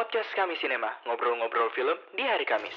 Podcast 0.00 0.32
kami 0.32 0.56
Sinema, 0.56 0.88
ngobrol-ngobrol 1.04 1.68
film 1.76 1.92
di 2.16 2.24
hari 2.24 2.48
Kamis. 2.48 2.72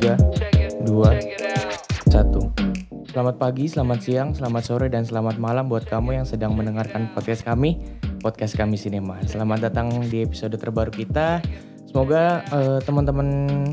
tiga, 0.00 0.16
dua, 0.88 1.12
satu. 2.08 2.48
Selamat 3.12 3.36
pagi, 3.36 3.68
selamat 3.68 3.98
siang, 4.00 4.32
selamat 4.32 4.62
sore, 4.64 4.88
dan 4.88 5.04
selamat 5.04 5.36
malam 5.36 5.68
buat 5.68 5.84
kamu 5.84 6.16
yang 6.16 6.24
sedang 6.24 6.56
mendengarkan 6.56 7.12
podcast 7.12 7.44
kami, 7.44 7.76
podcast 8.24 8.56
kami 8.56 8.80
Sinema. 8.80 9.20
Selamat 9.28 9.68
datang 9.68 9.92
di 10.08 10.24
episode 10.24 10.56
terbaru 10.56 10.88
kita. 10.88 11.44
Semoga 11.88 12.44
eh, 12.52 12.80
teman-teman 12.84 13.28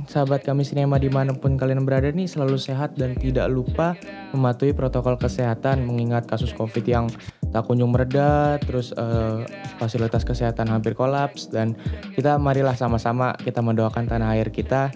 sahabat 0.08 0.40
kami 0.48 0.64
Sinema 0.64 0.96
di 0.96 1.12
mana 1.12 1.36
pun 1.36 1.60
kalian 1.60 1.84
berada 1.84 2.08
nih 2.08 2.32
selalu 2.32 2.56
sehat 2.56 2.96
dan 2.96 3.12
tidak 3.20 3.52
lupa 3.52 4.00
mematuhi 4.32 4.72
protokol 4.72 5.20
kesehatan 5.20 5.84
mengingat 5.84 6.24
kasus 6.24 6.56
COVID 6.56 6.88
yang 6.88 7.12
tak 7.52 7.68
kunjung 7.68 7.92
mereda, 7.92 8.56
terus 8.64 8.96
eh, 8.96 9.44
fasilitas 9.76 10.24
kesehatan 10.24 10.72
hampir 10.72 10.96
kolaps 10.96 11.52
dan 11.52 11.76
kita 12.16 12.40
marilah 12.40 12.80
sama-sama 12.80 13.36
kita 13.36 13.60
mendoakan 13.60 14.08
tanah 14.08 14.40
air 14.40 14.48
kita 14.48 14.96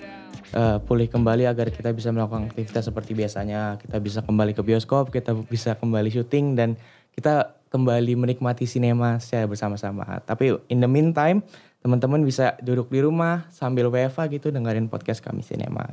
eh, 0.56 0.80
pulih 0.80 1.12
kembali 1.12 1.44
agar 1.44 1.76
kita 1.76 1.92
bisa 1.92 2.16
melakukan 2.16 2.48
aktivitas 2.48 2.88
seperti 2.88 3.20
biasanya. 3.20 3.84
Kita 3.84 4.00
bisa 4.00 4.23
kembali 4.23 4.56
ke 4.56 4.64
bioskop, 4.64 5.12
kita 5.12 5.36
bisa 5.44 5.76
kembali 5.76 6.08
syuting 6.08 6.56
dan 6.56 6.80
kita 7.12 7.59
kembali 7.70 8.16
menikmati 8.16 8.66
sinema 8.66 9.20
secara 9.22 9.45
bersama-sama. 9.45 10.23
Tapi 10.26 10.58
in 10.72 10.81
the 10.81 10.90
meantime, 10.90 11.44
teman-teman 11.80 12.20
bisa 12.28 12.60
duduk 12.60 12.92
di 12.92 13.00
rumah 13.00 13.48
sambil 13.56 13.88
WFA 13.88 14.28
gitu 14.28 14.52
dengerin 14.52 14.92
podcast 14.92 15.24
kami 15.24 15.44
sinema. 15.44 15.88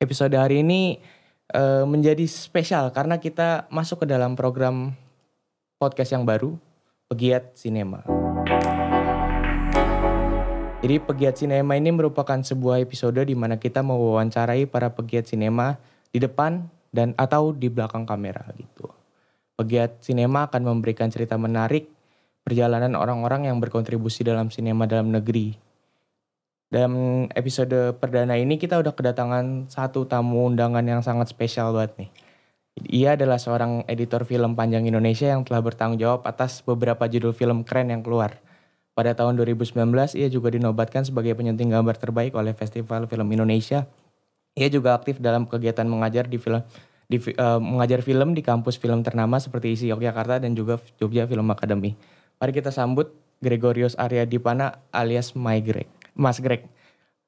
Episode 0.00 0.36
hari 0.36 0.64
ini 0.64 1.00
eh, 1.52 1.84
menjadi 1.84 2.24
spesial 2.24 2.92
karena 2.92 3.20
kita 3.20 3.68
masuk 3.68 4.04
ke 4.04 4.06
dalam 4.08 4.32
program 4.32 4.96
podcast 5.76 6.16
yang 6.16 6.24
baru, 6.24 6.56
Pegiat 7.12 7.52
Sinema. 7.52 8.00
Jadi 10.80 10.96
Pegiat 11.04 11.36
Sinema 11.36 11.76
ini 11.76 11.92
merupakan 11.92 12.40
sebuah 12.40 12.80
episode 12.80 13.20
di 13.24 13.36
mana 13.36 13.60
kita 13.60 13.84
mewawancarai 13.84 14.68
para 14.68 14.92
pegiat 14.92 15.28
sinema 15.28 15.76
di 16.12 16.20
depan 16.20 16.64
dan 16.92 17.12
atau 17.20 17.52
di 17.52 17.68
belakang 17.68 18.08
kamera 18.08 18.44
gitu. 18.56 18.88
Pegiat 19.56 20.04
sinema 20.04 20.48
akan 20.48 20.62
memberikan 20.68 21.08
cerita 21.08 21.40
menarik 21.40 21.95
perjalanan 22.46 22.94
orang-orang 22.94 23.50
yang 23.50 23.58
berkontribusi 23.58 24.22
dalam 24.22 24.54
sinema 24.54 24.86
dalam 24.86 25.10
negeri. 25.10 25.58
Dalam 26.70 27.26
episode 27.34 27.98
perdana 27.98 28.38
ini 28.38 28.54
kita 28.54 28.78
udah 28.78 28.94
kedatangan 28.94 29.66
satu 29.66 30.06
tamu 30.06 30.46
undangan 30.46 30.86
yang 30.86 31.02
sangat 31.02 31.26
spesial 31.26 31.74
banget 31.74 32.06
nih. 32.06 32.10
Ia 32.86 33.18
adalah 33.18 33.42
seorang 33.42 33.82
editor 33.90 34.22
film 34.22 34.54
panjang 34.54 34.86
Indonesia 34.86 35.26
yang 35.26 35.42
telah 35.42 35.58
bertanggung 35.58 35.98
jawab 35.98 36.22
atas 36.22 36.62
beberapa 36.62 37.10
judul 37.10 37.34
film 37.34 37.66
keren 37.66 37.90
yang 37.90 38.06
keluar. 38.06 38.38
Pada 38.94 39.12
tahun 39.12 39.34
2019, 39.36 39.74
ia 40.14 40.28
juga 40.30 40.54
dinobatkan 40.54 41.02
sebagai 41.02 41.34
penyunting 41.34 41.72
gambar 41.72 41.98
terbaik 41.98 42.32
oleh 42.32 42.54
Festival 42.54 43.10
Film 43.10 43.28
Indonesia. 43.32 43.84
Ia 44.56 44.68
juga 44.72 44.96
aktif 44.96 45.20
dalam 45.20 45.44
kegiatan 45.50 45.84
mengajar 45.84 46.30
di 46.30 46.38
film 46.40 46.62
di 47.06 47.22
eh, 47.22 47.60
mengajar 47.62 48.02
film 48.02 48.34
di 48.34 48.42
kampus 48.42 48.80
film 48.82 49.02
ternama 49.06 49.38
seperti 49.38 49.72
ISI 49.78 49.86
Yogyakarta 49.94 50.42
dan 50.42 50.56
juga 50.58 50.80
Jogja 50.98 51.24
Film 51.28 51.46
Academy. 51.52 51.94
Mari 52.36 52.52
kita 52.52 52.68
sambut 52.68 53.16
Gregorius 53.40 53.96
Arya 53.96 54.28
Dipana 54.28 54.84
alias 54.92 55.32
My 55.32 55.56
Greg. 55.64 55.88
Mas 56.12 56.36
Greg. 56.36 56.68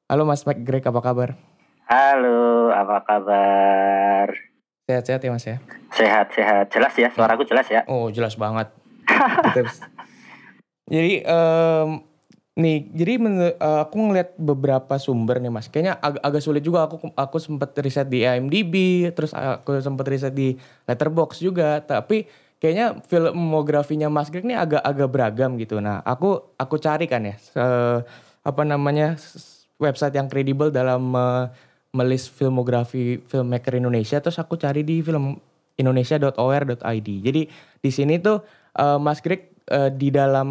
Halo 0.05 0.29
Mas 0.29 0.45
Greg, 0.45 0.85
apa 0.85 1.01
kabar? 1.01 1.33
Halo, 1.89 2.69
apa 2.69 3.01
kabar? 3.09 4.29
Sehat-sehat 4.85 5.25
ya 5.25 5.33
Mas 5.33 5.49
ya? 5.49 5.65
Sehat-sehat. 5.97 6.69
Jelas 6.69 6.93
ya, 6.93 7.09
suaraku 7.09 7.49
jelas 7.49 7.65
ya. 7.73 7.89
Oh 7.89 8.13
jelas 8.13 8.37
banget. 8.37 8.69
Jadi 10.93 11.25
em, 11.25 11.89
nih, 12.57 12.77
jadi 12.93 13.13
menur- 13.17 13.57
eh, 13.57 13.81
aku 13.81 13.97
ngeliat 13.97 14.37
beberapa 14.37 14.97
sumber 15.01 15.37
nih 15.41 15.53
mas. 15.53 15.69
Kayaknya 15.69 16.01
ag- 16.01 16.21
agak 16.21 16.41
sulit 16.45 16.65
juga. 16.65 16.85
Aku 16.85 17.13
aku 17.13 17.37
sempat 17.41 17.77
riset 17.81 18.09
di 18.09 18.25
IMDb, 18.25 19.09
terus 19.13 19.33
aku 19.33 19.81
sempat 19.81 20.09
riset 20.09 20.33
di 20.33 20.57
Letterbox 20.85 21.41
juga. 21.41 21.81
Tapi 21.81 22.25
kayaknya 22.59 22.99
filmografinya 23.07 24.11
Mas 24.11 24.29
Greg 24.29 24.45
ini 24.45 24.55
agak 24.55 24.83
agak 24.83 25.09
beragam 25.09 25.55
gitu. 25.57 25.79
Nah 25.79 26.03
aku 26.03 26.55
aku 26.55 26.77
cari 26.79 27.07
kan 27.07 27.23
ya 27.25 27.35
se- 27.39 28.03
apa 28.43 28.63
namanya 28.63 29.15
website 29.79 30.15
yang 30.15 30.27
kredibel 30.27 30.69
dalam 30.69 31.15
me- 31.15 31.49
melis 31.95 32.27
filmografi 32.29 33.23
filmmaker 33.25 33.79
Indonesia. 33.79 34.19
Terus 34.19 34.37
aku 34.37 34.59
cari 34.59 34.83
di 34.83 35.01
film 35.01 35.39
indonesia.or.id. 35.79 37.09
Jadi 37.23 37.43
di 37.79 37.91
sini 37.91 38.19
tuh 38.19 38.43
eh, 38.75 38.99
Mas 38.99 39.23
Greg 39.23 39.55
eh, 39.71 39.91
di 39.95 40.11
dalam 40.11 40.49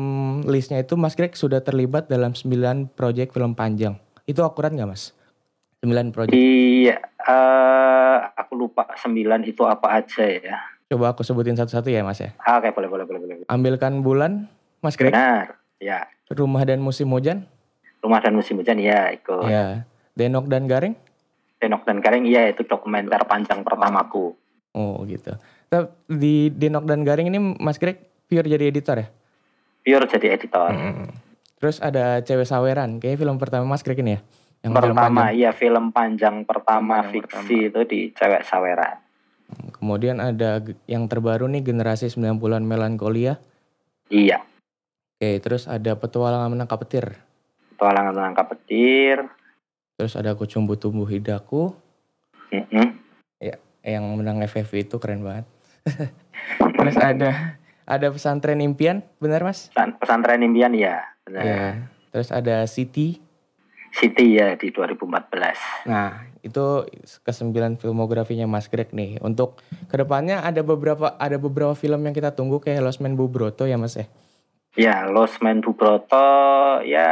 listnya 0.47 0.79
itu 0.79 0.96
Mas 0.96 1.13
Greg 1.13 1.35
sudah 1.35 1.59
terlibat 1.59 2.07
dalam 2.07 2.31
9 2.34 2.88
proyek 2.88 3.35
film 3.35 3.53
panjang. 3.53 4.00
Itu 4.23 4.41
akurat 4.47 4.72
nggak 4.72 4.90
Mas? 4.90 5.12
9 5.84 6.09
proyek. 6.09 6.34
Iya, 6.34 6.97
eh, 7.03 8.17
aku 8.34 8.53
lupa 8.57 8.88
sembilan 8.96 9.44
itu 9.46 9.62
apa 9.67 10.01
aja 10.01 10.25
ya. 10.25 10.76
Coba 10.87 11.11
aku 11.11 11.21
sebutin 11.27 11.59
satu-satu 11.59 11.91
ya 11.91 11.99
Mas 11.99 12.23
ya. 12.23 12.31
Ah, 12.39 12.63
Oke, 12.63 12.71
boleh, 12.71 12.87
boleh, 12.87 13.03
boleh, 13.03 13.19
boleh. 13.19 13.35
Ambilkan 13.51 13.99
bulan, 13.99 14.47
Mas 14.79 14.95
Greg. 14.95 15.11
Benar, 15.11 15.59
ya. 15.83 16.07
Rumah 16.31 16.63
dan 16.63 16.79
musim 16.79 17.11
hujan. 17.11 17.43
Rumah 17.99 18.23
dan 18.23 18.33
musim 18.39 18.55
hujan, 18.55 18.79
ya, 18.79 19.11
ikut. 19.11 19.51
Ya. 19.51 19.83
Denok 20.15 20.47
dan 20.47 20.63
Garing. 20.63 20.95
Tenok 21.59 21.83
dan 21.83 21.99
Karing, 21.99 22.23
iya 22.23 22.47
itu 22.47 22.63
dokumenter 22.63 23.19
panjang 23.27 23.67
pertamaku. 23.67 24.31
Oh 24.77 25.03
gitu. 25.03 25.35
Tapi 25.67 25.89
Di 26.07 26.53
Denok 26.55 26.85
dan 26.87 27.03
Garing 27.03 27.27
ini 27.33 27.39
Mas 27.59 27.75
Greg 27.81 27.99
pure 28.29 28.47
jadi 28.47 28.71
editor 28.71 28.95
ya? 29.01 29.07
Pure 29.83 30.05
jadi 30.07 30.39
editor. 30.39 30.71
Mm. 30.71 31.09
Terus 31.57 31.81
ada 31.81 32.21
Cewek 32.21 32.45
Saweran. 32.45 33.01
Kayaknya 33.01 33.19
film 33.25 33.35
pertama 33.41 33.65
Mas 33.65 33.81
Greg 33.81 33.99
ini 33.99 34.15
ya? 34.15 34.21
Yang 34.61 34.71
film 34.71 34.95
pertama, 34.95 35.21
panjang. 35.21 35.37
iya 35.37 35.51
film 35.53 35.85
panjang 35.93 36.35
pertama 36.45 36.95
Panjang 37.01 37.11
fiksi 37.13 37.57
itu 37.73 37.81
di 37.85 37.99
Cewek 38.13 38.41
Saweran. 38.45 39.06
Kemudian 39.74 40.19
ada 40.19 40.59
yang 40.85 41.06
terbaru 41.06 41.47
nih 41.47 41.63
generasi 41.63 42.08
90-an 42.08 42.62
melankolia. 42.62 43.40
Iya, 44.08 44.44
Oke, 45.13 45.40
terus 45.40 45.66
ada 45.66 45.94
petualangan 45.94 46.47
menangkap 46.47 46.78
petir. 46.80 47.06
petualangan 47.74 48.13
menangkap 48.13 48.46
petir. 48.50 49.25
Terus 49.94 50.13
ada 50.13 50.34
kucumbu 50.34 50.75
tumbuh 50.75 51.06
hidaku. 51.06 51.74
Mm-mm. 52.50 53.02
Yang 53.81 54.03
menang 54.13 54.41
FFV 54.41 54.85
itu 54.85 54.97
keren 54.97 55.24
banget. 55.24 55.46
terus 56.78 56.97
ada 56.97 57.56
ada 57.81 58.08
pesantren 58.08 58.59
impian, 58.59 59.00
benar 59.18 59.41
mas? 59.41 59.72
Pesan- 59.72 59.96
Pesantren 59.96 60.44
impian, 60.44 60.69
ya. 60.72 61.02
Benar. 61.24 61.41
Iya. 61.41 61.68
Terus 62.12 62.29
ada 62.29 62.68
City. 62.68 63.18
City 63.90 64.38
ya 64.38 64.53
di 64.53 64.69
2014. 64.69 65.88
Nah, 65.88 66.29
itu 66.47 66.88
kesembilan 67.28 67.78
filmografinya 67.78 68.47
Mas 68.47 68.72
Greg 68.72 68.90
nih. 68.96 69.19
Untuk 69.19 69.59
ke 69.91 69.96
depannya 70.00 70.41
ada 70.41 70.63
beberapa 70.63 71.13
ada 71.19 71.38
beberapa 71.38 71.75
film 71.75 72.08
yang 72.08 72.16
kita 72.16 72.34
tunggu 72.34 72.63
kayak 72.63 72.84
Lost 72.84 73.03
Man 73.03 73.19
Bubroto 73.19 73.68
ya 73.68 73.75
Mas 73.75 74.00
ya. 74.00 74.08
Ya, 74.77 75.09
Losmen 75.09 75.57
Bubroto 75.57 76.21
ya 76.85 77.09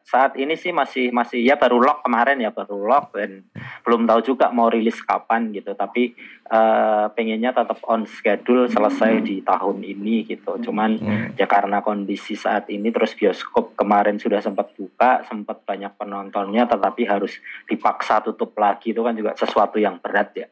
saat 0.00 0.32
ini 0.40 0.56
sih 0.56 0.72
masih 0.72 1.12
masih 1.12 1.44
ya 1.44 1.60
baru 1.60 1.76
lock 1.76 2.00
kemarin 2.00 2.40
ya 2.40 2.48
baru 2.48 2.88
lock 2.88 3.12
dan 3.12 3.44
belum 3.84 4.08
tahu 4.08 4.32
juga 4.32 4.48
mau 4.48 4.72
rilis 4.72 5.04
kapan 5.04 5.52
gitu. 5.52 5.76
Tapi 5.76 6.16
eh, 6.48 7.04
pengennya 7.12 7.52
tetap 7.52 7.84
on 7.84 8.08
schedule 8.08 8.64
selesai 8.72 9.20
di 9.20 9.44
tahun 9.44 9.84
ini 9.84 10.24
gitu. 10.24 10.56
Cuman 10.64 10.96
Hmm. 10.96 11.36
ya 11.36 11.44
karena 11.44 11.84
kondisi 11.84 12.32
saat 12.32 12.72
ini 12.72 12.88
terus 12.88 13.12
bioskop 13.12 13.76
kemarin 13.76 14.16
sudah 14.16 14.40
sempat 14.40 14.72
buka, 14.72 15.20
sempat 15.28 15.68
banyak 15.68 15.92
penontonnya, 16.00 16.64
tetapi 16.64 17.04
harus 17.04 17.36
dipaksa 17.68 18.24
tutup 18.24 18.56
lagi 18.56 18.96
itu 18.96 19.04
kan 19.04 19.12
juga 19.12 19.36
sesuatu 19.36 19.76
yang 19.76 20.00
berat 20.00 20.32
ya. 20.32 20.48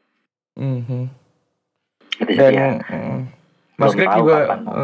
Gitu 2.20 2.36
Dan 2.36 2.52
jadi 2.52 2.54
ya. 2.54 2.68
mm, 2.84 3.18
Mas 3.80 3.96
Greg 3.96 4.12
juga 4.12 4.34
kapan 4.44 4.60
mau. 4.60 4.76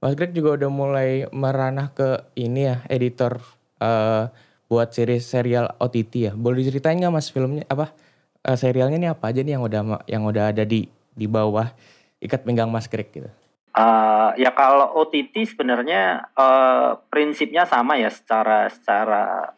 Mas 0.00 0.12
Greg 0.12 0.36
juga 0.36 0.60
udah 0.60 0.70
mulai 0.70 1.24
meranah 1.32 1.88
ke 1.90 2.28
ini 2.36 2.68
ya 2.68 2.76
editor 2.92 3.40
eh, 3.80 4.28
buat 4.66 4.92
series 4.92 5.24
serial 5.24 5.72
OTT 5.80 6.12
ya. 6.30 6.32
Boleh 6.36 6.60
diceritain 6.60 7.00
nggak 7.00 7.14
Mas 7.14 7.32
filmnya 7.32 7.64
apa 7.70 7.96
eh, 8.44 8.56
serialnya 8.58 9.00
ini 9.00 9.08
apa 9.08 9.32
aja 9.32 9.40
nih 9.40 9.56
yang 9.56 9.64
udah 9.64 9.82
yang 10.04 10.22
udah 10.28 10.52
ada 10.52 10.68
di 10.68 10.84
di 11.16 11.26
bawah 11.26 11.72
ikat 12.20 12.44
pinggang 12.44 12.68
Mas 12.68 12.90
Greg 12.92 13.08
gitu. 13.08 13.30
Eh, 13.76 14.30
ya 14.40 14.52
kalau 14.56 15.00
OTT 15.04 15.56
sebenarnya 15.56 16.32
eh, 16.32 16.90
prinsipnya 17.08 17.64
sama 17.64 17.96
ya 17.96 18.12
secara 18.12 18.68
secara 18.72 19.52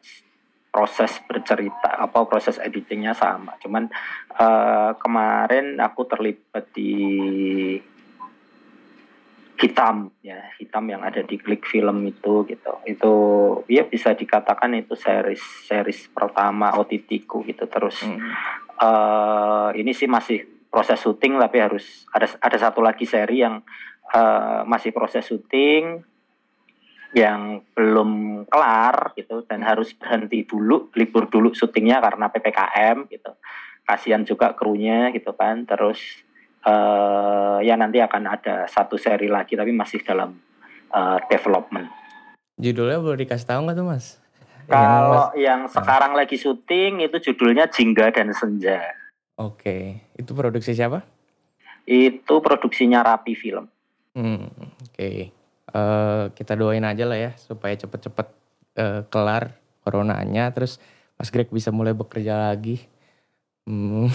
proses 0.68 1.18
bercerita 1.26 1.98
apa 1.98 2.26
proses 2.26 2.58
editingnya 2.62 3.14
sama. 3.14 3.58
Cuman 3.58 3.90
eh, 4.38 4.90
kemarin 5.02 5.78
aku 5.82 6.06
terlibat 6.06 6.70
di 6.74 6.94
hitam 9.58 10.14
ya 10.22 10.38
hitam 10.62 10.86
yang 10.86 11.02
ada 11.02 11.26
di 11.26 11.34
klik 11.34 11.66
film 11.66 12.06
itu 12.06 12.46
gitu. 12.46 12.72
Itu 12.86 13.12
ya 13.66 13.82
bisa 13.82 14.14
dikatakan 14.14 14.70
itu 14.78 14.94
series 14.94 15.42
series 15.66 16.06
pertama 16.14 16.78
OTT 16.78 17.26
ku 17.26 17.42
gitu. 17.42 17.66
Terus 17.66 18.06
Hmm. 18.06 18.22
eh 18.78 19.68
ini 19.82 19.90
sih 19.90 20.06
masih 20.06 20.46
proses 20.70 21.02
syuting 21.02 21.34
tapi 21.42 21.58
harus 21.58 22.06
ada 22.14 22.30
ada 22.38 22.56
satu 22.56 22.78
lagi 22.78 23.02
seri 23.02 23.42
yang 23.42 23.58
eh, 24.14 24.60
masih 24.64 24.94
proses 24.94 25.26
syuting 25.26 26.06
yang 27.16 27.64
belum 27.72 28.44
kelar 28.52 29.16
gitu 29.16 29.42
dan 29.48 29.64
harus 29.64 29.96
berhenti 29.96 30.44
dulu 30.44 30.92
libur 30.92 31.26
dulu 31.26 31.50
syutingnya 31.56 31.98
karena 31.98 32.30
ppkm 32.30 33.08
gitu. 33.10 33.32
Kasihan 33.82 34.22
juga 34.22 34.52
krunya 34.52 35.08
gitu 35.16 35.32
kan. 35.32 35.64
Terus 35.64 35.98
eh 36.64 37.58
ya 37.62 37.74
nanti 37.78 38.02
akan 38.02 38.22
ada 38.26 38.66
satu 38.66 38.98
seri 38.98 39.30
lagi 39.30 39.54
tapi 39.54 39.70
masih 39.70 40.02
dalam 40.02 40.34
eh, 40.90 41.18
development 41.30 41.88
Judulnya 42.58 42.98
boleh 42.98 43.22
dikasih 43.22 43.46
tahu 43.46 43.60
nggak 43.70 43.76
tuh 43.78 43.86
mas? 43.86 44.06
Yang 44.66 44.82
kalau 44.82 45.10
Mas- 45.14 45.34
yang 45.38 45.60
sekarang 45.70 46.12
lagi 46.18 46.36
syuting 46.36 47.00
itu 47.00 47.16
judulnya 47.30 47.70
Jingga 47.70 48.10
dan 48.10 48.34
Senja 48.34 48.82
Oke, 49.38 50.02
itu 50.18 50.30
produksi 50.34 50.74
siapa? 50.74 51.06
itu 51.88 52.34
produksinya 52.44 53.00
Rapi 53.00 53.32
Film 53.32 53.64
Hmm, 54.12 54.50
oke. 54.82 55.10
Eh, 55.68 56.24
kita 56.34 56.52
doain 56.58 56.82
aja 56.82 57.06
lah 57.06 57.14
ya 57.14 57.30
supaya 57.38 57.78
cepet-cepet 57.78 58.26
eh, 58.74 59.00
kelar 59.06 59.54
coronanya, 59.84 60.50
terus 60.50 60.82
Mas 61.14 61.30
Greg 61.30 61.46
bisa 61.48 61.70
mulai 61.70 61.94
bekerja 61.94 62.50
lagi, 62.50 62.82
hmm, 63.62 64.10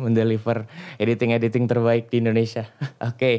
mendeliver 0.00 0.64
editing-editing 0.96 1.68
terbaik 1.68 2.08
di 2.08 2.24
Indonesia. 2.24 2.64
oke, 3.08 3.32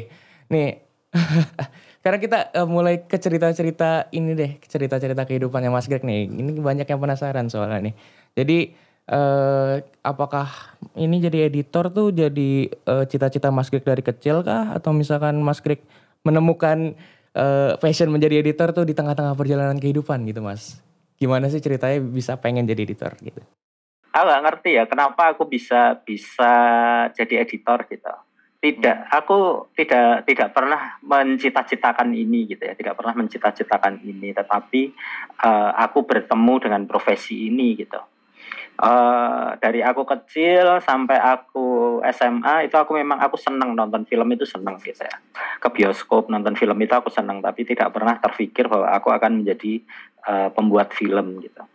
nih. 0.48 0.70
Sekarang 2.02 2.20
kita 2.22 2.50
eh, 2.50 2.66
mulai 2.66 3.04
ke 3.06 3.18
cerita-cerita 3.18 4.10
ini 4.14 4.34
deh, 4.34 4.58
cerita-cerita 4.62 5.22
kehidupannya 5.26 5.70
Mas 5.70 5.86
Greg 5.86 6.02
nih. 6.02 6.26
Ini 6.26 6.58
banyak 6.58 6.86
yang 6.86 7.00
penasaran 7.02 7.46
soalnya 7.50 7.90
nih. 7.90 7.94
Jadi 8.38 8.58
eh 9.02 9.82
apakah 10.06 10.78
ini 10.94 11.18
jadi 11.18 11.50
editor 11.50 11.90
tuh 11.90 12.14
jadi 12.14 12.70
eh, 12.70 13.04
cita-cita 13.10 13.50
Mas 13.50 13.66
Greg 13.66 13.82
dari 13.82 14.02
kecil 14.02 14.46
kah 14.46 14.70
atau 14.78 14.94
misalkan 14.94 15.42
Mas 15.42 15.58
Greg 15.58 15.82
menemukan 16.22 16.94
eh, 17.34 17.72
passion 17.82 18.08
menjadi 18.14 18.40
editor 18.42 18.70
tuh 18.70 18.86
di 18.86 18.94
tengah-tengah 18.94 19.34
perjalanan 19.34 19.78
kehidupan 19.78 20.22
gitu 20.26 20.40
Mas? 20.42 20.78
Gimana 21.18 21.46
sih 21.50 21.62
ceritanya 21.62 21.98
bisa 22.02 22.38
pengen 22.38 22.66
jadi 22.66 22.82
editor 22.82 23.14
gitu? 23.22 23.42
Aku 24.12 24.24
nggak 24.28 24.44
ngerti 24.44 24.70
ya 24.76 24.84
kenapa 24.84 25.32
aku 25.32 25.48
bisa 25.48 25.96
bisa 26.04 26.52
jadi 27.16 27.42
editor 27.42 27.88
gitu. 27.88 28.14
Tidak 28.62 29.10
aku 29.10 29.66
tidak 29.74 30.22
tidak 30.22 30.54
pernah 30.54 31.00
mencita-citakan 31.02 32.14
ini 32.14 32.46
gitu 32.46 32.62
ya. 32.62 32.78
Tidak 32.78 32.94
pernah 32.94 33.18
mencita-citakan 33.18 34.04
ini 34.06 34.30
tetapi 34.30 34.82
eh, 35.42 35.70
aku 35.80 36.06
bertemu 36.06 36.54
dengan 36.62 36.82
profesi 36.86 37.50
ini 37.50 37.74
gitu. 37.74 37.98
Eh, 38.72 39.48
dari 39.58 39.82
aku 39.82 40.06
kecil 40.06 40.78
sampai 40.78 41.18
aku 41.18 41.98
SMA 42.14 42.70
itu 42.70 42.76
aku 42.78 42.94
memang 42.94 43.18
aku 43.18 43.34
seneng 43.34 43.74
nonton 43.74 44.06
film 44.06 44.30
itu 44.30 44.46
seneng 44.46 44.78
gitu 44.78 45.02
ya. 45.02 45.16
Ke 45.58 45.74
bioskop 45.74 46.30
nonton 46.30 46.54
film 46.54 46.78
itu 46.78 46.94
aku 46.94 47.10
seneng 47.10 47.42
tapi 47.42 47.66
tidak 47.66 47.90
pernah 47.90 48.14
terpikir 48.22 48.70
bahwa 48.70 48.94
aku 48.94 49.10
akan 49.10 49.42
menjadi 49.42 49.82
eh, 50.28 50.48
pembuat 50.54 50.94
film 50.94 51.42
gitu. 51.42 51.66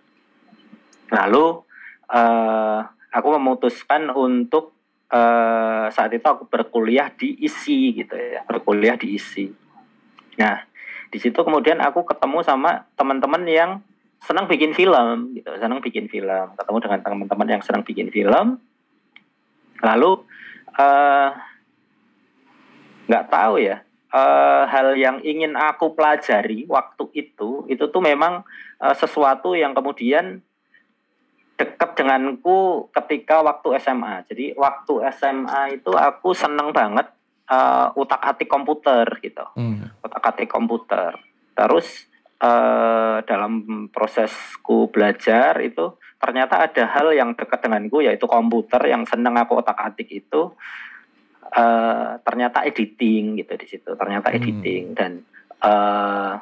Lalu 1.11 1.66
eh 2.07 2.79
aku 3.11 3.27
memutuskan 3.39 4.11
untuk 4.11 4.75
eh 5.11 5.87
saat 5.91 6.11
itu 6.11 6.23
aku 6.23 6.47
berkuliah 6.47 7.11
di 7.11 7.35
ISI 7.43 8.03
gitu 8.03 8.15
ya 8.15 8.43
berkuliah 8.43 8.99
di 8.99 9.15
ISI 9.15 9.51
nah 10.39 10.63
di 11.07 11.17
situ 11.23 11.39
kemudian 11.39 11.79
aku 11.79 12.03
ketemu 12.03 12.43
sama 12.43 12.83
teman-teman 12.99 13.43
yang 13.47 13.71
senang 14.23 14.49
bikin 14.49 14.73
film 14.73 15.37
gitu 15.37 15.49
senang 15.61 15.79
bikin 15.79 16.09
film. 16.09 16.53
Ketemu 16.57 16.77
dengan 16.83 16.99
teman-teman 16.99 17.47
yang 17.47 17.61
senang 17.63 17.83
bikin 17.85 18.09
film. 18.09 18.59
Lalu 19.79 20.11
eh 20.77 21.29
nggak 23.07 23.27
tahu 23.31 23.55
ya 23.63 23.87
eh, 24.11 24.63
hal 24.67 24.99
yang 24.99 25.23
ingin 25.23 25.55
aku 25.55 25.95
pelajari 25.95 26.67
waktu 26.67 27.07
itu 27.15 27.63
itu 27.71 27.83
tuh 27.87 28.03
memang 28.03 28.43
eh, 28.83 28.95
sesuatu 28.99 29.55
yang 29.55 29.71
kemudian 29.71 30.43
dekat 31.57 31.97
denganku 31.97 32.87
ketika 32.93 33.41
waktu 33.41 33.81
SMA. 33.81 34.23
Jadi 34.29 34.53
waktu 34.53 34.93
SMA 35.09 35.81
itu 35.81 35.91
aku 35.91 36.31
seneng 36.37 36.69
banget 36.69 37.09
eh, 37.49 37.87
utak 37.97 38.21
atik 38.21 38.45
komputer 38.45 39.07
gitu, 39.23 39.43
Hmm. 39.57 39.89
utak 40.05 40.21
atik 40.21 40.47
komputer. 40.47 41.17
Terus 41.57 42.05
eh, 42.37 43.17
dalam 43.25 43.89
prosesku 43.89 44.93
belajar 44.93 45.57
itu 45.65 45.97
ternyata 46.21 46.61
ada 46.61 46.83
hal 46.93 47.09
yang 47.17 47.33
dekat 47.33 47.65
denganku 47.65 48.05
yaitu 48.05 48.29
komputer 48.29 48.77
yang 48.85 49.05
seneng 49.09 49.33
aku 49.33 49.57
otak 49.57 49.77
atik 49.81 50.05
itu 50.13 50.53
eh, 51.47 52.09
ternyata 52.21 52.61
editing 52.61 53.41
gitu 53.41 53.53
di 53.57 53.65
situ. 53.65 53.89
Ternyata 53.97 54.29
Hmm. 54.29 54.37
editing 54.37 54.83
dan 54.93 55.11
eh, 55.57 56.33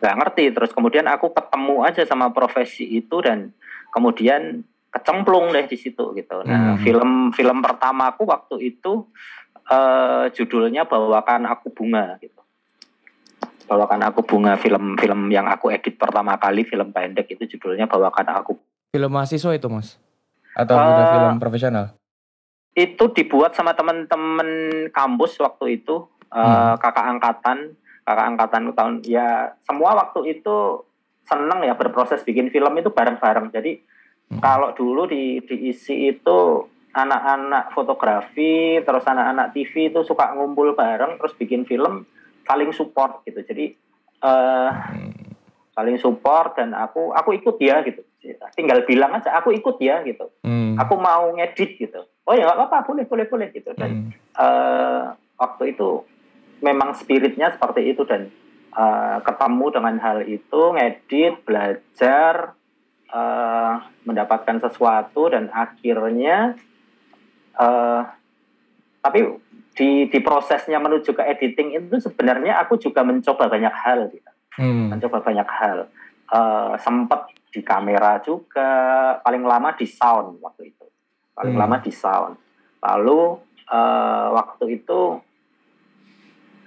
nggak 0.00 0.16
ngerti 0.16 0.44
terus 0.50 0.70
kemudian 0.70 1.04
aku 1.04 1.28
ketemu 1.30 1.84
aja 1.84 2.02
sama 2.02 2.28
profesi 2.30 2.88
itu 2.88 3.20
dan 3.20 3.52
kemudian 3.88 4.64
kecemplung 4.88 5.52
deh 5.52 5.64
di 5.64 5.76
situ 5.76 6.10
gitu 6.12 6.40
nah 6.42 6.74
Hmm. 6.74 6.80
film 6.80 7.10
film 7.30 7.60
pertamaku 7.60 8.24
waktu 8.24 8.56
itu 8.66 9.06
eh, 9.66 10.32
judulnya 10.32 10.82
bawakan 10.82 11.46
aku 11.46 11.70
bunga 11.70 12.16
gitu 12.18 12.40
bawakan 13.66 14.02
aku 14.02 14.26
bunga 14.26 14.56
film 14.56 14.96
film 14.96 15.30
yang 15.30 15.46
aku 15.46 15.70
edit 15.70 15.94
pertama 15.94 16.34
kali 16.34 16.64
film 16.64 16.90
pendek 16.90 17.30
itu 17.30 17.46
judulnya 17.48 17.86
bawakan 17.86 18.26
aku 18.34 18.58
Film 18.90 19.14
mahasiswa 19.14 19.54
itu 19.54 19.70
Mas? 19.70 20.02
Atau 20.50 20.74
Eh, 20.74 20.90
udah 20.90 21.06
film 21.06 21.34
profesional? 21.38 21.94
itu 22.72 23.04
dibuat 23.12 23.52
sama 23.52 23.70
teman-teman 23.70 24.46
kampus 24.90 25.38
waktu 25.38 25.78
itu 25.78 26.02
eh, 26.26 26.40
Hmm. 26.40 26.74
kakak 26.76 27.06
angkatan 27.08 27.58
kakak 28.10 28.26
angkatan 28.26 28.74
tahun 28.74 28.94
ya 29.06 29.54
semua 29.62 29.94
waktu 29.94 30.34
itu 30.34 30.82
seneng 31.22 31.62
ya 31.62 31.78
berproses 31.78 32.26
bikin 32.26 32.50
film 32.50 32.74
itu 32.74 32.90
bareng-bareng 32.90 33.54
jadi 33.54 33.78
Hmm. 34.30 34.38
kalau 34.38 34.70
dulu 34.70 35.10
di 35.10 35.42
diisi 35.42 36.06
itu 36.06 36.62
anak-anak 36.94 37.74
fotografi 37.74 38.78
terus 38.78 39.02
anak-anak 39.02 39.50
TV 39.50 39.90
itu 39.90 40.06
suka 40.06 40.30
ngumpul 40.34 40.70
bareng 40.72 41.18
terus 41.18 41.34
bikin 41.34 41.66
film 41.66 42.06
saling 42.46 42.70
support 42.70 43.26
gitu 43.26 43.42
jadi 43.42 43.74
eh 44.20 44.70
Hmm. 44.70 45.10
saling 45.70 45.98
support 45.98 46.54
dan 46.54 46.74
aku 46.74 47.10
aku 47.10 47.34
ikut 47.34 47.58
ya 47.58 47.82
gitu 47.82 48.06
tinggal 48.54 48.86
bilang 48.86 49.18
aja 49.18 49.34
aku 49.34 49.50
ikut 49.50 49.82
ya 49.82 49.98
gitu 50.02 50.30
Hmm. 50.42 50.78
aku 50.78 50.94
mau 50.94 51.26
ngedit 51.34 51.74
gitu 51.74 51.98
oh 52.22 52.30
ya 52.30 52.46
nggak 52.46 52.58
apa-apa 52.60 52.86
boleh 52.86 53.04
boleh 53.06 53.26
boleh 53.26 53.48
gitu 53.50 53.74
dan 53.74 53.90
Hmm. 53.90 54.10
eh, 54.38 55.02
waktu 55.38 55.74
itu 55.74 56.06
memang 56.60 56.96
spiritnya 56.96 57.52
seperti 57.52 57.92
itu 57.92 58.04
dan 58.04 58.28
eh, 58.72 59.18
ketemu 59.24 59.66
dengan 59.72 59.96
hal 60.00 60.18
itu 60.24 60.60
ngedit 60.76 61.44
belajar 61.44 62.54
eh, 63.10 63.74
mendapatkan 64.04 64.56
sesuatu 64.62 65.28
dan 65.28 65.48
akhirnya 65.50 66.54
eh, 67.58 68.02
tapi 69.00 69.20
di 69.74 70.10
di 70.12 70.18
prosesnya 70.20 70.76
menuju 70.76 71.16
ke 71.16 71.22
editing 71.24 71.72
itu 71.78 71.96
sebenarnya 72.00 72.60
aku 72.60 72.76
juga 72.76 73.00
mencoba 73.00 73.48
banyak 73.48 73.74
hal 73.74 74.08
gitu 74.12 74.30
Hmm. 74.58 74.90
mencoba 74.90 75.22
banyak 75.22 75.46
hal 75.46 75.86
Eh 76.30 76.74
sempat 76.78 77.26
di 77.50 77.58
kamera 77.62 78.22
juga 78.22 78.70
paling 79.22 79.42
lama 79.42 79.74
di 79.74 79.82
sound 79.82 80.38
waktu 80.38 80.70
itu 80.70 80.86
paling 81.34 81.54
Hmm. 81.58 81.62
lama 81.66 81.76
di 81.82 81.90
sound 81.90 82.34
lalu 82.82 83.38
eh, 83.66 84.26
waktu 84.30 84.78
itu 84.78 85.22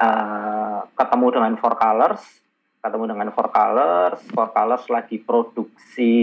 eh, 0.03 0.79
ketemu 0.91 1.27
dengan 1.31 1.53
Four 1.55 1.75
Colors 1.75 2.23
ketemu 2.79 3.15
dengan 3.15 3.31
Four 3.31 3.47
Colors 3.47 4.19
Four 4.27 4.51
Colors 4.51 4.85
lagi 4.87 5.17
produksi 5.17 6.15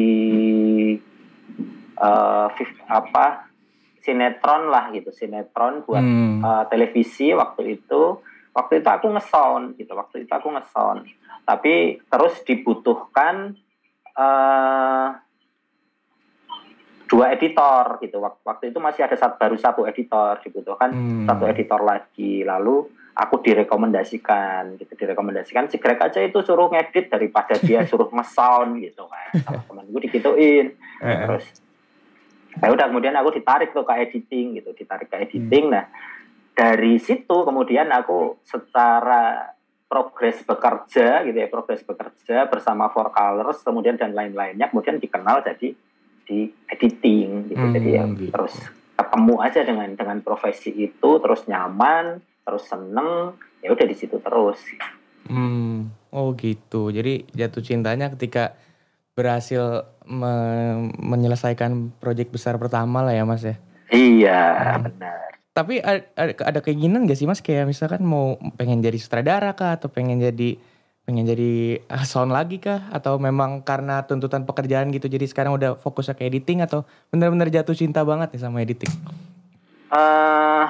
fif- 2.56 2.84
apa 2.87 3.49
sinetron 4.00 4.68
lah 4.68 4.88
gitu 4.90 5.12
sinetron 5.12 5.84
buat 5.84 6.00
Hmm. 6.00 6.40
uh, 6.40 6.64
televisi 6.66 7.37
waktu 7.37 7.76
itu 7.76 8.16
waktu 8.50 8.80
itu 8.80 8.88
aku 8.88 9.06
ngesound 9.12 9.76
gitu 9.76 9.92
waktu 9.92 10.25
itu 10.25 10.32
aku 10.32 10.49
ngesound 10.50 11.04
tapi 11.44 12.00
terus 12.00 12.40
dibutuhkan 12.40 13.52
uh, 14.16 15.08
dua 17.04 17.26
editor 17.34 18.00
gitu 18.00 18.22
Wak- 18.22 18.40
waktu 18.40 18.70
itu 18.70 18.78
masih 18.80 19.04
ada 19.04 19.16
satu, 19.18 19.37
baru 19.37 19.56
satu 19.60 19.84
editor 19.84 20.40
dibutuhkan 20.40 20.88
Hmm. 20.90 21.28
satu 21.28 21.44
editor 21.44 21.84
lagi 21.84 22.40
lalu 22.40 22.88
aku 23.14 23.43
direkomendasikan 23.43 24.79
gitu. 24.79 24.93
Direkomendasikan 24.95 25.67
si 25.71 25.76
Greg 25.81 25.99
aja 25.99 26.21
itu 26.23 26.38
suruh 26.43 26.71
ngedit 26.71 27.11
daripada 27.11 27.59
dia 27.59 27.85
suruh 27.90 28.09
ngesound 28.11 28.81
gitu 28.83 29.07
kan. 29.07 29.31
Sama 29.43 29.61
temen 29.67 29.85
gue 29.90 30.02
digituin. 30.11 30.67
Eh, 31.00 31.17
terus 31.26 31.47
ya 32.61 32.69
udah 32.69 32.87
kemudian 32.90 33.14
aku 33.14 33.31
ditarik 33.35 33.71
tuh 33.71 33.87
ke 33.87 33.95
editing 33.97 34.61
gitu. 34.62 34.71
Ditarik 34.75 35.09
ke 35.11 35.17
editing. 35.23 35.71
Nah 35.73 35.87
dari 36.55 37.00
situ 37.00 37.37
kemudian 37.47 37.88
aku 37.88 38.43
secara 38.45 39.55
progres 39.90 40.47
bekerja 40.47 41.26
gitu 41.26 41.35
ya 41.35 41.50
progres 41.50 41.83
bekerja 41.83 42.47
bersama 42.47 42.87
Four 42.95 43.11
Colors 43.11 43.64
kemudian 43.67 43.99
dan 43.99 44.14
lain-lainnya 44.14 44.71
kemudian 44.71 45.02
dikenal 45.02 45.43
jadi 45.43 45.75
di 46.31 46.47
editing 46.71 47.50
gitu. 47.50 47.59
Hmm, 47.59 47.75
jadi 47.75 47.90
ya 47.90 48.05
gitu. 48.14 48.31
terus 48.31 48.55
ketemu 48.95 49.35
aja 49.43 49.61
dengan 49.67 49.88
dengan 49.99 50.19
profesi 50.23 50.71
itu 50.71 51.11
terus 51.19 51.49
nyaman 51.50 52.23
terus 52.50 52.66
seneng 52.66 53.38
ya 53.62 53.71
udah 53.71 53.87
di 53.87 53.95
situ 53.95 54.19
terus 54.19 54.59
Hmm, 55.30 55.95
oh 56.11 56.35
gitu. 56.35 56.90
Jadi 56.90 57.23
jatuh 57.30 57.62
cintanya 57.62 58.11
ketika 58.11 58.59
berhasil 59.14 59.87
me- 60.02 60.90
menyelesaikan 60.99 61.95
proyek 62.02 62.35
besar 62.35 62.59
pertama 62.59 63.07
lah 63.07 63.14
ya 63.14 63.23
mas 63.23 63.47
ya. 63.47 63.54
iya 63.95 64.40
Hmm. 64.59 64.90
benar 64.90 65.38
Tapi 65.50 65.78
ada, 65.78 66.02
ada, 66.19 66.59
keinginan 66.59 67.07
gak 67.07 67.14
sih 67.14 67.30
mas 67.30 67.38
kayak 67.38 67.69
misalkan 67.69 68.02
mau 68.02 68.35
pengen 68.59 68.83
jadi 68.83 68.99
sutradara 68.99 69.54
kah 69.54 69.78
atau 69.78 69.87
pengen 69.87 70.19
jadi 70.19 70.59
pengen 71.04 71.26
jadi 71.26 71.50
ah, 71.87 72.02
sound 72.02 72.30
lagi 72.35 72.59
kah 72.59 72.87
atau 72.90 73.19
memang 73.19 73.62
karena 73.62 74.02
tuntutan 74.02 74.42
pekerjaan 74.42 74.90
gitu 74.90 75.07
jadi 75.07 75.26
sekarang 75.26 75.54
udah 75.54 75.78
fokusnya 75.78 76.14
ke 76.14 76.26
editing 76.26 76.62
atau 76.62 76.83
benar-benar 77.11 77.50
jatuh 77.50 77.75
cinta 77.75 78.02
banget 78.02 78.35
nih 78.35 78.40
sama 78.40 78.62
editing? 78.62 78.90
eh 79.90 80.66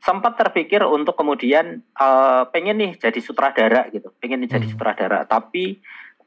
sempat 0.00 0.32
terpikir 0.40 0.80
untuk 0.88 1.12
kemudian 1.14 1.84
eh, 1.84 2.42
pengen 2.50 2.76
nih 2.80 2.92
jadi 2.96 3.20
sutradara 3.20 3.92
gitu, 3.92 4.08
pengen 4.16 4.40
nih 4.40 4.50
jadi 4.56 4.66
Hmm. 4.66 4.72
sutradara, 4.72 5.18
tapi 5.28 5.80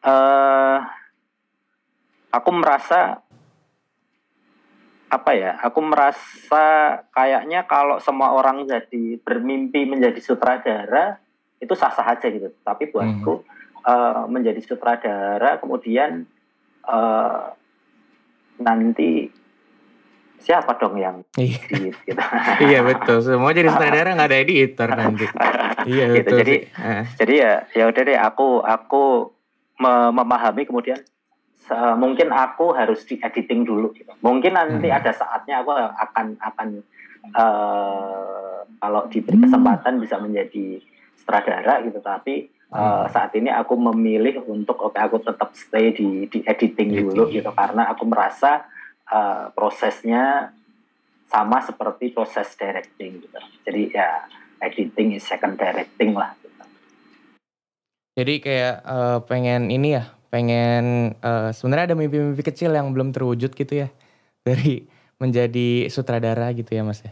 eh 0.04 0.80
aku 2.34 2.50
merasa 2.54 3.22
apa 5.14 5.32
ya? 5.38 5.58
Aku 5.62 5.80
merasa 5.86 6.66
kayaknya 7.14 7.66
kalau 7.70 8.02
semua 8.02 8.34
orang 8.34 8.66
jadi 8.66 9.22
bermimpi 9.22 9.86
menjadi 9.86 10.18
sutradara 10.22 11.22
itu 11.62 11.74
sah-sah 11.78 12.18
aja 12.18 12.28
gitu, 12.30 12.50
tapi 12.66 12.90
buatku 12.94 13.46
eh, 13.86 14.24
menjadi 14.30 14.62
sutradara 14.62 15.58
kemudian 15.62 16.30
eh 16.84 17.44
nanti 18.62 19.34
siapa 20.44 20.76
dong 20.76 20.96
yang 20.96 21.24
Iya. 21.34 21.56
edit 21.64 21.96
gitu. 22.04 22.20
iya 22.66 22.80
betul. 22.82 23.18
Semua 23.20 23.50
jadi 23.50 23.70
sutradara 23.70 24.12
nggak 24.12 24.28
ada 24.28 24.38
editor 24.38 24.90
nanti. 24.92 25.26
Iya 25.86 26.06
Gitu, 26.14 26.24
betul. 26.26 26.38
jadi- 26.40 26.62
sih. 26.64 27.04
Jadi 27.18 27.34
ya 27.38 27.54
ya 27.70 27.84
udah 27.86 28.02
deh 28.02 28.16
aku 28.18 28.48
aku 28.60 29.04
me- 29.78 30.12
memahami 30.14 30.64
kemudian 30.64 31.00
mungkin 31.96 32.28
aku 32.30 32.72
harus 32.72 33.02
di 33.02 33.16
editing 33.18 33.64
dulu 33.64 33.92
gitu. 33.92 34.12
mungkin 34.20 34.52
nanti 34.52 34.84
Hmm. 34.86 34.98
ada 34.98 35.12
saatnya 35.12 35.60
aku 35.60 35.72
akan 35.74 36.36
akan 36.38 36.68
eh, 37.26 38.58
kalau 38.78 39.02
diberi 39.08 39.38
kesempatan 39.40 39.96
bisa 39.98 40.16
menjadi 40.18 40.80
sutradara 41.16 41.80
gitu 41.82 42.00
tapi 42.00 42.52
Hmm. 42.68 43.06
saat 43.08 43.30
ini 43.34 43.48
aku 43.48 43.78
memilih 43.78 44.42
untuk 44.44 44.82
oke 44.82 44.98
aku 44.98 45.22
tetap 45.22 45.54
stay 45.54 45.92
di 45.92 46.26
di 46.26 46.42
editing 46.44 46.90
dulu 46.98 47.30
gitu 47.30 47.48
karena 47.50 47.86
aku 47.88 48.04
merasa 48.04 48.66
eh, 49.14 49.46
prosesnya 49.54 50.50
sama 51.30 51.62
seperti 51.62 52.10
proses 52.10 52.50
directing 52.58 53.22
gitu 53.22 53.38
jadi 53.62 53.82
ya 53.94 54.10
editing 54.64 55.20
is 55.20 55.28
second 55.28 55.60
directing 55.60 56.16
lah 56.16 56.32
gitu. 56.40 56.64
Jadi 58.16 58.34
kayak 58.40 58.76
eh, 58.86 59.20
pengen 59.28 59.68
ini 59.74 60.00
ya, 60.00 60.08
pengen 60.32 61.18
eh, 61.20 61.50
sebenarnya 61.52 61.94
ada 61.94 61.98
mimpi-mimpi 62.00 62.42
kecil 62.46 62.72
yang 62.72 62.96
belum 62.96 63.12
terwujud 63.12 63.52
gitu 63.52 63.74
ya 63.74 63.92
dari 64.48 64.88
menjadi 65.20 65.88
sutradara 65.92 66.52
gitu 66.56 66.72
ya 66.72 66.84
mas 66.88 67.04
ya. 67.04 67.12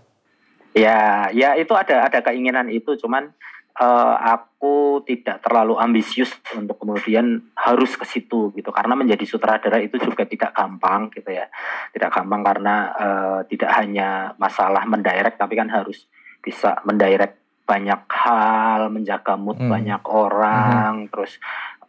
Ya, 0.72 1.00
ya 1.36 1.50
itu 1.60 1.76
ada 1.76 2.08
ada 2.08 2.24
keinginan 2.24 2.72
itu, 2.72 2.96
cuman 2.96 3.36
eh, 3.78 4.16
aku 4.36 5.02
tidak 5.08 5.42
terlalu 5.42 5.80
ambisius 5.80 6.36
untuk 6.54 6.78
kemudian 6.82 7.52
harus 7.58 7.98
ke 7.98 8.06
situ 8.06 8.52
gitu, 8.54 8.70
karena 8.70 8.94
menjadi 8.94 9.26
sutradara 9.26 9.80
itu 9.82 9.98
juga 9.98 10.28
tidak 10.28 10.52
gampang 10.54 11.10
gitu 11.14 11.32
ya, 11.32 11.48
tidak 11.96 12.12
gampang 12.12 12.42
karena 12.44 12.76
eh, 12.94 13.40
tidak 13.50 13.72
hanya 13.80 14.36
masalah 14.38 14.84
mendirect, 14.84 15.40
tapi 15.40 15.56
kan 15.56 15.72
harus 15.72 16.06
bisa 16.42 16.82
mendirect 16.86 17.38
banyak 17.66 18.04
hal, 18.10 18.92
menjaga 18.92 19.40
mood 19.40 19.56
Hmm. 19.56 19.72
banyak 19.72 20.04
orang, 20.10 21.08
terus 21.08 21.40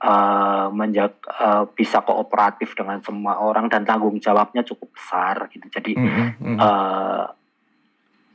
eh, 0.03 0.67
menjaga 0.71 1.19
eh, 1.29 1.65
bisa 1.75 2.01
kooperatif 2.07 2.75
dengan 2.79 3.03
semua 3.03 3.43
orang 3.43 3.67
dan 3.67 3.83
tanggung 3.83 4.17
jawabnya 4.23 4.63
cukup 4.63 4.95
besar 4.95 5.51
gitu, 5.51 5.67
jadi 5.69 5.93
Mm-mm, 5.99 6.29
mm. 6.39 6.59
eh, 6.59 7.25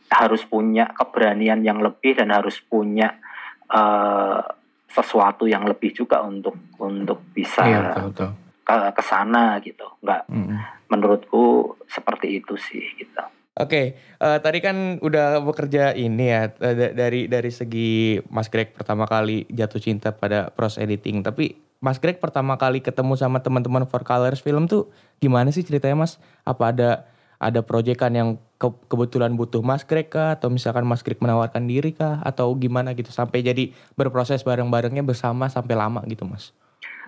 harus 0.08 0.40
punya 0.48 0.88
keberanian 0.96 1.60
yang 1.68 1.84
lebih 1.84 2.16
dan 2.16 2.32
harus 2.32 2.64
punya 2.64 3.20
eh, 3.68 4.40
sesuatu 4.88 5.46
yang 5.46 5.68
lebih 5.68 5.92
juga 5.92 6.24
untuk 6.24 6.56
untuk 6.80 7.22
bisa 7.32 7.62
Iya 7.62 7.80
betul 7.86 8.04
betul. 8.10 8.30
ke 8.64 8.76
ke 8.92 9.04
sana 9.04 9.60
gitu. 9.60 9.86
Nggak 10.00 10.22
Mm-mm. 10.28 10.58
menurutku 10.88 11.76
seperti 11.86 12.40
itu 12.40 12.56
sih 12.58 12.84
gitu. 12.98 13.22
Oke, 13.58 13.98
eh, 13.98 14.38
tadi 14.38 14.62
kan 14.62 15.02
udah 15.02 15.42
bekerja 15.42 15.92
ini 15.92 16.30
ya 16.30 16.54
eh, 16.54 16.76
da- 16.78 16.94
dari 16.94 17.26
dari 17.26 17.50
segi 17.50 18.22
Mas 18.30 18.48
Greg 18.48 18.70
pertama 18.72 19.10
kali 19.10 19.50
jatuh 19.50 19.82
cinta 19.82 20.14
pada 20.14 20.54
proses 20.54 20.78
editing. 20.80 21.26
Tapi 21.26 21.58
Mas 21.78 21.98
Greg 21.98 22.18
pertama 22.18 22.58
kali 22.58 22.82
ketemu 22.82 23.14
sama 23.14 23.42
teman-teman 23.42 23.86
For 23.86 24.02
Colors 24.02 24.42
film 24.42 24.66
tuh 24.66 24.90
gimana 25.18 25.50
sih 25.50 25.62
ceritanya 25.62 26.06
Mas? 26.06 26.22
Apa 26.42 26.70
ada 26.70 27.10
ada 27.38 27.62
proyekan 27.62 28.14
yang 28.14 28.30
ke- 28.58 28.82
kebetulan 28.90 29.34
butuh 29.38 29.62
Mas 29.62 29.86
Greg 29.86 30.10
kah? 30.10 30.36
Atau 30.38 30.50
misalkan 30.50 30.84
Mas 30.84 31.06
Greg 31.06 31.22
menawarkan 31.22 31.66
diri 31.70 31.94
kah? 31.94 32.20
Atau 32.26 32.54
gimana 32.58 32.98
gitu 32.98 33.10
sampai 33.14 33.46
jadi 33.46 33.72
berproses 33.94 34.42
bareng-barengnya 34.42 35.06
bersama 35.06 35.48
sampai 35.48 35.78
lama 35.78 36.02
gitu 36.10 36.26
Mas? 36.26 36.52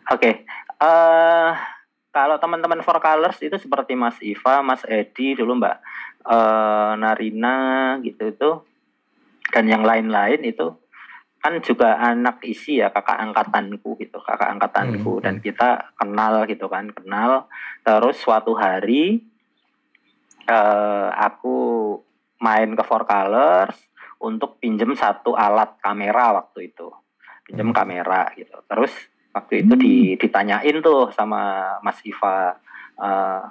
Oke, 0.10 0.46
eh 0.82 1.51
kalau 2.10 2.41
teman-teman 2.41 2.82
For 2.82 2.98
Colors 2.98 3.38
itu 3.46 3.58
seperti 3.62 3.94
Mas 3.94 4.18
Iva, 4.22 4.65
Mas 4.65 4.82
Edi 4.86 5.38
dulu 5.38 5.58
Mbak 5.58 5.77
eh, 6.25 6.91
Narina 6.98 7.58
gitu 8.01 8.24
itu 8.29 8.51
dan 9.50 9.65
yang 9.65 9.82
lain-lain 9.82 10.41
itu 10.46 10.77
kan 11.39 11.56
juga 11.63 11.96
anak 11.96 12.44
isi 12.44 12.84
ya 12.84 12.91
kakak 12.91 13.15
angkatanku 13.15 13.96
gitu 13.96 14.20
kakak 14.20 14.51
angkatanku 14.60 15.18
Hmm, 15.20 15.24
dan 15.24 15.36
hmm. 15.39 15.44
kita 15.44 15.70
kenal 15.96 16.44
gitu 16.46 16.68
kan 16.68 16.91
kenal 16.91 17.48
terus 17.82 18.20
suatu 18.20 18.60
hari 18.60 19.24
eh, 20.50 21.10
aku 21.13 21.56
main 22.41 22.74
ke 22.74 22.84
For 22.84 23.06
Colors 23.06 23.77
untuk 24.20 24.58
pinjem 24.58 24.98
satu 24.98 25.38
alat 25.38 25.77
kamera 25.79 26.34
waktu 26.36 26.74
itu. 26.74 26.89
Pinjem 27.46 27.72
Hmm. 27.72 27.77
kamera 27.77 28.34
gitu. 28.34 28.58
Terus 28.65 28.91
waktu 29.29 29.63
itu 29.63 29.74
di- 29.77 30.13
ditanyain 30.18 30.82
tuh 30.82 31.13
sama 31.13 31.74
Mas 31.79 32.01
Iva 32.03 32.58
eh, 33.00 33.44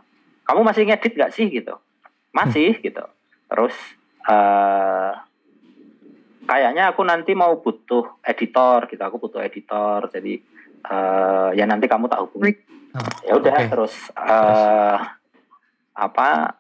kamu 0.45 0.61
masih 0.61 0.85
ngedit 0.85 1.13
gak 1.15 1.33
sih? 1.33 1.49
gitu. 1.49 1.79
Masih 2.35 2.77
gitu. 2.81 3.05
Terus 3.49 3.73
eh 4.29 5.13
kayaknya 6.45 6.93
aku 6.93 7.05
nanti 7.05 7.33
mau 7.33 7.57
butuh 7.61 8.21
editor 8.21 8.89
gitu. 8.89 9.01
Aku 9.01 9.17
butuh 9.17 9.41
editor. 9.41 10.09
Jadi 10.09 10.37
eh 10.85 11.49
ya 11.55 11.65
nanti 11.65 11.89
kamu 11.89 12.09
tak 12.09 12.25
hubungi. 12.29 12.53
Ah, 12.93 13.05
ya 13.25 13.33
udah 13.37 13.57
oke. 13.57 13.69
terus? 13.69 13.95
eh 14.17 14.99
apa 15.93 16.58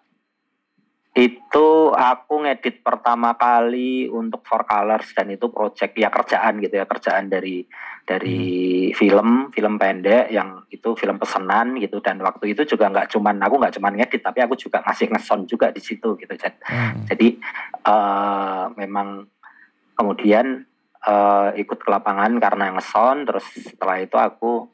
itu 1.18 1.90
aku 1.90 2.46
ngedit 2.46 2.87
pertama 2.87 3.34
kali 3.34 4.06
untuk 4.06 4.46
For 4.46 4.62
Colors 4.62 5.10
dan 5.18 5.34
itu 5.34 5.50
project 5.50 5.98
ya 5.98 6.14
kerjaan 6.14 6.62
gitu 6.62 6.78
ya 6.78 6.87
kerjaan 6.87 7.26
dari 7.26 7.66
dari 8.06 8.40
film 8.94 9.50
film 9.50 9.75
pendek 9.82 10.30
yang 10.30 10.62
itu 10.70 10.94
film 10.94 11.18
pesanan 11.18 11.75
gitu. 11.82 11.98
Dan 11.98 12.22
waktu 12.22 12.54
itu 12.54 12.62
juga 12.62 12.87
nggak 12.87 13.10
cuman 13.10 13.34
aku 13.42 13.54
nggak 13.58 13.75
cuman 13.82 13.98
ngedit 13.98 14.22
tapi 14.22 14.46
aku 14.46 14.54
juga 14.54 14.78
ngasih 14.87 15.10
ngesound 15.10 15.50
juga 15.50 15.75
di 15.75 15.82
situ 15.82 16.14
gitu. 16.14 16.30
Jadi- 16.38 16.62
Hmm. 16.70 17.02
jadi 17.10 17.28
eh 17.82 18.64
memang 18.78 19.26
kemudian 19.98 20.62
eh, 20.98 21.48
ikut 21.58 21.78
ke 21.82 21.88
lapangan 21.90 22.38
karena 22.38 22.75
ngesound 22.78 23.26
terus 23.26 23.46
setelah 23.54 23.98
itu 23.98 24.14
aku 24.14 24.66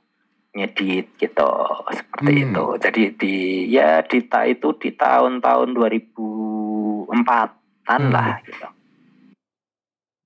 ngedit 0.54 1.06
gitu 1.18 1.50
seperti 1.90 2.32
Hmm. 2.32 2.42
itu. 2.48 2.64
Jadi 2.78 3.02
di 3.14 3.34
ya 3.68 4.00
di 4.00 4.22
ta 4.22 4.46
itu 4.46 4.72
di 4.78 4.90
tahun-tahun 4.90 5.74
2004-an 5.74 8.00
Hmm. 8.00 8.10
lah 8.10 8.38
gitu. 8.40 8.66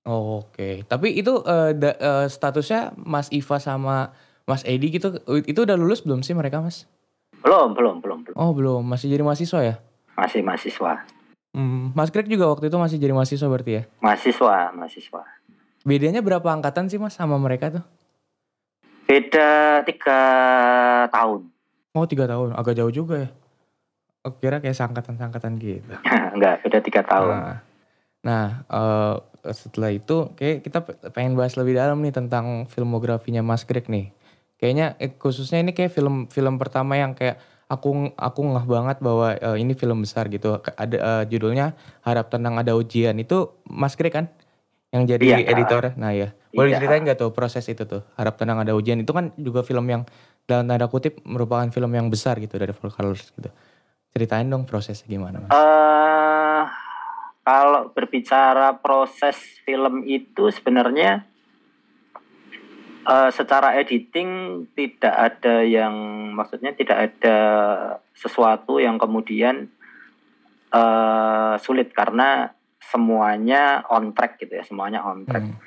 Oke, 0.05 0.85
tapi 0.85 1.13
itu 1.13 1.41
eh, 1.43 1.75
da- 1.75 1.97
eh, 1.99 2.25
statusnya 2.25 2.93
Mas 2.95 3.27
Iva 3.29 3.57
sama 3.57 4.13
Mas 4.45 4.63
Edi 4.63 4.89
gitu, 4.89 5.13
itu 5.43 5.59
udah 5.59 5.75
lulus 5.75 6.01
belum 6.01 6.21
sih 6.21 6.33
mereka 6.33 6.57
Mas? 6.57 6.85
Belum, 7.39 7.73
belum, 7.73 8.01
belum, 8.01 8.17
belum. 8.25 8.35
Oh 8.35 8.51
belum, 8.51 8.81
masih 8.81 9.07
jadi 9.07 9.21
mahasiswa 9.21 9.59
ya? 9.61 9.75
Masih 10.15 10.41
mahasiswa. 10.41 11.05
Hmm, 11.53 11.91
Mas 11.93 12.09
Greg 12.09 12.25
juga 12.25 12.47
waktu 12.47 12.67
itu 12.67 12.77
masih 12.77 12.97
jadi 12.97 13.13
mahasiswa 13.13 13.45
berarti 13.45 13.71
ya? 13.71 13.83
Mahasiswa, 14.01 14.71
mahasiswa. 14.71 15.21
Bedanya 15.81 16.19
berapa 16.19 16.45
angkatan 16.45 16.87
sih 16.87 16.97
Mas 16.97 17.13
sama 17.13 17.37
mereka 17.37 17.69
tuh? 17.69 17.83
Beda 19.09 19.81
tiga 19.89 20.19
tahun. 21.09 21.49
Oh 21.97 22.05
tiga 22.05 22.29
tahun, 22.29 22.53
agak 22.53 22.77
jauh 22.77 22.93
juga 22.93 23.25
ya? 23.25 23.29
Aku 24.21 24.37
kira 24.37 24.61
kayak 24.61 24.77
sangkatan-sangkatan 24.77 25.57
gitu. 25.57 25.89
Enggak, 26.37 26.61
beda 26.61 26.79
tiga 26.85 27.01
tahun. 27.01 27.33
Nah, 27.33 27.57
Nah, 28.19 28.67
eh, 28.67 29.15
setelah 29.55 29.95
itu 29.95 30.27
kayak 30.35 30.67
kita 30.67 30.79
pengen 31.15 31.39
bahas 31.39 31.55
lebih 31.55 31.79
dalam 31.79 32.03
nih 32.03 32.11
tentang 32.11 32.67
filmografinya 32.67 33.39
Mas 33.39 33.63
Greg 33.63 33.87
nih. 33.87 34.11
Kayaknya 34.59 34.99
eh, 34.99 35.11
khususnya 35.15 35.63
ini 35.63 35.71
kayak 35.71 35.95
film 35.95 36.27
film 36.27 36.59
pertama 36.59 36.99
yang 36.99 37.15
kayak 37.15 37.39
aku 37.71 38.11
aku 38.19 38.39
ngeh 38.43 38.65
banget 38.67 38.97
bahwa 38.99 39.39
eh, 39.39 39.57
ini 39.63 39.71
film 39.71 40.03
besar 40.03 40.27
gitu. 40.27 40.59
Ada 40.59 40.97
eh, 40.99 41.23
judulnya 41.31 41.79
Harap 42.03 42.27
Tenang 42.27 42.59
Ada 42.59 42.75
Ujian. 42.75 43.15
Itu 43.15 43.63
Mas 43.71 43.95
Greg 43.95 44.11
kan 44.11 44.27
yang 44.89 45.03
jadi 45.05 45.21
Iya. 45.21 45.37
editor. 45.53 45.93
Nah, 45.95 46.11
ya. 46.11 46.33
Boleh 46.49 46.73
Iya. 46.73 46.81
ceritain 46.81 47.05
gak 47.05 47.19
tuh 47.21 47.29
proses 47.29 47.61
itu 47.69 47.85
tuh? 47.85 48.01
Harap 48.17 48.41
Tenang 48.41 48.57
Ada 48.57 48.73
Ujian 48.73 48.97
itu 48.97 49.13
kan 49.13 49.29
juga 49.37 49.61
film 49.61 49.85
yang 49.85 50.01
dalam 50.49 50.65
tanda 50.65 50.89
kutip 50.89 51.21
merupakan 51.29 51.69
film 51.69 51.93
yang 51.93 52.09
besar 52.09 52.41
gitu 52.41 52.57
dari 52.57 52.73
Full 52.73 52.89
Colors 52.89 53.29
gitu. 53.29 53.53
Ceritain 54.09 54.49
dong 54.49 54.65
prosesnya 54.65 55.05
gimana, 55.05 55.45
Mas? 55.45 55.53
eh 55.53 56.63
kalau 57.45 57.89
berbicara 57.89 58.77
proses 58.77 59.37
film 59.61 60.01
itu 60.03 60.49
sebenarnya 60.49 61.21
eh, 63.05 63.29
secara 63.29 63.77
editing 63.77 64.65
tidak 64.73 65.13
ada 65.13 65.61
yang 65.61 65.93
maksudnya 66.33 66.73
tidak 66.73 67.13
ada 67.13 67.37
sesuatu 68.13 68.81
yang 68.81 68.97
kemudian 68.97 69.69
eh 70.69 71.53
sulit 71.57 71.93
karena 71.93 72.53
semuanya 72.89 73.85
on 73.87 74.11
track 74.17 74.41
gitu 74.41 74.57
ya 74.57 74.63
semuanya 74.65 75.05
on 75.05 75.23
track. 75.23 75.45
Hmm. 75.45 75.57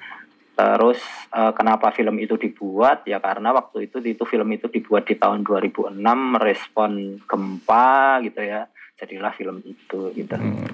Terus 0.52 1.00
eh, 1.32 1.52
kenapa 1.56 1.94
film 1.94 2.18
itu 2.20 2.36
dibuat? 2.36 3.06
Ya 3.08 3.22
karena 3.22 3.54
waktu 3.54 3.88
itu 3.88 4.02
itu 4.02 4.24
film 4.26 4.50
itu 4.52 4.68
dibuat 4.68 5.08
di 5.08 5.16
tahun 5.16 5.46
2006 5.46 5.98
merespon 6.04 7.22
gempa 7.24 8.20
gitu 8.26 8.42
ya. 8.42 8.68
Jadilah 8.98 9.32
film 9.34 9.62
itu 9.64 10.12
gitu. 10.12 10.34
Hmm. 10.36 10.66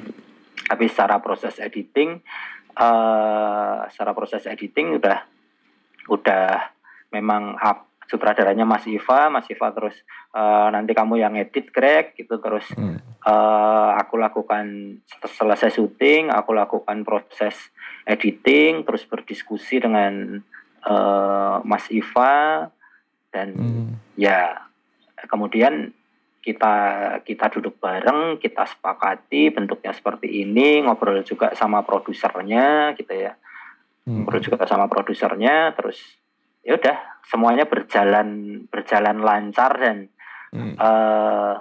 Tapi 0.68 0.84
secara 0.90 1.20
proses 1.22 1.56
editing 1.60 2.20
eh 2.78 3.78
secara 3.90 4.14
proses 4.14 4.46
editing 4.46 5.02
udah 5.02 5.18
udah 6.08 6.46
memang 7.10 7.58
up 7.58 7.88
sutradaranya 8.08 8.64
Mas 8.64 8.88
Iva, 8.88 9.28
Mas 9.28 9.44
Iva 9.52 9.68
terus 9.70 9.94
eh, 10.32 10.68
nanti 10.72 10.96
kamu 10.96 11.20
yang 11.20 11.36
edit 11.36 11.68
Greg 11.68 12.16
gitu 12.16 12.40
terus 12.40 12.64
Hmm. 12.72 12.96
eh, 13.22 13.90
aku 14.00 14.16
lakukan 14.16 14.98
setelah 15.04 15.54
selesai 15.54 15.76
syuting 15.76 16.32
aku 16.32 16.56
lakukan 16.56 17.04
proses 17.04 17.54
editing 18.08 18.88
terus 18.88 19.04
berdiskusi 19.04 19.78
dengan 19.84 20.40
eh, 20.82 21.56
Mas 21.62 21.84
Iva 21.92 22.66
dan 23.28 23.48
Hmm. 23.54 23.92
ya 24.16 24.64
kemudian 25.28 25.92
kita 26.40 26.74
kita 27.28 27.52
duduk 27.52 27.76
bareng 27.76 28.40
kita 28.40 28.64
sepakati 28.64 29.52
bentuknya 29.52 29.92
seperti 29.92 30.48
ini 30.48 30.80
ngobrol 30.80 31.20
juga 31.20 31.52
sama 31.52 31.84
produsernya 31.84 32.96
gitu 32.96 33.12
ya 33.12 33.36
Hmm. 34.08 34.24
ngobrol 34.24 34.40
juga 34.40 34.64
sama 34.64 34.88
produsernya 34.88 35.76
terus 35.76 36.00
ya 36.68 36.76
udah 36.76 36.96
semuanya 37.24 37.64
berjalan 37.64 38.28
berjalan 38.68 39.24
lancar 39.24 39.72
dan 39.80 39.98
Hmm. 40.48 40.72
eh, 40.80 41.54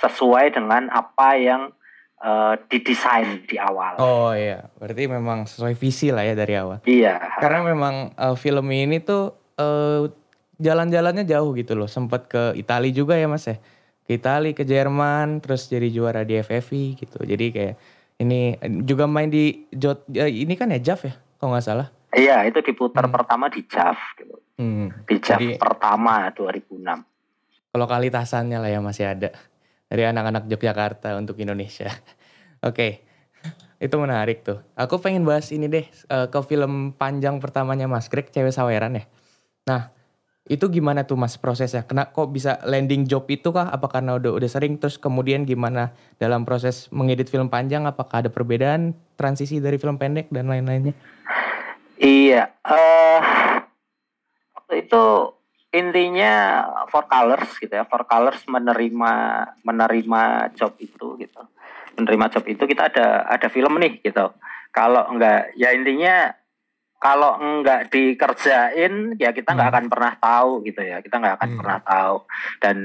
sesuai 0.00 0.56
dengan 0.56 0.88
apa 0.88 1.36
yang 1.36 1.76
eh, 2.20 2.54
didesain 2.68 3.44
di 3.44 3.56
awal. 3.56 3.96
Oh 4.00 4.32
iya, 4.32 4.68
berarti 4.76 5.08
memang 5.08 5.44
sesuai 5.44 5.76
visi 5.76 6.08
lah 6.08 6.24
ya 6.24 6.32
dari 6.32 6.56
awal. 6.56 6.80
Iya. 6.84 7.36
Karena 7.36 7.64
memang 7.64 8.12
eh, 8.12 8.36
film 8.36 8.64
ini 8.72 9.00
tuh 9.00 9.36
eh, 9.56 10.08
jalan-jalannya 10.56 11.24
jauh 11.24 11.52
gitu 11.52 11.76
loh. 11.76 11.84
Sempat 11.84 12.28
ke 12.28 12.56
Italia 12.56 12.92
juga 12.92 13.16
ya 13.16 13.28
mas 13.28 13.44
ya. 13.44 13.56
Ke 14.04 14.16
Italia, 14.16 14.56
ke 14.56 14.64
Jerman, 14.64 15.44
terus 15.44 15.68
jadi 15.68 15.88
juara 15.92 16.24
di 16.24 16.40
FFI 16.40 16.96
gitu. 16.96 17.20
Jadi 17.20 17.46
kayak 17.52 17.74
ini 18.20 18.56
juga 18.84 19.04
main 19.04 19.28
di 19.28 19.68
Jot, 19.72 20.08
ini 20.12 20.52
kan 20.56 20.68
ya 20.72 20.80
JAV 20.80 21.00
ya, 21.08 21.14
kalau 21.36 21.56
nggak 21.56 21.64
salah. 21.64 21.88
Iya, 22.10 22.42
itu 22.44 22.58
diputar 22.60 23.06
Hmm. 23.06 23.14
pertama 23.14 23.46
di 23.46 23.62
JAV 23.62 23.98
gitu. 24.18 24.36
Hmm. 24.58 24.90
Di 25.06 25.16
JAV 25.22 25.38
Jadi- 25.38 25.58
pertama 25.58 26.26
2006. 26.30 27.06
Lokalitasannya 27.70 28.58
lah 28.58 28.66
ya 28.68 28.80
masih 28.82 29.06
ada 29.06 29.30
dari 29.86 30.02
anak-anak 30.02 30.50
Yogyakarta 30.50 31.14
untuk 31.14 31.38
Indonesia. 31.38 31.86
Oke, 32.66 33.06
itu 33.78 33.94
menarik 33.94 34.42
tuh. 34.42 34.58
Aku 34.74 34.98
pengen 34.98 35.22
bahas 35.22 35.48
ini 35.50 35.70
deh 35.70 35.86
eh, 35.86 36.26
ke 36.26 36.38
film 36.42 36.92
panjang 36.92 37.38
pertamanya 37.38 37.86
Mas 37.86 38.10
Greg, 38.10 38.26
Cewek 38.28 38.50
Saweran 38.50 38.98
ya. 38.98 39.04
Nah, 39.64 39.94
itu 40.44 40.66
gimana 40.66 41.06
tuh 41.06 41.14
Mas 41.14 41.38
prosesnya? 41.38 41.86
Kena 41.86 42.10
kok 42.10 42.28
bisa 42.28 42.58
landing 42.66 43.06
job 43.06 43.22
itu 43.30 43.54
kah? 43.54 43.70
Apa 43.70 43.86
karena 43.86 44.18
udah 44.18 44.34
udah 44.34 44.50
sering 44.50 44.82
terus 44.82 44.98
kemudian 44.98 45.46
gimana 45.46 45.94
dalam 46.18 46.42
proses 46.42 46.90
mengedit 46.90 47.30
film 47.30 47.46
panjang? 47.46 47.86
Apakah 47.86 48.26
ada 48.26 48.34
perbedaan 48.34 48.98
transisi 49.14 49.62
dari 49.62 49.78
film 49.78 49.94
pendek 49.94 50.26
dan 50.28 50.50
lain-lainnya? 50.50 50.90
Iya, 52.00 52.48
eh 52.64 53.20
waktu 54.56 54.88
itu 54.88 55.04
intinya 55.68 56.64
For 56.88 57.04
Colors 57.04 57.60
gitu 57.60 57.68
ya. 57.76 57.84
For 57.84 58.08
Colors 58.08 58.40
menerima 58.48 59.12
menerima 59.60 60.22
job 60.56 60.80
itu 60.80 61.20
gitu. 61.20 61.42
Menerima 62.00 62.26
job 62.32 62.44
itu 62.48 62.64
kita 62.64 62.88
ada 62.88 63.28
ada 63.28 63.48
film 63.52 63.76
nih 63.76 64.00
gitu. 64.00 64.32
Kalau 64.72 65.12
enggak 65.12 65.52
ya 65.60 65.76
intinya 65.76 66.32
kalau 67.00 67.40
enggak 67.40 67.88
dikerjain 67.88 69.16
ya 69.16 69.32
kita 69.32 69.56
enggak 69.56 69.72
Hmm. 69.72 69.76
akan 69.80 69.86
pernah 69.88 70.12
tahu 70.14 70.50
gitu 70.62 70.80
ya. 70.84 71.00
Kita 71.00 71.16
enggak 71.16 71.40
akan 71.40 71.48
Hmm. 71.48 71.58
pernah 71.58 71.78
tahu. 71.80 72.16
Dan 72.60 72.76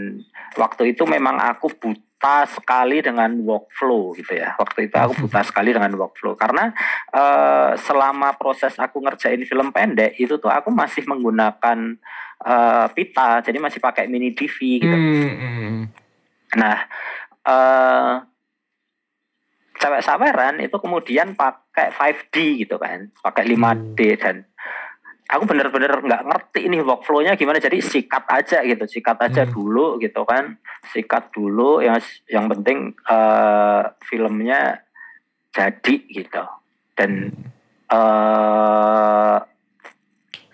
waktu 0.55 0.95
itu 0.95 1.03
memang 1.03 1.35
aku 1.35 1.67
buta 1.75 2.47
sekali 2.47 3.03
dengan 3.03 3.35
workflow 3.43 4.15
gitu 4.15 4.33
ya. 4.33 4.55
Waktu 4.55 4.87
itu 4.87 4.95
aku 4.95 5.27
buta 5.27 5.43
sekali 5.51 5.75
dengan 5.75 5.91
workflow 5.93 6.33
karena 6.33 6.71
eh, 7.11 7.75
selama 7.77 8.39
proses 8.39 8.71
aku 8.79 9.03
ngerjain 9.03 9.43
film 9.43 9.69
pendek 9.69 10.15
itu 10.15 10.39
tuh 10.39 10.47
aku 10.47 10.71
masih 10.71 11.03
menggunakan 11.03 11.99
eh, 12.39 12.87
pita, 12.91 13.43
jadi 13.43 13.59
masih 13.59 13.79
pakai 13.79 14.07
mini 14.07 14.31
DV 14.31 14.57
gitu. 14.79 14.95
Hmm, 14.95 15.91
Nah, 16.55 16.77
eh 17.43 18.11
cewek 19.75 20.01
saweran 20.03 20.59
itu 20.63 20.77
kemudian 20.79 21.35
pakai 21.35 21.91
5D 21.91 22.65
gitu 22.65 22.75
kan, 22.79 23.11
pakai 23.21 23.43
5D 23.47 23.99
dan 24.19 24.45
aku 25.25 25.43
bener-bener 25.49 25.89
nggak 26.05 26.23
ngerti 26.29 26.69
ini 26.69 26.81
workflownya 26.85 27.33
gimana. 27.33 27.57
Jadi 27.57 27.81
sikat 27.81 28.29
aja 28.29 28.61
gitu. 28.61 28.85
Sikat 28.85 29.17
aja 29.21 29.43
Hmm. 29.45 29.53
dulu 29.53 29.97
gitu 29.97 30.21
kan. 30.23 30.57
Sikat 30.93 31.33
dulu 31.33 31.81
yang 31.81 31.97
yang 32.29 32.45
penting 32.49 32.93
eh 33.09 33.83
filmnya 34.05 34.85
jadi 35.49 35.95
gitu. 36.07 36.43
Dan 36.93 37.33
eh 37.89 39.37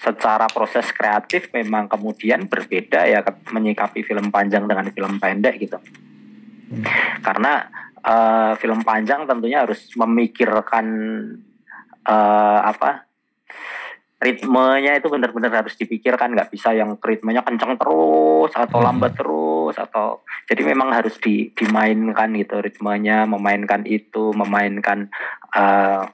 secara 0.02 0.50
proses 0.50 0.90
kreatif 0.90 1.54
memang 1.54 1.86
kemudian 1.86 2.50
berbeda 2.50 3.06
ya 3.06 3.22
menyikapi 3.54 4.02
film 4.02 4.34
panjang 4.34 4.66
dengan 4.66 4.90
film 4.90 5.22
pendek 5.22 5.62
gitu. 5.62 5.78
Karena 7.22 7.62
eh, 8.02 8.54
film 8.58 8.82
panjang 8.82 9.30
tentunya 9.30 9.64
harus 9.64 9.90
memikirkan 9.98 10.86
eh, 12.06 12.60
apa 12.66 13.06
ritmenya 14.22 15.02
itu 15.02 15.10
benar-benar 15.10 15.66
harus 15.66 15.74
dipikirkan. 15.74 16.38
Nggak 16.38 16.54
bisa 16.54 16.78
yang 16.78 16.94
ritmenya 17.02 17.42
kencang 17.42 17.76
terus 17.82 18.54
atau 18.54 18.78
Hmm. 18.80 18.88
lambat 18.94 19.18
terus 19.18 19.76
atau 19.78 20.22
jadi 20.46 20.62
memang 20.62 20.94
harus 20.94 21.18
di, 21.18 21.50
dimainkan 21.58 22.30
gitu 22.38 22.62
ritmenya 22.62 23.26
memainkan 23.26 23.82
itu 23.90 24.30
memainkan 24.38 25.10
eh, 25.58 26.06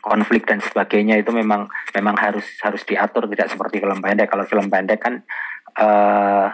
konflik 0.00 0.48
dan 0.48 0.64
sebagainya. 0.64 1.20
Itu 1.20 1.36
memang 1.36 1.68
memang 1.92 2.16
harus 2.16 2.48
harus 2.64 2.80
diatur 2.88 3.28
tidak 3.28 3.52
seperti 3.52 3.84
film 3.84 4.00
pendek. 4.00 4.32
Kalau 4.32 4.48
film 4.48 4.72
pendek 4.72 5.00
kan 5.04 5.20
eh 5.76 6.48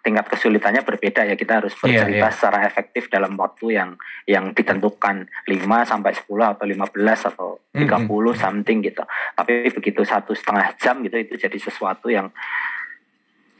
tingkat 0.00 0.26
kesulitannya 0.28 0.82
berbeda 0.82 1.24
ya. 1.28 1.34
Kita 1.36 1.62
harus 1.62 1.72
Iya, 1.80 2.04
bercerita 2.04 2.28
iya. 2.28 2.34
secara 2.34 2.58
efektif 2.66 3.08
dalam 3.08 3.36
waktu 3.36 3.76
yang 3.76 3.90
yang 4.24 4.52
ditentukan 4.52 5.28
5 5.46 5.84
sampai 5.86 6.12
10 6.16 6.56
atau 6.56 6.64
15 6.66 7.28
atau 7.30 7.48
30 7.72 8.32
something 8.36 8.78
gitu. 8.84 9.02
Tapi 9.36 9.68
begitu 9.70 10.00
satu 10.04 10.32
setengah 10.32 10.74
jam 10.80 11.00
gitu 11.04 11.16
itu 11.16 11.34
jadi 11.36 11.58
sesuatu 11.60 12.08
yang 12.08 12.28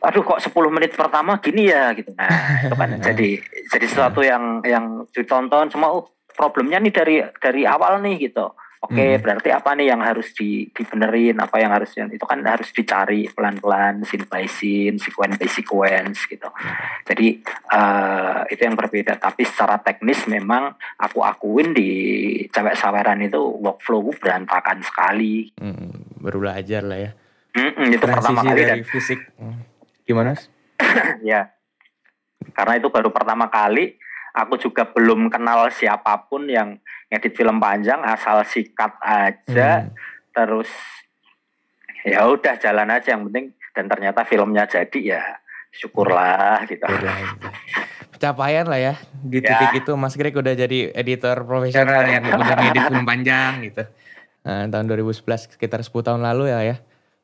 aduh 0.00 0.24
kok 0.24 0.40
10 0.40 0.52
menit 0.72 0.96
pertama 0.96 1.36
gini 1.38 1.68
ya? 1.68 1.92
gitu. 1.92 2.12
Nah 2.16 2.64
itu 2.64 2.74
kan 2.74 2.90
jadi 3.12 3.30
jadi 3.70 3.86
sesuatu 3.86 4.20
yang 4.24 4.64
yang 4.64 5.04
ditonton. 5.12 5.68
Semua 5.68 5.92
oh 5.92 6.08
problemnya 6.34 6.80
nih 6.80 6.92
dari 6.94 7.16
dari 7.36 7.62
awal 7.68 8.00
nih 8.00 8.30
gitu 8.30 8.48
oke 8.80 8.96
Hmm. 8.96 9.20
berarti 9.20 9.52
apa 9.52 9.76
nih 9.76 9.92
yang 9.92 10.00
harus 10.00 10.32
di 10.32 10.64
dibenerin 10.72 11.36
apa 11.36 11.60
yang 11.60 11.68
harus 11.68 11.92
itu 11.92 12.24
kan 12.24 12.40
harus 12.48 12.72
dicari 12.72 13.28
pelan-pelan 13.28 14.08
scene 14.08 14.24
by 14.24 14.48
scene 14.48 14.96
sequence 14.96 15.36
by 15.36 15.48
sequence 15.48 16.24
gitu 16.24 16.48
jadi 17.04 17.26
eh, 17.76 18.38
itu 18.48 18.62
yang 18.64 18.76
berbeda 18.80 19.20
tapi 19.20 19.44
secara 19.44 19.76
teknis 19.84 20.24
memang 20.24 20.72
aku 20.96 21.20
akuin 21.20 21.76
di 21.76 21.90
cewek 22.48 22.72
saweran 22.72 23.20
itu 23.20 23.40
workflow 23.60 24.16
berantakan 24.16 24.80
sekali 24.80 25.52
Hmm, 25.60 26.16
baru 26.16 26.40
belajar 26.40 26.80
lah 26.84 26.98
ya. 26.98 27.10
Mm-mm, 27.50 27.92
itu 27.92 28.00
pertama 28.00 28.40
Transisi 28.40 28.46
kali 28.48 28.62
dan 28.62 28.70
dari 28.78 28.84
fisik. 28.86 29.20
Hmm. 29.36 29.60
Gimana? 30.08 30.32
Ya 31.20 31.52
karena 32.56 32.80
itu 32.80 32.88
baru 32.88 33.12
pertama 33.12 33.52
kali 33.52 33.99
aku 34.32 34.54
juga 34.56 34.86
belum 34.86 35.26
kenal 35.26 35.68
siapa 35.68 36.16
pun 36.22 36.44
yang 36.44 36.78
ngedit 37.06 37.34
film 37.34 37.58
panjang 37.58 37.98
asal 38.00 38.42
sikat 38.42 38.94
aja 39.00 39.82
Hmm. 39.82 39.94
terus 40.30 40.70
ya 42.00 42.24
udah 42.24 42.54
jalan 42.56 42.88
aja 42.88 43.12
yang 43.12 43.26
penting 43.26 43.46
dan 43.70 43.84
ternyata 43.86 44.22
filmnya 44.22 44.64
jadi 44.64 45.00
ya 45.00 45.22
syukurlah 45.70 46.66
gitu. 46.66 46.82
Pencapaian 48.10 48.66
lah 48.66 48.80
ya 48.80 48.94
di 49.16 49.38
Ya. 49.38 49.54
titik 49.54 49.84
itu 49.84 49.92
Mas 49.94 50.14
Greg 50.14 50.32
udah 50.32 50.52
jadi 50.52 50.90
editor 50.92 51.42
profesional 51.42 52.02
yang 52.04 52.24
udah 52.26 52.56
ngedit 52.58 52.82
film 52.86 53.04
panjang 53.04 53.52
gitu. 53.64 53.82
Nah, 54.40 54.64
tahun 54.66 54.86
2011 54.88 55.46
sekitar 55.50 55.80
10 55.80 56.02
tahun 56.02 56.22
lalu 56.22 56.48
ya 56.48 56.60
ya. 56.64 56.76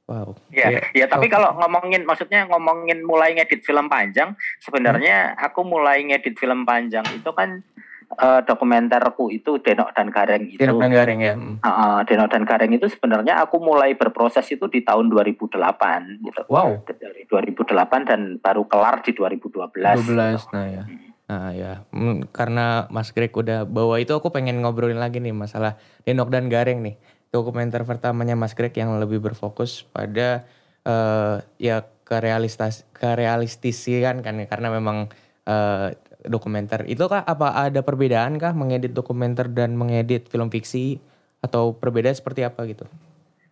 Wow. 0.06 0.38
Ya, 0.54 0.70
Kayak- 0.70 0.84
ya 0.94 1.06
tapi 1.10 1.26
oh, 1.26 1.32
kalau 1.34 1.50
ngomongin 1.58 2.06
maksudnya 2.06 2.46
ngomongin 2.46 3.02
mulai 3.02 3.34
ngedit 3.34 3.66
film 3.66 3.90
panjang, 3.90 4.38
sebenarnya 4.62 5.34
aku 5.34 5.66
mulai 5.66 6.06
ngedit 6.06 6.38
film 6.38 6.62
panjang 6.62 7.02
itu 7.10 7.26
kan 7.34 7.66
eh, 8.06 8.40
dokumenterku 8.46 9.34
itu 9.34 9.58
Denok 9.58 9.90
dan 9.98 10.14
Gareng 10.14 10.46
itu. 10.46 10.62
Tindak 10.62 10.94
Garing 10.94 11.20
ya. 11.26 11.34
Hmm. 11.34 11.58
Heeh, 11.58 11.98
Denok 12.06 12.28
dan 12.30 12.46
Gareng 12.46 12.70
itu 12.70 12.86
sebenarnya 12.86 13.42
aku 13.42 13.58
mulai 13.58 13.98
berproses 13.98 14.46
itu 14.46 14.70
di 14.70 14.86
tahun 14.86 15.10
2008 15.10 16.22
gitu. 16.22 16.42
Wow. 16.46 16.86
Dari 16.86 17.26
2008 17.26 18.06
dan 18.06 18.20
baru 18.38 18.62
kelar 18.70 19.02
di 19.02 19.10
2012. 19.10 20.06
12 20.06 20.54
nah 20.54 20.66
ya. 20.70 20.84
Nah 21.26 21.50
ya, 21.50 21.82
Hmm, 21.90 22.22
karena 22.30 22.86
Mas 22.94 23.10
Greg 23.10 23.34
udah 23.34 23.66
bawa 23.66 23.98
itu 23.98 24.14
aku 24.14 24.30
pengen 24.30 24.62
ngobrolin 24.62 25.02
lagi 25.02 25.18
nih 25.18 25.34
masalah 25.34 25.74
Denok 26.06 26.30
dan 26.30 26.46
Gareng 26.46 26.86
nih. 26.86 26.94
Dokumenter 27.30 27.82
pertamanya 27.84 28.38
Mas 28.38 28.54
Greg 28.56 28.72
yang 28.76 28.96
lebih 28.96 29.20
berfokus 29.20 29.84
pada 29.90 30.46
eh, 30.86 31.36
ya 31.58 31.84
kerealistas 32.06 32.86
kerealistisian 32.94 34.22
kan 34.22 34.38
ya 34.38 34.46
karena 34.46 34.70
memang 34.70 35.10
eh, 35.44 35.98
dokumenter 36.26 36.86
itu 36.86 37.06
kah 37.06 37.22
apa 37.22 37.66
ada 37.66 37.82
perbedaan 37.82 38.38
kah 38.38 38.54
mengedit 38.54 38.94
dokumenter 38.94 39.50
dan 39.50 39.74
mengedit 39.74 40.30
film 40.30 40.50
fiksi 40.50 40.98
atau 41.42 41.74
perbedaan 41.74 42.14
seperti 42.14 42.42
apa 42.42 42.66
gitu? 42.66 42.86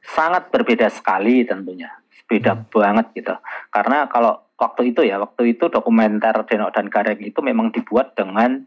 sangat 0.05 0.53
berbeda 0.53 0.91
sekali 0.93 1.47
tentunya 1.49 1.89
beda 2.29 2.57
Hmm. 2.57 2.65
banget 2.73 3.07
gitu 3.17 3.35
karena 3.73 4.05
kalau 4.09 4.45
waktu 4.61 4.93
itu 4.95 5.01
ya 5.05 5.17
waktu 5.21 5.57
itu 5.57 5.69
dokumenter 5.69 6.35
Denok 6.45 6.71
dan 6.73 6.87
Gareng 6.93 7.21
itu 7.21 7.41
memang 7.41 7.73
dibuat 7.73 8.13
dengan 8.17 8.65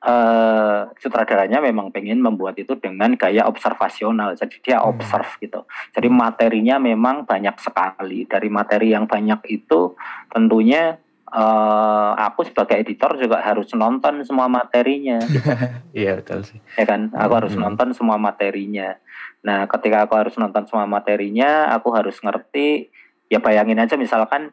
eh 0.00 0.80
sutradaranya 0.96 1.60
memang 1.60 1.92
pengen 1.92 2.24
membuat 2.24 2.56
itu 2.56 2.72
dengan 2.74 3.12
gaya 3.14 3.44
observasional. 3.44 4.32
Jadi 4.32 4.56
dia 4.64 4.80
Hmm. 4.80 4.96
observe 4.96 5.28
gitu. 5.38 5.60
Jadi 5.92 6.08
materinya 6.08 6.80
memang 6.80 7.24
banyak 7.24 7.52
sekali. 7.56 8.24
Dari 8.24 8.48
materi 8.48 8.90
yang 8.90 9.04
banyak 9.04 9.40
itu 9.46 9.92
tentunya 10.26 10.96
eh 11.30 12.12
aku 12.18 12.42
sebagai 12.42 12.74
editor 12.74 13.14
juga 13.14 13.38
harus 13.38 13.70
nonton 13.72 14.24
semua 14.24 14.48
materinya. 14.48 15.20
Iya 15.94 16.16
betul 16.16 16.42
sih. 16.42 16.58
ya 16.74 16.84
kan? 16.84 17.12
Aku 17.12 17.32
harus 17.36 17.52
Hmm. 17.52 17.68
nonton 17.68 17.92
semua 17.92 18.16
materinya. 18.16 18.96
Nah 19.42 19.68
ketika 19.68 20.04
aku 20.04 20.16
harus 20.16 20.34
nonton 20.34 20.64
semua 20.64 20.84
materinya 20.84 21.70
aku 21.70 21.92
harus 21.92 22.16
ngerti 22.18 22.88
ya 23.28 23.38
bayangin 23.38 23.78
aja 23.78 23.94
misalkan 23.94 24.48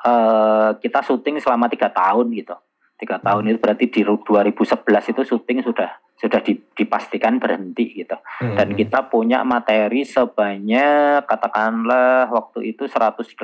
eh 0.00 0.70
kita 0.78 1.02
syuting 1.02 1.38
selama 1.38 1.66
tiga 1.66 1.86
tahun 1.86 2.26
gitu 2.32 2.54
tiga 3.02 3.18
tahun 3.18 3.50
itu 3.50 3.58
berarti 3.58 3.84
di 3.84 4.00
2011 4.00 5.10
itu 5.10 5.20
syuting 5.26 5.58
sudah 5.60 5.90
sudah 6.14 6.38
di- 6.38 6.62
dipastikan 6.72 7.36
berhenti 7.36 7.98
gitu 7.98 8.14
Hmm. 8.38 8.54
dan 8.54 8.68
kita 8.72 9.10
punya 9.10 9.42
materi 9.42 10.06
sebanyak 10.06 11.26
katakanlah 11.26 12.30
waktu 12.30 12.70
itu 12.70 12.86
180 12.86 13.34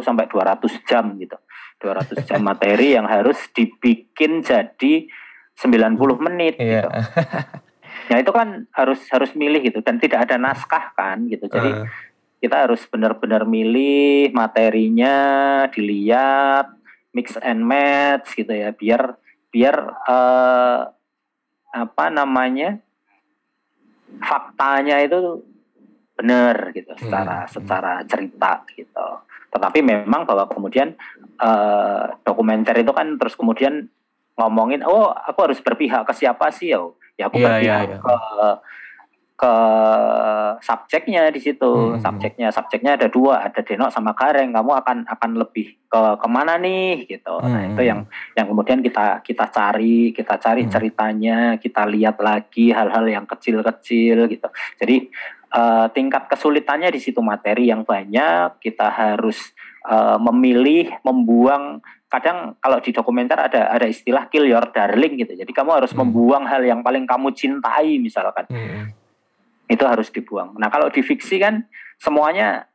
sampai 0.00 0.24
200 0.26 0.80
jam 0.82 1.12
gitu 1.16 1.36
200 1.78 2.24
jam 2.24 2.40
materi 2.48 2.96
yang 2.96 3.04
harus 3.04 3.36
dibikin 3.52 4.40
jadi 4.40 5.08
90 5.52 5.92
menit 6.18 6.56
Iya. 6.56 6.88
gitu. 6.88 6.90
Nah 8.02 8.16
itu 8.18 8.32
kan 8.32 8.64
harus 8.72 9.00
harus 9.08 9.30
milih 9.32 9.60
gitu 9.62 9.78
dan 9.80 9.96
tidak 9.96 10.24
ada 10.24 10.36
naskah 10.36 10.92
kan 10.92 11.28
gitu. 11.28 11.46
Jadi 11.46 11.70
Eh, 11.70 11.84
kita 12.40 12.66
harus 12.66 12.82
benar-benar 12.84 13.46
milih 13.46 14.34
materinya, 14.34 15.14
dilihat, 15.70 16.81
mix 17.12 17.36
and 17.38 17.60
match 17.62 18.32
gitu 18.34 18.50
ya, 18.50 18.72
biar 18.72 19.16
biar 19.48 19.76
eh, 20.08 20.80
apa 21.72 22.04
namanya 22.08 22.80
faktanya 24.20 25.00
itu 25.00 25.40
benar 26.12 26.70
gitu 26.72 26.92
secara 26.96 27.44
Hmm. 27.44 27.50
secara 27.50 27.92
cerita 28.04 28.64
gitu. 28.72 29.08
Tetapi 29.52 29.80
memang 29.80 30.24
bahwa 30.24 30.48
kemudian 30.48 30.92
eh, 31.38 32.04
dokumenter 32.22 32.76
itu 32.78 32.92
kan 32.92 33.18
terus 33.18 33.34
kemudian 33.34 33.88
ngomongin, 34.32 34.80
oh 34.86 35.10
aku 35.10 35.50
harus 35.50 35.60
berpihak 35.60 36.06
ke 36.06 36.14
siapa 36.14 36.48
sih 36.48 36.72
ya? 36.72 36.80
Ya 37.18 37.28
aku 37.28 37.36
Iya, 37.36 37.46
berpihak 37.50 37.60
iya, 37.60 37.76
iya. 37.84 37.96
ke 37.98 38.16
ke 39.42 39.54
subjeknya 40.62 41.26
di 41.34 41.40
situ. 41.42 41.66
Hmm. 41.66 41.98
Subjeknya 41.98 42.54
subjeknya 42.54 42.94
ada 42.94 43.10
dua, 43.10 43.50
ada 43.50 43.58
Denok 43.58 43.90
sama 43.90 44.14
Gareng. 44.14 44.54
Kamu 44.54 44.70
akan 44.70 44.98
akan 45.10 45.30
lebih 45.34 45.74
ke 45.90 46.00
ke 46.22 46.26
mana 46.30 46.54
nih 46.62 47.10
gitu. 47.10 47.42
Nah 47.42 47.66
Hmm. 47.66 47.74
itu 47.74 47.82
yang 47.82 48.00
yang 48.38 48.46
kemudian 48.46 48.78
kita 48.78 49.18
kita 49.26 49.50
cari, 49.50 50.14
kita 50.14 50.38
cari 50.38 50.62
Hmm. 50.62 50.70
ceritanya, 50.70 51.38
kita 51.58 51.82
lihat 51.90 52.22
lagi 52.22 52.70
hal-hal 52.70 53.02
yang 53.10 53.26
kecil-kecil 53.26 54.30
gitu. 54.30 54.48
Jadi 54.78 55.10
eh, 55.52 55.86
tingkat 55.92 56.32
kesulitannya 56.32 56.88
di 56.88 56.96
situ 56.96 57.20
materi 57.20 57.68
yang 57.68 57.84
banyak, 57.84 58.56
kita 58.62 58.88
harus 58.88 59.52
eh, 59.82 60.16
memilih, 60.22 61.02
membuang. 61.02 61.82
Kadang 62.06 62.54
kalau 62.60 62.76
di 62.80 62.92
dokumenter 62.92 63.40
ada 63.40 63.72
ada 63.72 63.88
istilah 63.88 64.28
kill 64.32 64.44
your 64.44 64.68
darling 64.72 65.16
gitu. 65.20 65.32
Jadi 65.32 65.48
kamu 65.52 65.80
harus 65.82 65.92
Hmm. 65.92 66.06
membuang 66.06 66.44
hal 66.48 66.62
yang 66.64 66.80
paling 66.80 67.04
kamu 67.04 67.32
cintai 67.34 67.96
misalkan 67.98 68.46
hmm. 68.48 69.01
Itu 69.72 69.84
harus 69.88 70.12
dibuang. 70.12 70.52
Nah 70.60 70.68
kalau 70.68 70.92
di 70.92 71.00
fiksi 71.00 71.40
kan 71.40 71.64
semuanya 71.96 72.68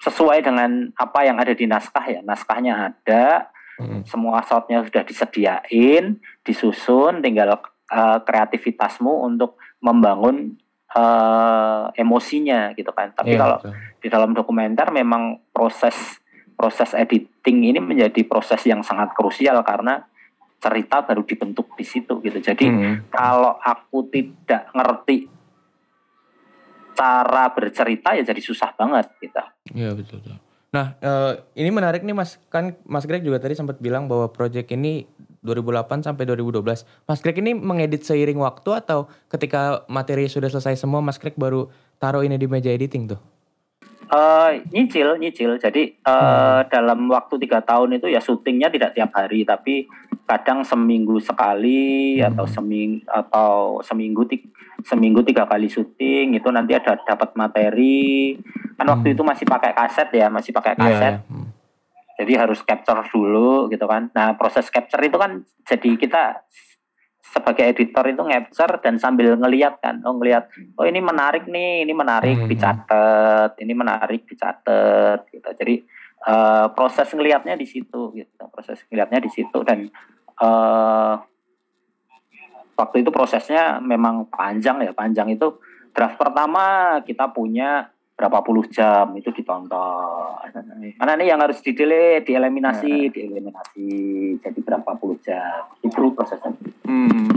sesuai 0.00 0.40
dengan 0.40 0.88
apa 0.96 1.26
yang 1.26 1.36
ada 1.36 1.52
di 1.52 1.68
naskah 1.68 2.06
ya. 2.08 2.20
Naskahnya 2.24 2.72
ada, 2.94 3.52
Hmm. 3.78 4.02
semua 4.02 4.42
shotnya 4.42 4.82
sudah 4.82 5.06
disediain, 5.06 6.18
disusun, 6.42 7.22
tinggal 7.22 7.62
eh, 7.88 8.18
kreativitasmu 8.26 9.22
untuk 9.22 9.54
membangun 9.78 10.58
eh, 10.88 11.84
emosinya 11.94 12.72
gitu 12.74 12.90
kan. 12.90 13.12
Tapi 13.14 13.36
Iya, 13.36 13.40
kalau 13.44 13.56
betul. 13.62 13.72
di 14.02 14.08
dalam 14.10 14.30
dokumenter 14.34 14.88
memang 14.90 15.38
proses 15.54 15.94
proses 16.58 16.90
editing 16.90 17.70
ini 17.70 17.78
menjadi 17.78 18.26
proses 18.26 18.66
yang 18.66 18.82
sangat 18.82 19.14
krusial 19.14 19.62
karena 19.62 20.02
cerita 20.58 21.06
baru 21.06 21.22
dibentuk 21.22 21.70
di 21.78 21.86
situ 21.86 22.18
gitu. 22.18 22.42
Jadi 22.42 22.66
Hmm. 22.66 23.06
kalau 23.14 23.54
aku 23.62 24.10
tidak 24.10 24.74
ngerti 24.74 25.30
cara 26.98 27.54
bercerita 27.54 28.18
ya 28.18 28.26
jadi 28.26 28.42
susah 28.42 28.74
banget 28.74 29.06
gitu. 29.22 29.42
Iya 29.78 29.94
betul. 29.94 30.18
betul. 30.18 30.36
Nah 30.74 30.98
eh, 30.98 31.32
ini 31.54 31.70
menarik 31.70 32.02
nih 32.02 32.16
Mas 32.18 32.42
kan 32.50 32.74
Mas 32.82 33.06
Greg 33.06 33.22
juga 33.22 33.38
tadi 33.38 33.54
sempat 33.54 33.78
bilang 33.78 34.10
bahwa 34.10 34.26
project 34.34 34.74
ini 34.74 35.06
2008 35.46 36.02
sampai 36.02 36.26
2012. 36.26 36.82
Mas 37.06 37.20
Greg 37.22 37.38
ini 37.38 37.54
mengedit 37.54 38.02
seiring 38.02 38.42
waktu 38.42 38.74
atau 38.74 39.06
ketika 39.30 39.86
materi 39.86 40.26
sudah 40.26 40.50
selesai 40.50 40.74
semua 40.74 40.98
Mas 40.98 41.22
Greg 41.22 41.38
baru 41.38 41.70
taruh 42.02 42.26
ini 42.26 42.34
di 42.34 42.50
meja 42.50 42.74
editing 42.74 43.14
tuh? 43.14 43.20
Eh, 44.08 44.50
nyicil, 44.72 45.20
nyicil. 45.20 45.60
Jadi 45.60 46.00
eh, 46.00 46.60
dalam 46.72 47.06
waktu 47.12 47.38
tiga 47.38 47.60
tahun 47.60 48.00
itu 48.00 48.08
ya 48.10 48.18
syutingnya 48.18 48.72
tidak 48.72 48.96
tiap 48.96 49.12
hari, 49.14 49.44
tapi 49.44 49.84
kadang 50.28 50.60
seminggu 50.60 51.16
sekali 51.16 52.20
Hmm. 52.20 52.28
atau 52.28 52.44
seming 52.44 53.00
atau 53.08 53.80
seminggu 53.80 54.28
ti- 54.28 54.44
seminggu 54.84 55.24
tiga 55.24 55.48
kali 55.48 55.66
syuting 55.66 56.36
itu 56.36 56.48
nanti 56.52 56.76
ada 56.76 57.00
dapat 57.00 57.32
materi. 57.32 58.36
Kan 58.76 58.86
waktu 58.86 59.10
Hmm. 59.10 59.14
itu 59.16 59.22
masih 59.24 59.46
pakai 59.48 59.72
kaset 59.72 60.12
ya, 60.12 60.28
masih 60.28 60.52
pakai 60.52 60.76
Iya, 60.76 60.82
kaset. 60.84 61.14
iya. 61.16 61.26
Hmm. 61.26 61.48
Jadi 62.18 62.32
harus 62.36 62.60
capture 62.60 63.00
dulu 63.08 63.72
gitu 63.72 63.88
kan. 63.88 64.12
Nah 64.12 64.36
proses 64.36 64.68
capture 64.68 65.00
itu 65.00 65.16
kan 65.16 65.40
jadi 65.64 65.90
kita 65.96 66.22
sebagai 67.18 67.64
editor 67.64 68.04
itu 68.08 68.22
capture 68.24 68.80
dan 68.80 68.96
sambil 68.96 69.36
ngeliat 69.36 69.84
kan, 69.84 70.00
oh 70.00 70.16
ngeliat, 70.16 70.48
oh 70.74 70.84
ini 70.84 70.96
menarik 70.96 71.44
nih, 71.44 71.84
ini 71.84 71.92
menarik 71.92 72.40
Hmm. 72.40 72.48
dicatat, 72.48 73.52
ini 73.60 73.72
menarik 73.72 74.24
dicatat 74.24 75.28
gitu. 75.28 75.48
Jadi 75.52 75.74
eh, 76.26 76.66
proses 76.74 77.06
ngelihatnya 77.12 77.54
di 77.54 77.66
situ 77.68 78.14
gitu, 78.16 78.42
proses 78.50 78.82
ngelihatnya 78.90 79.20
di 79.22 79.30
situ 79.30 79.58
dan 79.62 79.86
eh, 80.40 81.14
waktu 82.78 82.96
itu 83.02 83.10
prosesnya 83.10 83.78
memang 83.78 84.30
panjang 84.30 84.82
ya, 84.82 84.94
panjang 84.94 85.34
itu 85.34 85.58
draft 85.90 86.14
pertama 86.14 86.98
kita 87.02 87.26
punya 87.34 87.90
berapa 88.18 88.42
puluh 88.42 88.66
jam 88.66 89.14
itu 89.14 89.30
ditonton. 89.30 90.34
Mana 90.98 91.14
nih 91.14 91.30
yang 91.30 91.38
harus 91.38 91.62
di 91.62 91.70
delete, 91.70 92.26
dieliminasi, 92.26 93.14
dieliminasi. 93.14 93.90
Jadi 94.42 94.58
berapa 94.58 94.90
puluh 94.98 95.22
jam. 95.22 95.70
Itu 95.86 96.10
prosesnya. 96.10 96.50
Hmm. 96.82 97.30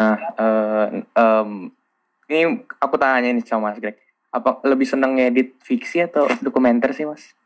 Nah, 0.00 0.16
eh, 0.40 0.86
em, 1.04 1.68
ini 2.32 2.56
aku 2.80 2.96
tanya 2.96 3.36
nih 3.36 3.44
sama 3.44 3.68
Mas 3.68 3.76
Greg. 3.76 4.00
Apa 4.32 4.64
lebih 4.64 4.88
seneng 4.88 5.20
ngedit 5.20 5.60
fiksi 5.60 6.08
atau 6.08 6.24
dokumenter 6.40 6.96
sih 6.96 7.04
Mas? 7.04 7.36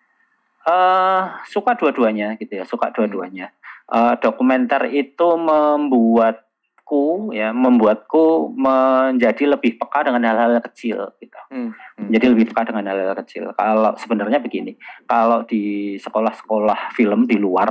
Eh 0.66 1.22
suka 1.46 1.78
dua-duanya 1.78 2.34
gitu 2.40 2.58
ya, 2.58 2.64
suka 2.66 2.90
dua-duanya. 2.90 3.54
uh, 3.88 4.14
dokumenter 4.20 4.88
itu 4.92 5.28
membuatku 5.36 7.32
ya 7.32 7.52
membuatku 7.52 8.52
menjadi 8.56 9.56
lebih 9.56 9.80
peka 9.80 10.08
dengan 10.08 10.22
hal-hal 10.28 10.60
kecil 10.64 11.12
gitu. 11.20 11.40
Hmm. 11.52 11.72
Hmm. 11.96 12.08
Jadi 12.12 12.26
lebih 12.32 12.52
peka 12.52 12.68
dengan 12.68 12.84
hal-hal 12.92 13.16
kecil. 13.24 13.52
Kalau 13.56 13.96
sebenarnya 13.96 14.38
begini, 14.40 14.76
kalau 15.08 15.44
di 15.44 15.96
sekolah-sekolah 16.00 16.92
film 16.92 17.24
di 17.24 17.36
luar 17.40 17.68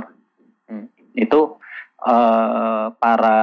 hmm. 0.70 1.14
itu 1.18 1.58
uh, 2.02 2.86
para 2.98 3.38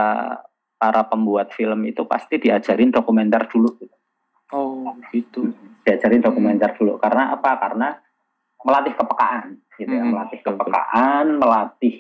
para 0.75 1.01
pembuat 1.07 1.55
film 1.55 1.87
itu 1.87 2.03
pasti 2.03 2.37
diajarin 2.37 2.91
dokumenter 2.91 3.47
dulu. 3.47 3.79
Gitu. 3.79 3.95
Oh, 4.53 4.93
gitu. 5.09 5.49
Diajarin 5.81 6.21
dokumenter 6.21 6.75
dulu. 6.77 6.99
Karena 7.01 7.33
apa? 7.33 7.57
Karena 7.57 7.95
melatih 8.65 8.97
kepekaan, 8.97 9.61
gitu 9.77 9.93
ya, 9.93 10.01
hmm. 10.01 10.11
melatih 10.11 10.39
kepekaan, 10.41 11.25
melatih 11.37 11.95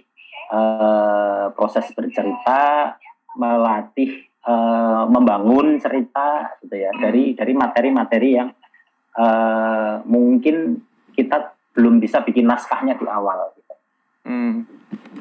uh, 0.49 1.53
proses 1.53 1.85
bercerita, 1.93 2.97
melatih 3.37 4.25
uh, 4.49 5.05
membangun 5.05 5.77
cerita, 5.77 6.57
gitu 6.65 6.73
ya, 6.73 6.89
hmm. 6.89 7.01
dari 7.05 7.23
dari 7.37 7.53
materi-materi 7.53 8.29
yang 8.33 8.49
uh, 9.13 10.01
mungkin 10.09 10.81
kita 11.13 11.53
belum 11.77 12.01
bisa 12.01 12.25
bikin 12.25 12.49
naskahnya 12.49 12.97
di 12.97 13.05
awal. 13.05 13.53
Gitu. 13.53 13.73
Hmm. 14.25 14.65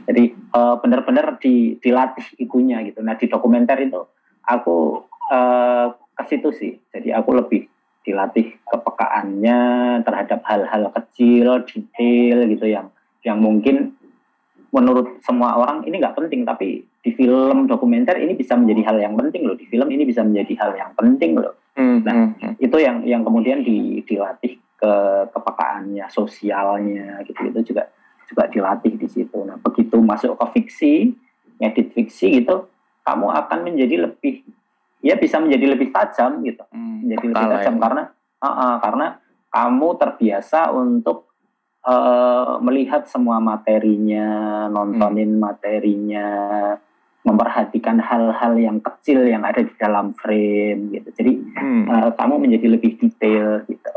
Jadi 0.09 0.33
uh, 0.57 0.81
benar-benar 0.81 1.37
di, 1.43 1.77
dilatih 1.77 2.41
ikunya 2.41 2.81
gitu. 2.89 3.05
Nah 3.05 3.21
di 3.21 3.27
dokumenter 3.29 3.77
itu 3.85 4.01
aku 4.49 5.03
uh, 5.29 5.93
ke 6.15 6.23
situ 6.31 6.49
sih. 6.55 6.73
Jadi 6.89 7.11
aku 7.11 7.37
lebih 7.37 7.74
dilatih 8.05 8.61
kepekaannya 8.69 9.61
terhadap 10.05 10.41
hal-hal 10.45 10.93
kecil, 10.93 11.65
detail 11.65 12.37
gitu 12.47 12.67
yang 12.69 12.87
yang 13.25 13.41
mungkin 13.41 13.97
menurut 14.69 15.25
semua 15.25 15.57
orang 15.57 15.87
ini 15.89 16.03
nggak 16.03 16.19
penting 16.19 16.45
tapi 16.45 16.85
di 16.85 17.11
film 17.17 17.65
dokumenter 17.65 18.21
ini 18.21 18.37
bisa 18.37 18.59
menjadi 18.59 18.93
hal 18.93 18.97
yang 19.01 19.15
penting 19.17 19.49
loh. 19.49 19.57
Di 19.57 19.65
film 19.67 19.89
ini 19.89 20.05
bisa 20.05 20.21
menjadi 20.21 20.53
hal 20.61 20.71
yang 20.77 20.91
penting 20.93 21.33
loh. 21.41 21.57
Hmm, 21.75 22.05
nah 22.05 22.15
hmm, 22.15 22.31
hmm. 22.39 22.55
itu 22.61 22.77
yang 22.79 22.97
yang 23.03 23.23
kemudian 23.25 23.65
di, 23.65 24.05
dilatih 24.05 24.61
ke 24.77 24.95
kepekaannya 25.33 26.07
sosialnya 26.13 27.25
gitu 27.25 27.41
itu 27.51 27.73
juga 27.73 27.89
juga 28.29 28.45
dilatih 28.53 28.95
di 29.01 29.09
situ. 29.09 29.39
Nah 29.49 29.57
begitu 29.59 29.97
masuk 29.97 30.37
ke 30.37 30.47
fiksi 30.61 30.95
ngedit 31.63 31.95
fiksi 31.97 32.43
gitu 32.43 32.69
kamu 33.05 33.31
akan 33.31 33.59
menjadi 33.69 34.09
lebih 34.09 34.43
ya 35.05 35.21
bisa 35.21 35.37
menjadi 35.37 35.77
lebih 35.77 35.93
tajam 35.93 36.41
gitu 36.41 36.65
hmm, 36.73 37.05
menjadi 37.05 37.27
lebih 37.29 37.47
tajam 37.53 37.75
ya. 37.77 37.81
karena 37.85 38.03
uh, 38.41 38.49
uh, 38.49 38.75
karena 38.81 39.07
kamu 39.53 39.89
terbiasa 40.01 40.61
untuk 40.73 41.29
uh, 41.85 42.57
melihat 42.65 43.05
semua 43.05 43.37
materinya 43.39 44.27
nontonin 44.73 45.37
hmm. 45.37 45.45
materinya 45.45 46.29
memperhatikan 47.25 48.01
hal-hal 48.01 48.57
yang 48.57 48.81
kecil 48.81 49.25
yang 49.29 49.45
ada 49.45 49.61
di 49.61 49.75
dalam 49.77 50.17
frame 50.17 50.97
gitu 50.97 51.09
jadi 51.13 51.33
hmm. 51.37 51.85
uh, 51.85 52.11
kamu 52.17 52.35
menjadi 52.41 52.67
lebih 52.81 52.97
detail 52.97 53.61
gitu 53.69 53.93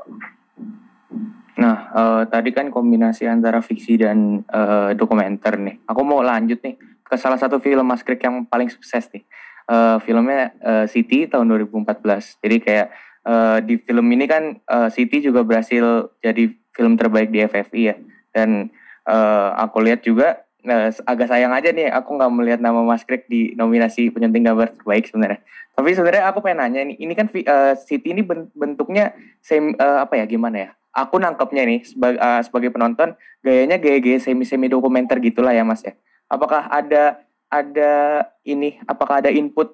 Nah, 1.58 1.89
uh, 1.89 2.24
tadi 2.30 2.54
kan 2.54 2.70
kombinasi 2.70 3.26
antara 3.26 3.65
fiksi 3.65 3.98
dan 3.98 4.46
uh, 4.46 4.93
dokumenter 4.93 5.58
nih. 5.58 5.82
Aku 5.89 6.06
mau 6.06 6.22
lanjut 6.22 6.62
nih 6.62 6.78
ke 7.02 7.17
salah 7.17 7.41
satu 7.41 7.58
film 7.58 7.82
Mas 7.82 8.06
Krik 8.06 8.22
yang 8.22 8.46
paling 8.46 8.70
sukses 8.70 9.10
nih 9.10 9.26
uh, 9.67 9.97
filmnya 10.01 10.56
uh, 10.63 10.86
City 10.89 11.27
tahun 11.27 11.47
2014. 11.67 12.41
Jadi 12.41 12.58
kayak 12.63 12.88
uh, 13.27 13.58
di 13.62 13.77
film 13.80 14.08
ini 14.12 14.25
kan 14.25 14.58
uh, 14.65 14.89
City 14.89 15.19
juga 15.21 15.43
berhasil 15.43 16.12
jadi 16.23 16.51
film 16.73 16.95
terbaik 16.95 17.30
di 17.30 17.43
FFI 17.43 17.82
ya. 17.84 17.95
Dan 18.32 18.71
uh, 19.08 19.53
aku 19.60 19.84
lihat 19.84 20.01
juga 20.03 20.47
uh, 20.65 20.89
agak 21.08 21.27
sayang 21.30 21.53
aja 21.53 21.69
nih 21.71 21.91
aku 21.91 22.15
nggak 22.15 22.32
melihat 22.34 22.60
nama 22.63 22.84
Mas 22.84 23.03
Greg 23.03 23.27
di 23.27 23.53
nominasi 23.53 24.10
penyunting 24.10 24.47
gambar 24.47 24.75
terbaik 24.80 25.08
sebenarnya. 25.12 25.39
Tapi 25.77 25.93
sebenarnya 25.93 26.25
aku 26.34 26.41
pengen 26.41 26.58
nanya 26.65 26.82
nih, 26.89 26.97
ini 26.97 27.13
kan 27.13 27.30
uh, 27.30 27.77
City 27.77 28.10
ini 28.10 28.25
bentuknya 28.58 29.13
semi 29.45 29.77
uh, 29.77 30.01
apa 30.01 30.17
ya 30.17 30.25
gimana 30.25 30.58
ya? 30.58 30.69
Aku 30.97 31.21
nangkepnya 31.21 31.69
nih 31.69 31.86
sebagai, 31.86 32.17
uh, 32.17 32.41
sebagai 32.41 32.73
penonton 32.73 33.13
gayanya 33.45 33.77
gaya-gaya 33.77 34.17
semi-semi 34.17 34.65
dokumenter 34.65 35.21
gitulah 35.21 35.53
ya 35.53 35.62
Mas 35.62 35.86
ya. 35.86 35.93
Apakah 36.25 36.65
ada 36.73 37.21
ada 37.48 38.26
ini 38.44 38.80
apakah 38.84 39.24
ada 39.24 39.32
input 39.32 39.72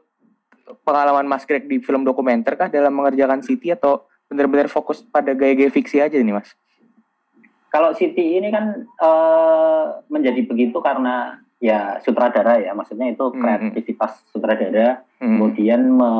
pengalaman 0.85 1.25
Mas 1.25 1.43
Greg 1.43 1.65
di 1.67 1.81
film 1.81 2.05
dokumenter 2.07 2.55
kah 2.55 2.69
dalam 2.71 2.93
mengerjakan 2.93 3.43
City 3.43 3.73
atau 3.73 4.05
benar-benar 4.29 4.71
fokus 4.71 5.03
pada 5.03 5.35
gaya-gaya 5.35 5.69
fiksi 5.69 5.99
aja 5.99 6.15
nih 6.15 6.33
Mas? 6.33 6.53
Kalau 7.73 7.91
City 7.97 8.37
ini 8.37 8.53
kan 8.53 8.85
uh, 9.01 10.05
menjadi 10.07 10.45
begitu 10.45 10.77
karena 10.77 11.41
ya 11.57 11.97
sutradara 12.05 12.61
ya, 12.61 12.77
maksudnya 12.77 13.09
itu 13.09 13.23
hmm, 13.23 13.33
hmm. 13.33 13.41
kreativitas 13.41 14.13
mm 14.13 14.19
-hmm. 14.21 14.29
sutradara, 14.29 14.87
mm 14.93 14.99
-hmm. 15.01 15.21
kemudian 15.25 15.81
me 15.89 16.11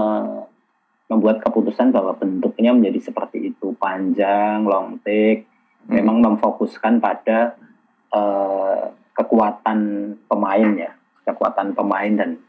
membuat 1.11 1.45
keputusan 1.45 1.93
bahwa 1.93 2.17
bentuknya 2.17 2.73
menjadi 2.73 3.11
seperti 3.11 3.53
itu 3.53 3.75
panjang, 3.77 4.65
long 4.65 4.97
take, 5.05 5.45
mm 5.45 5.45
-hmm. 5.45 5.93
memang 6.01 6.17
memfokuskan 6.25 6.97
pada 6.97 7.53
uh, 8.09 8.89
kekuatan 9.13 9.79
pemain 10.25 10.73
ya 10.73 10.91
kekuatan 11.23 11.75
pemain 11.75 12.13
dan 12.13 12.39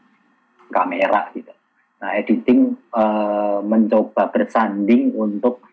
kamera 0.69 1.31
gitu. 1.33 1.51
Nah, 2.03 2.11
editing 2.19 2.75
uh, 2.91 3.63
mencoba 3.63 4.29
bersanding 4.29 5.15
untuk 5.15 5.63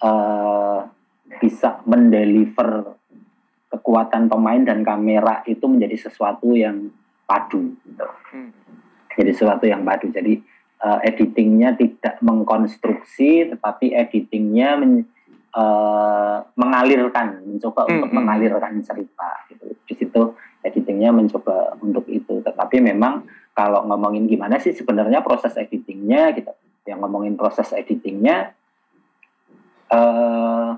uh, 0.00 0.86
bisa 1.42 1.82
mendeliver 1.88 2.96
kekuatan 3.72 4.28
pemain 4.28 4.62
dan 4.62 4.84
kamera 4.84 5.40
itu 5.48 5.64
menjadi 5.64 6.08
sesuatu 6.08 6.52
yang 6.52 6.92
padu 7.24 7.72
gitu. 7.82 8.08
Hmm. 8.30 8.52
Jadi 9.16 9.30
sesuatu 9.32 9.64
yang 9.64 9.82
padu. 9.82 10.12
Jadi 10.12 10.38
uh, 10.84 11.00
editingnya 11.02 11.74
tidak 11.74 12.20
mengkonstruksi, 12.20 13.56
tetapi 13.56 13.96
editingnya 13.96 14.76
men, 14.76 15.08
uh, 15.56 16.44
mengalirkan, 16.54 17.42
mencoba 17.48 17.88
hmm. 17.88 17.92
untuk 17.96 18.10
hmm. 18.12 18.18
mengalirkan 18.20 18.72
cerita. 18.84 19.48
Gitu. 19.48 19.64
Di 19.88 19.94
situ 19.96 20.22
editingnya 20.62 21.10
mencoba 21.10 21.76
untuk 21.82 22.06
itu. 22.08 22.40
Tetapi 22.42 22.78
memang 22.80 23.26
kalau 23.52 23.84
ngomongin 23.84 24.24
gimana 24.30 24.56
sih 24.62 24.72
sebenarnya 24.72 25.20
proses 25.20 25.54
editingnya 25.58 26.32
gitu. 26.34 26.50
Yang 26.82 26.98
ngomongin 27.06 27.34
proses 27.38 27.70
editingnya 27.74 28.54
uh, 29.92 30.74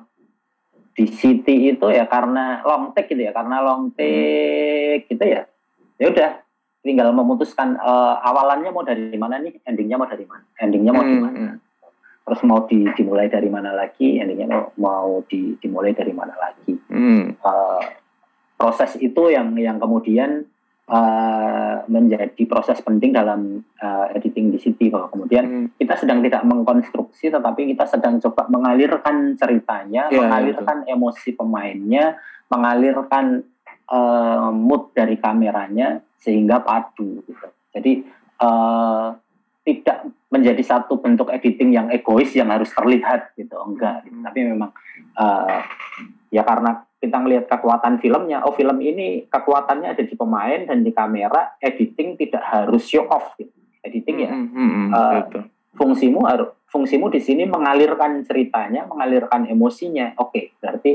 di 0.95 1.07
City 1.11 1.75
itu 1.75 1.87
ya 1.91 2.05
karena 2.07 2.61
long 2.63 2.93
take 2.93 3.17
gitu 3.17 3.25
ya, 3.25 3.33
karena 3.33 3.65
long 3.65 3.95
take 3.97 5.09
gitu 5.09 5.25
ya. 5.25 5.49
Ya 5.97 6.07
udah 6.11 6.31
tinggal 6.85 7.09
memutuskan 7.17 7.81
uh, 7.81 8.21
awalannya 8.21 8.69
mau 8.69 8.85
dari 8.85 9.17
mana 9.17 9.41
nih, 9.41 9.57
endingnya 9.65 9.97
mau 9.97 10.05
dari 10.05 10.29
mana, 10.29 10.45
endingnya 10.61 10.93
mau 10.93 11.05
di 11.07 11.17
mana. 11.17 11.39
Hmm. 11.57 11.59
Terus 12.25 12.41
mau 12.45 12.65
di, 12.69 12.85
dimulai 12.97 13.29
dari 13.29 13.49
mana 13.53 13.73
lagi, 13.73 14.21
endingnya 14.21 14.49
mau, 14.49 14.65
mau 14.77 15.11
di, 15.25 15.57
dimulai 15.61 15.97
dari 15.97 16.13
mana 16.13 16.37
lagi. 16.37 16.73
Hmm. 16.93 17.37
Uh, 17.41 17.85
proses 18.55 18.97
itu 18.99 19.31
yang 19.31 19.53
yang 19.59 19.77
kemudian 19.83 20.47
uh, 20.89 21.85
menjadi 21.89 22.43
proses 22.49 22.81
penting 22.81 23.13
dalam 23.13 23.65
uh, 23.81 24.07
editing 24.15 24.53
di 24.53 24.59
City 24.61 24.89
bahwa 24.89 25.09
kemudian 25.11 25.45
hmm. 25.45 25.67
kita 25.81 25.95
sedang 26.01 26.21
tidak 26.25 26.43
mengkonstruksi 26.45 27.33
tetapi 27.33 27.75
kita 27.75 27.85
sedang 27.89 28.21
coba 28.21 28.49
mengalirkan 28.49 29.37
ceritanya, 29.37 30.09
yeah, 30.09 30.21
mengalirkan 30.25 30.85
yeah. 30.85 30.93
emosi 30.97 31.31
pemainnya, 31.37 32.05
mengalirkan 32.49 33.45
uh, 33.89 34.51
mood 34.53 34.93
dari 34.97 35.17
kameranya 35.19 36.01
sehingga 36.21 36.61
padu 36.65 37.21
gitu. 37.27 37.47
Jadi 37.75 37.93
uh, 38.41 39.13
tidak 39.65 40.05
menjadi 40.29 40.61
satu 40.61 41.01
bentuk 41.01 41.33
editing 41.33 41.73
yang 41.73 41.89
egois 41.89 42.35
yang 42.37 42.53
harus 42.53 42.69
terlihat 42.69 43.33
gitu 43.33 43.57
enggak 43.65 44.05
gitu. 44.05 44.19
tapi 44.21 44.39
memang 44.45 44.71
uh, 45.17 45.63
ya 46.29 46.45
karena 46.45 46.85
kita 47.05 47.21
ngelihat 47.21 47.45
kekuatan 47.53 48.01
filmnya, 48.01 48.41
oh 48.49 48.57
film 48.57 48.81
ini 48.81 49.29
kekuatannya 49.29 49.93
ada 49.93 50.01
di 50.01 50.17
pemain 50.17 50.65
dan 50.65 50.81
di 50.81 50.89
kamera, 50.97 51.61
editing 51.61 52.17
tidak 52.17 52.41
harus 52.49 52.89
show 52.89 53.05
off 53.13 53.37
gitu. 53.37 53.53
Editing 53.85 54.17
ya, 54.25 54.33
mm 54.33 54.47
-hmm, 54.49 54.87
uh, 54.97 55.21
fungsimu 55.77 56.25
harus 56.25 56.49
fungsimu 56.73 57.13
di 57.13 57.21
sini 57.21 57.45
mengalirkan 57.45 58.25
ceritanya, 58.25 58.89
mengalirkan 58.89 59.45
emosinya. 59.45 60.17
Oke, 60.17 60.33
okay, 60.33 60.45
berarti 60.57 60.91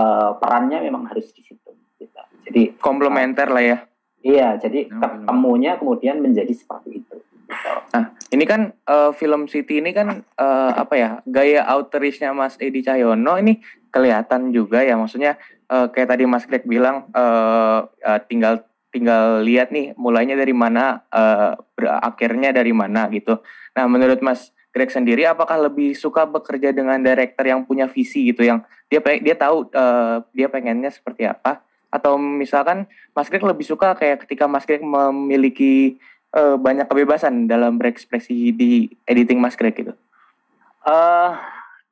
uh, 0.00 0.40
perannya 0.40 0.80
memang 0.80 1.12
harus 1.12 1.28
di 1.30 1.44
situ. 1.44 1.70
Gitu. 2.00 2.16
Jadi 2.48 2.62
komplementer 2.80 3.52
uh, 3.52 3.54
lah 3.54 3.64
ya. 3.64 3.78
Iya, 4.22 4.48
jadi 4.56 4.86
ketemunya 4.86 5.76
kemudian 5.76 6.22
menjadi 6.22 6.54
seperti 6.54 7.02
itu. 7.02 7.16
Nah, 7.92 8.04
ini 8.32 8.44
kan 8.48 8.72
uh, 8.88 9.12
film 9.12 9.44
City 9.46 9.84
ini 9.84 9.92
kan 9.92 10.24
uh, 10.40 10.72
apa 10.72 10.94
ya 10.96 11.10
gaya 11.28 11.62
autorisnya 11.68 12.32
Mas 12.32 12.56
Edi 12.56 12.80
Cahyono 12.80 13.36
ini 13.36 13.60
kelihatan 13.92 14.56
juga 14.56 14.80
ya 14.80 14.96
maksudnya 14.96 15.36
uh, 15.68 15.92
kayak 15.92 16.16
tadi 16.16 16.24
Mas 16.24 16.48
Greg 16.48 16.64
bilang 16.64 17.12
uh, 17.12 17.84
uh, 17.88 18.20
tinggal 18.24 18.64
tinggal 18.92 19.40
lihat 19.44 19.72
nih 19.72 19.96
mulainya 19.96 20.36
dari 20.36 20.52
mana 20.52 21.04
uh, 21.12 21.56
akhirnya 22.00 22.52
dari 22.52 22.72
mana 22.72 23.08
gitu. 23.12 23.40
Nah 23.76 23.84
menurut 23.88 24.20
Mas 24.24 24.52
Greg 24.72 24.88
sendiri 24.88 25.28
apakah 25.28 25.60
lebih 25.68 25.92
suka 25.92 26.24
bekerja 26.24 26.72
dengan 26.72 26.96
director 27.00 27.44
yang 27.44 27.68
punya 27.68 27.84
visi 27.84 28.32
gitu 28.32 28.44
yang 28.48 28.64
dia 28.88 29.00
dia 29.20 29.36
tahu 29.36 29.68
uh, 29.76 30.24
dia 30.32 30.48
pengennya 30.48 30.88
seperti 30.88 31.28
apa 31.28 31.64
Atau 31.92 32.16
misalkan 32.16 32.88
Mas 33.12 33.28
Greg 33.28 33.44
lebih 33.44 33.68
suka 33.68 33.92
kayak 33.92 34.24
ketika 34.24 34.48
Mas 34.48 34.64
Greg 34.64 34.80
memiliki 34.80 36.00
uh, 36.32 36.56
banyak 36.58 36.88
kebebasan 36.88 37.46
dalam 37.46 37.76
berekspresi 37.76 38.52
di 38.52 38.88
editing 39.06 39.38
Mas 39.38 39.56
Greg 39.56 39.76
gitu? 39.76 39.94
Uh, 40.82 41.38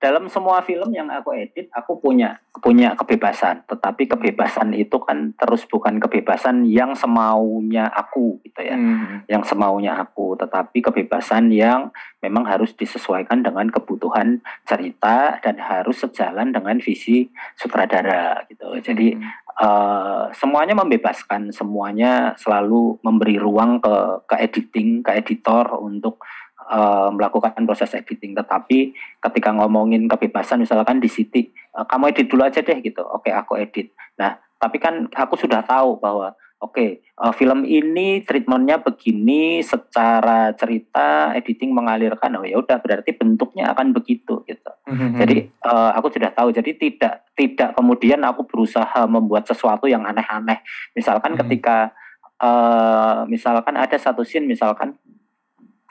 dalam 0.00 0.32
semua 0.32 0.64
film 0.64 0.96
yang 0.96 1.12
aku 1.12 1.36
edit 1.36 1.68
aku 1.76 2.00
punya 2.00 2.40
punya 2.56 2.96
kebebasan 2.96 3.68
tetapi 3.68 4.08
kebebasan 4.08 4.72
itu 4.72 4.96
kan 4.96 5.36
terus 5.36 5.68
bukan 5.68 6.00
kebebasan 6.00 6.64
yang 6.64 6.96
semaunya 6.96 7.84
aku 7.92 8.40
gitu 8.40 8.64
ya 8.64 8.80
hmm. 8.80 9.28
yang 9.28 9.44
semaunya 9.44 10.00
aku 10.00 10.40
tetapi 10.40 10.80
kebebasan 10.80 11.52
yang 11.52 11.92
memang 12.24 12.48
harus 12.48 12.72
disesuaikan 12.72 13.44
dengan 13.44 13.68
kebutuhan 13.68 14.40
cerita 14.64 15.36
dan 15.44 15.60
harus 15.60 16.00
sejalan 16.00 16.48
dengan 16.48 16.80
visi 16.80 17.28
sutradara 17.60 18.48
gitu 18.48 18.80
jadi 18.80 19.20
hmm. 19.20 19.28
uh, 19.60 20.24
semuanya 20.32 20.80
membebaskan 20.80 21.52
semuanya 21.52 22.32
selalu 22.40 22.96
memberi 23.04 23.36
ruang 23.36 23.84
ke 23.84 24.24
ke 24.24 24.36
editing 24.48 25.04
ke 25.04 25.12
editor 25.20 25.76
untuk 25.76 26.24
uh, 26.70 27.10
melakukan 27.10 27.66
proses 27.66 27.90
editing. 27.92 28.38
Tetapi 28.38 28.94
ketika 29.18 29.50
ngomongin 29.50 30.06
kebebasan 30.06 30.62
misalkan 30.62 31.02
di 31.02 31.10
City 31.10 31.50
uh, 31.74 31.84
kamu 31.84 32.14
edit 32.14 32.26
dulu 32.30 32.46
aja 32.46 32.62
deh 32.62 32.78
gitu. 32.80 33.02
Oke 33.02 33.28
okay, 33.28 33.32
aku 33.34 33.58
edit. 33.58 33.90
Nah 34.16 34.38
tapi 34.60 34.78
kan 34.78 35.10
aku 35.10 35.34
sudah 35.40 35.64
tahu 35.66 35.98
bahwa 35.98 36.36
oke 36.60 36.76
okay, 36.76 36.88
uh, 37.16 37.32
film 37.32 37.64
ini 37.64 38.20
treatmentnya 38.20 38.78
begini 38.84 39.64
secara 39.64 40.52
cerita 40.52 41.32
editing 41.32 41.72
mengalirkan 41.72 42.36
oh 42.36 42.44
ya 42.44 42.60
udah 42.60 42.76
berarti 42.78 43.16
bentuknya 43.16 43.72
akan 43.72 43.96
begitu 43.96 44.44
gitu. 44.44 44.70
Mm-hmm. 44.86 45.18
jadi 45.18 45.36
uh, 45.66 45.90
aku 45.96 46.12
sudah 46.12 46.30
tahu. 46.30 46.54
Jadi 46.54 46.76
tidak 46.76 47.26
tidak 47.34 47.72
kemudian 47.74 48.20
aku 48.22 48.46
berusaha 48.46 49.08
membuat 49.08 49.48
sesuatu 49.48 49.88
yang 49.88 50.04
aneh-aneh. 50.04 50.60
Misalkan 50.92 51.34
mm-hmm. 51.34 51.48
ketika 51.48 51.96
uh, 52.40 53.24
misalkan 53.24 53.80
ada 53.80 53.96
satu 53.96 54.22
scene 54.22 54.44
misalkan 54.44 54.96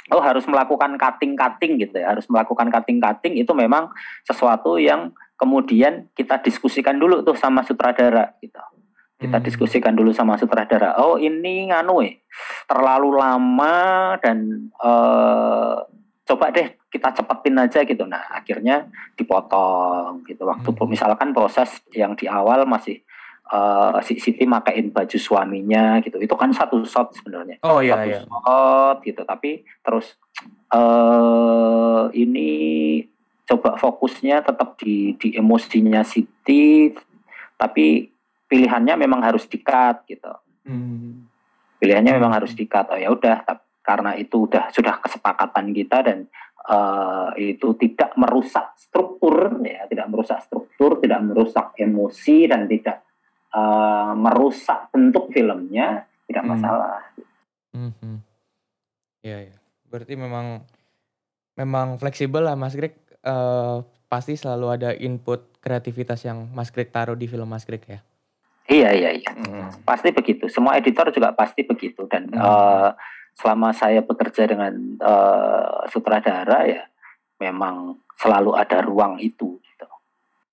oh 0.09 0.21
harus 0.21 0.45
melakukan 0.49 0.97
cutting-cutting 0.97 1.81
gitu 1.81 2.01
ya, 2.01 2.13
harus 2.13 2.25
melakukan 2.27 2.69
cutting-cutting 2.69 3.37
itu 3.37 3.51
memang 3.53 3.89
sesuatu 4.25 4.77
yang 4.81 5.13
kemudian 5.39 6.11
kita 6.17 6.43
diskusikan 6.43 6.99
dulu 6.99 7.23
tuh 7.23 7.37
sama 7.39 7.63
sutradara 7.63 8.35
gitu. 8.43 8.59
Kita 9.19 9.39
hmm. 9.39 9.45
diskusikan 9.47 9.95
dulu 9.95 10.15
sama 10.15 10.35
sutradara. 10.39 10.95
Oh 10.99 11.19
ini 11.19 11.71
nganu 11.71 12.03
eh, 12.03 12.23
terlalu 12.67 13.19
lama 13.19 14.15
dan 14.19 14.71
uh, 14.79 15.83
coba 16.23 16.55
deh 16.55 16.79
kita 16.87 17.11
cepetin 17.15 17.59
aja 17.59 17.79
gitu. 17.83 18.03
Nah 18.07 18.31
akhirnya 18.31 18.87
dipotong 19.15 20.23
gitu. 20.27 20.47
Waktu 20.47 20.69
hmm. 20.71 20.87
misalkan 20.87 21.35
proses 21.35 21.83
yang 21.91 22.15
di 22.15 22.27
awal 22.27 22.63
masih 22.63 23.03
uh, 23.49 23.97
si 24.05 24.21
Siti 24.21 24.45
makain 24.45 24.93
baju 24.93 25.17
suaminya 25.17 25.99
gitu. 26.05 26.21
Itu 26.21 26.37
kan 26.37 26.53
satu 26.53 26.81
shot 26.85 27.13
sebenarnya. 27.17 27.61
Oh 27.65 27.81
iya 27.81 27.97
satu 27.97 28.09
iya. 28.09 28.19
shot 28.25 28.97
gitu. 29.03 29.21
Tapi 29.25 29.65
terus 29.81 30.15
uh, 30.73 32.07
ini 32.13 32.51
coba 33.49 33.81
fokusnya 33.81 34.45
tetap 34.45 34.77
di 34.77 35.17
di 35.17 35.33
emosinya 35.33 36.05
Siti 36.05 36.93
tapi 37.59 38.07
pilihannya 38.45 38.95
memang 38.95 39.25
harus 39.25 39.49
dikat 39.49 40.05
gitu. 40.05 40.31
Hmm. 40.69 41.25
pilihannya 41.81 42.19
memang 42.19 42.35
harus 42.35 42.53
dikat 42.53 42.93
oh 42.93 42.99
ya 42.99 43.09
udah 43.09 43.41
karena 43.81 44.13
itu 44.21 44.45
udah 44.45 44.69
sudah 44.69 45.01
kesepakatan 45.01 45.73
kita 45.73 46.05
dan 46.05 46.29
uh, 46.69 47.33
itu 47.33 47.73
tidak 47.79 48.13
merusak 48.13 48.77
struktur 48.77 49.57
ya 49.65 49.89
tidak 49.89 50.13
merusak 50.13 50.45
struktur 50.45 51.01
tidak 51.01 51.25
merusak 51.25 51.73
emosi 51.79 52.45
dan 52.45 52.69
tidak 52.69 53.08
uh, 53.53 54.11
merusak 54.13 54.89
bentuk 54.93 55.29
filmnya 55.33 56.05
tidak 56.29 56.43
hmm. 56.45 56.51
masalah. 56.53 57.01
Hmm. 57.73 58.21
Ya, 59.25 59.37
ya. 59.49 59.55
Berarti 59.89 60.13
memang 60.13 60.63
memang 61.57 61.97
fleksibel 61.97 62.45
lah 62.45 62.55
Mas 62.55 62.77
Greg. 62.77 62.95
Uh, 63.19 63.83
pasti 64.09 64.33
selalu 64.39 64.67
ada 64.73 64.89
input 64.95 65.59
kreativitas 65.59 66.23
yang 66.23 66.49
Mas 66.55 66.71
Greg 66.71 66.89
taruh 66.89 67.17
di 67.19 67.27
film 67.27 67.49
Mas 67.49 67.67
Greg 67.67 67.83
ya. 67.85 67.99
Iya 68.69 68.89
iya 68.93 69.09
iya. 69.17 69.31
Hmm. 69.33 69.69
Pasti 69.81 70.13
begitu. 70.13 70.45
Semua 70.47 70.77
editor 70.77 71.09
juga 71.09 71.33
pasti 71.33 71.65
begitu 71.65 72.05
dan 72.05 72.29
hmm. 72.29 72.37
uh, 72.37 72.93
selama 73.33 73.73
saya 73.73 74.05
bekerja 74.05 74.45
dengan 74.45 74.73
uh, 75.01 75.87
sutradara 75.89 76.67
ya 76.67 76.83
memang 77.39 77.97
selalu 78.19 78.51
ada 78.53 78.83
ruang 78.83 79.17
itu 79.17 79.57
gitu. 79.63 79.87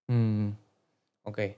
Hmm. 0.08 0.54
Oke. 1.26 1.34
Okay. 1.34 1.50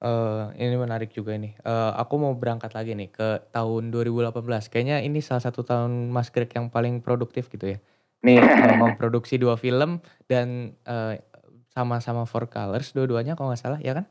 Uh, 0.00 0.48
ini 0.56 0.80
menarik 0.80 1.12
juga 1.12 1.36
nih. 1.36 1.60
Uh, 1.60 1.92
aku 1.92 2.16
mau 2.16 2.32
berangkat 2.32 2.72
lagi 2.72 2.96
nih 2.96 3.12
ke 3.12 3.52
tahun 3.52 3.92
2018. 3.92 4.32
Kayaknya 4.72 5.04
ini 5.04 5.20
salah 5.20 5.44
satu 5.44 5.60
tahun 5.60 6.08
Mas 6.08 6.32
Greg 6.32 6.48
yang 6.56 6.72
paling 6.72 7.04
produktif 7.04 7.52
gitu 7.52 7.76
ya. 7.76 7.78
Nih 8.24 8.40
uh, 8.40 8.80
memproduksi 8.80 9.36
dua 9.36 9.60
film 9.60 10.00
dan 10.24 10.72
uh, 10.88 11.20
sama-sama 11.68 12.24
Four 12.24 12.48
Colors 12.48 12.96
dua-duanya 12.96 13.36
kalau 13.36 13.52
nggak 13.52 13.60
salah 13.60 13.80
ya 13.84 13.92
kan? 13.92 14.08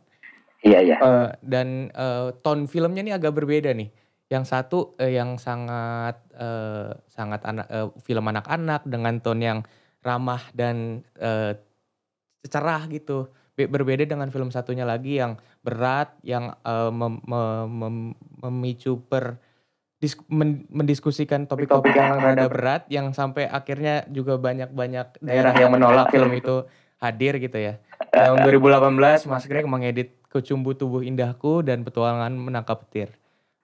Iya 0.62 0.80
iya. 0.86 0.98
Uh, 1.02 1.30
dan 1.42 1.90
uh, 1.98 2.38
tone 2.46 2.70
filmnya 2.70 3.02
nih 3.02 3.18
agak 3.18 3.34
berbeda 3.34 3.74
nih. 3.74 3.90
Yang 4.30 4.46
satu 4.46 4.94
uh, 5.02 5.10
yang 5.10 5.42
sangat 5.42 6.22
uh, 6.38 6.94
sangat 7.10 7.42
anak 7.50 7.66
uh, 7.66 7.90
film 8.06 8.30
anak-anak 8.30 8.86
dengan 8.86 9.18
tone 9.26 9.42
yang 9.42 9.60
ramah 10.06 10.54
dan 10.54 11.02
uh, 11.18 11.58
cerah 12.46 12.88
gitu 12.88 13.34
berbeda 13.68 14.08
dengan 14.08 14.32
film 14.32 14.54
satunya 14.54 14.88
lagi 14.88 15.20
yang 15.20 15.36
berat 15.66 16.16
yang 16.24 16.56
uh, 16.64 16.94
mem, 16.94 17.20
mem, 17.28 17.68
mem, 17.68 17.96
memicu 18.40 19.04
per 19.04 19.42
dis, 20.00 20.16
men, 20.32 20.64
mendiskusikan 20.72 21.44
topik-topik 21.44 21.92
yang 21.92 22.16
rada 22.16 22.48
berat 22.48 22.88
yang 22.88 23.12
sampai 23.12 23.52
akhirnya 23.52 24.08
juga 24.08 24.40
banyak-banyak 24.40 25.20
daerah 25.20 25.54
yang 25.60 25.76
menolak 25.76 26.08
film 26.16 26.32
itu 26.32 26.64
hadir 27.04 27.36
gitu 27.44 27.60
ya. 27.60 27.74
Tahun 28.16 28.40
2018 28.48 29.28
Mas 29.28 29.44
Greg 29.44 29.68
mengedit 29.68 30.16
Kecumbu 30.32 30.78
Tubuh 30.80 31.04
Indahku 31.04 31.60
dan 31.66 31.84
Petualangan 31.84 32.32
Menangkap 32.32 32.88
Petir. 32.88 33.19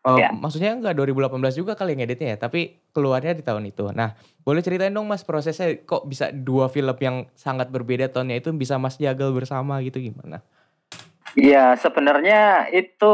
Oh, 0.05 0.21
ya. 0.21 0.29
Maksudnya 0.29 0.77
enggak 0.77 0.93
2018 1.01 1.57
juga 1.57 1.73
kali 1.73 1.97
yang 1.97 2.05
editnya 2.05 2.37
ya, 2.37 2.45
tapi 2.45 2.77
keluarnya 2.93 3.33
di 3.33 3.41
tahun 3.41 3.65
itu. 3.73 3.89
Nah, 3.89 4.13
boleh 4.45 4.61
ceritain 4.61 4.93
dong 4.93 5.09
Mas 5.09 5.25
prosesnya 5.25 5.81
kok 5.81 6.05
bisa 6.05 6.29
dua 6.29 6.69
film 6.69 6.93
yang 7.01 7.25
sangat 7.33 7.73
berbeda 7.73 8.13
tahunnya 8.13 8.37
itu 8.37 8.53
bisa 8.53 8.77
Mas 8.77 9.01
jagal 9.01 9.33
bersama 9.33 9.81
gitu 9.81 9.97
gimana? 9.97 10.45
Iya, 11.33 11.73
sebenarnya 11.81 12.69
itu 12.69 13.13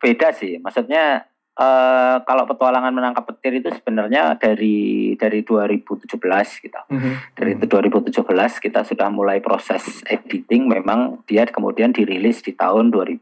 beda 0.00 0.32
sih. 0.32 0.56
Maksudnya 0.56 1.28
uh, 1.60 2.24
kalau 2.24 2.48
petualangan 2.48 2.96
menangkap 2.96 3.28
petir 3.28 3.60
itu 3.60 3.68
sebenarnya 3.76 4.40
dari 4.40 5.12
dari 5.20 5.44
2017 5.44 6.16
gitu. 6.64 6.80
Mm 6.88 6.96
-hmm. 6.96 7.14
Dari 7.36 7.50
itu 7.60 7.66
2017 7.68 8.64
kita 8.64 8.88
sudah 8.88 9.12
mulai 9.12 9.44
proses 9.44 10.00
editing 10.08 10.64
memang 10.64 11.20
dia 11.28 11.44
kemudian 11.44 11.92
dirilis 11.92 12.40
di 12.40 12.56
tahun 12.56 12.88
2000 12.88 13.20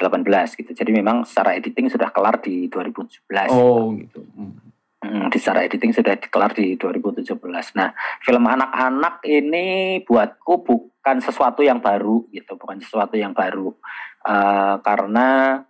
18 0.00 0.56
gitu. 0.56 0.72
Jadi 0.72 0.90
memang 0.96 1.28
secara 1.28 1.52
editing 1.52 1.92
sudah 1.92 2.08
kelar 2.08 2.40
di 2.40 2.72
2017. 2.72 3.52
Oh 3.52 3.92
gitu. 3.92 4.24
Hmm, 5.00 5.32
di 5.32 5.40
secara 5.40 5.64
editing 5.64 5.96
sudah 5.96 6.12
dikelar 6.12 6.52
di 6.52 6.76
2017. 6.76 7.40
Nah, 7.72 7.88
film 8.20 8.44
anak-anak 8.44 9.24
ini 9.24 10.00
buatku 10.04 10.60
bukan 10.60 11.16
sesuatu 11.24 11.64
yang 11.64 11.80
baru 11.80 12.28
gitu, 12.28 12.60
bukan 12.60 12.84
sesuatu 12.84 13.16
yang 13.16 13.32
baru. 13.32 13.72
Uh, 14.20 14.76
karena 14.84 15.60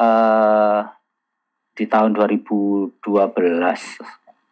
uh, 0.00 0.80
di 1.76 1.84
tahun 1.84 2.16
2012 2.16 3.04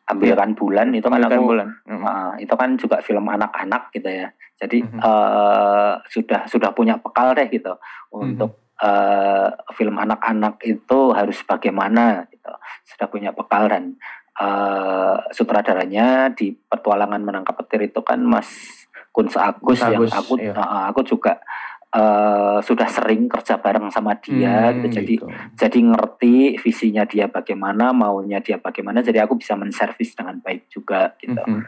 ambilkan 0.09 0.53
bulan 0.53 0.93
itu 0.93 1.09
kan 1.09 1.25
aku 1.25 1.45
bulan. 1.49 1.69
Uh, 1.89 2.33
itu 2.37 2.53
kan 2.53 2.77
juga 2.77 3.01
film 3.01 3.25
anak-anak 3.33 3.89
gitu 3.97 4.13
ya. 4.13 4.29
Jadi 4.61 4.85
mm 4.85 4.89
-hmm. 4.93 5.01
uh, 5.01 5.93
sudah 6.05 6.45
sudah 6.53 6.77
punya 6.77 7.01
bekal 7.01 7.33
deh 7.33 7.49
gitu 7.49 7.73
mm 7.73 8.13
-hmm. 8.13 8.29
untuk 8.29 8.68
uh, 8.83 9.49
film 9.75 9.97
anak-anak 9.99 10.63
itu 10.65 10.99
harus 11.15 11.39
bagaimana 11.45 12.27
gitu. 12.31 12.53
Sudah 12.87 13.07
punya 13.11 13.31
bekal 13.35 13.69
dan 13.71 13.99
uh, 14.39 15.19
sutradaranya 15.35 16.33
di 16.33 16.55
petualangan 16.55 17.21
menangkap 17.21 17.59
petir 17.65 17.91
itu 17.91 18.01
kan 18.03 18.23
Mas 18.23 18.49
Kun 19.11 19.27
Agus, 19.35 19.83
yang 19.83 20.07
aku 20.07 20.39
iya. 20.39 20.55
uh, 20.55 20.87
aku 20.95 21.03
juga 21.03 21.43
uh, 21.91 22.59
sudah 22.61 22.87
sering 22.87 23.27
kerja 23.27 23.59
bareng 23.59 23.89
sama 23.91 24.15
dia 24.21 24.71
hmm, 24.71 24.87
gitu. 24.87 24.87
jadi 25.01 25.15
gitu. 25.19 25.27
jadi 25.57 25.79
ngerti 25.91 26.37
visinya 26.61 27.03
dia 27.09 27.27
bagaimana 27.27 27.91
maunya 27.91 28.39
dia 28.39 28.61
bagaimana 28.61 29.01
jadi 29.01 29.25
aku 29.25 29.41
bisa 29.41 29.57
menservis 29.57 30.13
dengan 30.13 30.39
baik 30.39 30.69
juga 30.69 31.17
gitu 31.19 31.41
-hmm. 31.41 31.63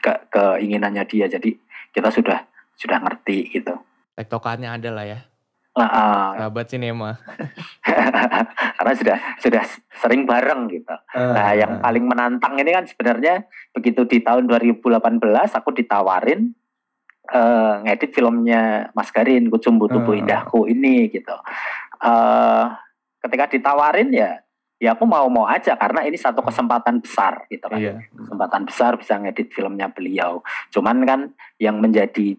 ke 0.00 0.12
keinginannya 0.30 1.04
dia 1.08 1.26
jadi 1.26 1.50
kita 1.90 2.08
sudah 2.12 2.38
sudah 2.76 2.98
ngerti 3.02 3.50
gitu 3.50 3.74
tektokannya 4.16 4.70
ada 4.70 4.90
lah 4.92 5.04
ya 5.08 5.20
Nah, 5.70 6.34
Sahabat 6.34 6.66
sinema. 6.66 7.14
Karena 8.76 8.92
sudah 8.98 9.18
sudah 9.38 9.62
sering 10.02 10.26
bareng 10.26 10.66
gitu. 10.66 10.94
Uh, 11.14 11.30
nah, 11.30 11.54
yang 11.54 11.78
paling 11.78 12.04
menantang 12.10 12.58
ini 12.58 12.74
kan 12.74 12.84
sebenarnya 12.90 13.46
begitu 13.70 14.02
di 14.04 14.18
tahun 14.20 14.50
2018 14.50 14.98
aku 15.30 15.70
ditawarin 15.70 16.50
uh, 17.30 17.86
ngedit 17.86 18.10
filmnya 18.10 18.90
Mas 18.98 19.14
Garin 19.14 19.46
Kucumbu 19.46 19.86
Tubuh 19.86 20.14
uh, 20.16 20.20
Indahku 20.20 20.66
ini 20.66 21.06
gitu. 21.06 21.36
uh, 22.02 22.64
ketika 23.20 23.52
ditawarin 23.52 24.10
ya 24.10 24.40
ya 24.80 24.96
aku 24.96 25.04
mau 25.04 25.28
mau 25.28 25.44
aja 25.44 25.76
karena 25.76 26.08
ini 26.08 26.16
satu 26.16 26.40
kesempatan 26.40 27.04
besar 27.04 27.44
gitu 27.52 27.68
kan 27.68 27.76
Iya. 27.76 28.00
kesempatan 28.16 28.64
besar 28.64 28.96
bisa 28.96 29.20
ngedit 29.20 29.52
filmnya 29.52 29.92
beliau 29.92 30.40
cuman 30.72 31.04
kan 31.04 31.20
yang 31.60 31.76
menjadi 31.84 32.32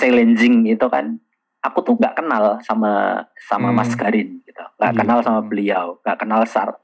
challenging 0.00 0.72
itu 0.72 0.88
kan 0.88 1.20
aku 1.62 1.78
tuh 1.80 1.94
nggak 1.94 2.18
kenal 2.18 2.58
sama 2.60 3.22
sama 3.38 3.70
Hmm. 3.70 3.78
Mas 3.78 3.94
Garin 3.94 4.42
gitu 4.42 4.62
nggak 4.76 4.92
Iya. 4.92 4.98
kenal 4.98 5.18
sama 5.22 5.40
beliau 5.40 5.96
nggak 6.02 6.18
kenal 6.18 6.42
sar, 6.44 6.74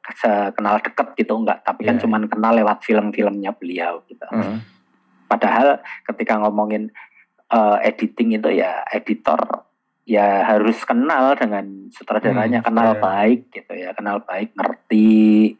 kenal 0.54 0.78
deket 0.78 1.08
gitu 1.18 1.34
nggak 1.34 1.66
tapi 1.66 1.82
kan 1.82 1.98
Iya. 1.98 2.02
cuman 2.06 2.22
kenal 2.30 2.52
lewat 2.54 2.78
film-filmnya 2.82 3.52
beliau 3.58 4.00
gitu 4.06 4.22
Heeh. 4.30 4.58
Padahal 5.28 5.82
ketika 6.06 6.38
ngomongin 6.38 6.88
eh, 7.48 7.76
editing 7.84 8.36
itu 8.36 8.48
ya 8.54 8.84
editor 8.88 9.40
ya 10.04 10.44
harus 10.44 10.80
kenal 10.84 11.36
dengan 11.36 11.88
sutradaranya, 11.88 12.60
Hmm, 12.60 12.66
kenal 12.66 12.88
iya. 12.92 13.00
baik 13.00 13.40
gitu 13.52 13.72
ya, 13.72 13.92
kenal 13.92 14.20
baik, 14.20 14.56
ngerti. 14.56 15.52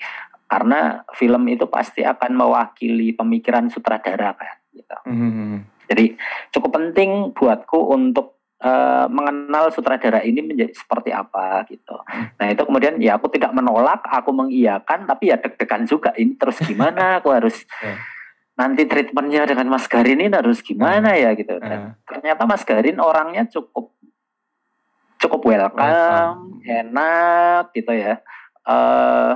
Karena 0.44 1.04
film 1.12 1.44
itu 1.48 1.68
pasti 1.68 2.00
akan 2.00 2.32
mewakili 2.32 3.12
pemikiran 3.12 3.68
sutradara 3.68 4.32
kan 4.32 4.56
gitu. 4.72 4.96
Hmm. 5.04 5.68
Jadi 5.84 6.16
cukup 6.48 6.80
penting 6.80 7.32
buatku 7.32 7.92
untuk 7.92 8.37
eh, 8.58 9.06
mengenal 9.06 9.70
sutradara 9.70 10.20
ini 10.22 10.42
menjadi 10.42 10.74
seperti 10.74 11.14
apa 11.14 11.62
gitu. 11.70 11.94
Nah 12.38 12.46
itu 12.50 12.62
kemudian 12.66 12.98
ya 12.98 13.14
aku 13.14 13.30
tidak 13.30 13.54
menolak, 13.54 14.02
aku 14.02 14.34
mengiyakan, 14.34 15.06
tapi 15.06 15.30
ya 15.30 15.38
deg-degan 15.38 15.86
juga 15.86 16.10
ini 16.18 16.34
terus 16.34 16.58
gimana? 16.62 16.98
Aku 17.22 17.30
harus 17.30 17.62
Ya. 17.78 17.94
nanti 18.58 18.82
treatmentnya 18.90 19.46
dengan 19.46 19.70
Mas 19.70 19.86
Garin 19.86 20.18
ini 20.18 20.34
harus 20.34 20.58
gimana 20.60 21.14
ya 21.14 21.30
gitu. 21.38 21.54
Dan 21.62 21.70
Heeh. 21.70 21.90
ternyata 22.02 22.42
Mas 22.42 22.66
Garin 22.66 22.98
orangnya 22.98 23.46
cukup 23.46 23.94
cukup 25.18 25.40
welcome, 25.46 25.82
Welcome. 25.82 26.62
enak 26.66 27.70
gitu 27.74 27.90
ya. 27.94 28.18
eh 28.68 29.32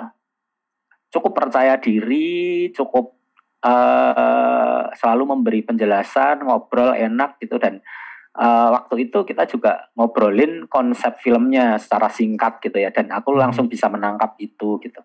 cukup 1.09 1.33
percaya 1.33 1.79
diri, 1.79 2.69
cukup 2.75 3.15
eh 3.63 4.83
selalu 4.93 5.23
memberi 5.39 5.63
penjelasan, 5.63 6.43
ngobrol 6.43 6.93
enak 6.93 7.39
gitu 7.39 7.57
dan 7.57 7.79
eh, 8.37 8.69
waktu 8.73 9.09
itu 9.11 9.19
kita 9.25 9.45
juga 9.49 9.93
ngobrolin 9.97 10.67
konsep 10.71 11.19
filmnya 11.21 11.77
secara 11.77 12.09
singkat 12.09 12.61
gitu 12.65 12.79
ya 12.81 12.89
dan 12.89 13.13
aku 13.13 13.37
langsung 13.37 13.69
bisa 13.69 13.89
menangkap 13.93 14.37
itu 14.41 14.79
gitu. 14.81 15.01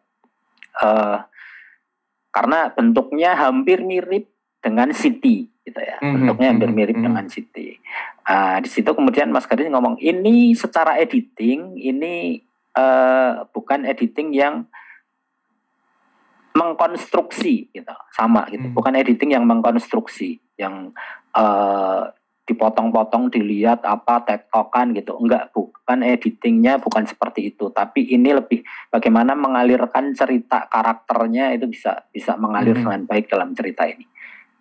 eh 0.77 1.19
karena 2.29 2.69
bentuknya 2.69 3.33
hampir 3.33 3.81
mirip 3.81 4.29
dengan 4.61 4.93
City 4.93 5.49
gitu 5.65 5.79
ya. 5.81 5.97
Mhm, 5.99 6.13
Bentuknya 6.21 6.47
hampir 6.53 6.69
mhm, 6.69 6.77
mirip 6.77 6.97
dengan 7.01 7.25
City. 7.25 7.81
Ah, 8.29 8.61
di 8.61 8.69
situ 8.69 8.85
kemudian 8.93 9.33
Mas 9.33 9.49
Garin 9.49 9.73
ngomong 9.73 9.97
ini 9.97 10.53
secara 10.53 11.01
editing 11.01 11.73
ini 11.81 12.37
eh, 12.77 13.31
bukan 13.49 13.89
editing 13.89 14.37
yang 14.37 14.69
mengkonstruksi 16.53 17.69
gitu 17.69 17.95
sama 18.13 18.49
gitu 18.49 18.65
Hmm. 18.69 18.73
bukan 18.73 18.93
editing 18.97 19.33
yang 19.37 19.45
mengkonstruksi 19.45 20.41
yang 20.57 20.89
eh, 21.37 22.03
dipotong-potong 22.47 23.27
dilihat 23.27 23.83
apa 23.83 24.23
tektokan 24.23 24.95
gitu. 24.95 25.19
Enggak 25.19 25.51
bukan 25.51 25.99
editingnya 25.99 26.79
bukan 26.79 27.03
seperti 27.03 27.51
itu. 27.51 27.67
Tapi 27.69 28.07
ini 28.15 28.31
lebih 28.31 28.63
bagaimana 28.87 29.35
mengalirkan 29.35 30.15
cerita 30.15 30.65
karakternya 30.71 31.51
itu 31.53 31.67
bisa 31.67 32.07
bisa 32.09 32.39
mengalir 32.39 32.79
Mhm. 32.79 32.83
dengan 32.87 33.01
baik 33.03 33.27
dalam 33.27 33.51
cerita 33.51 33.83
ini 33.83 34.07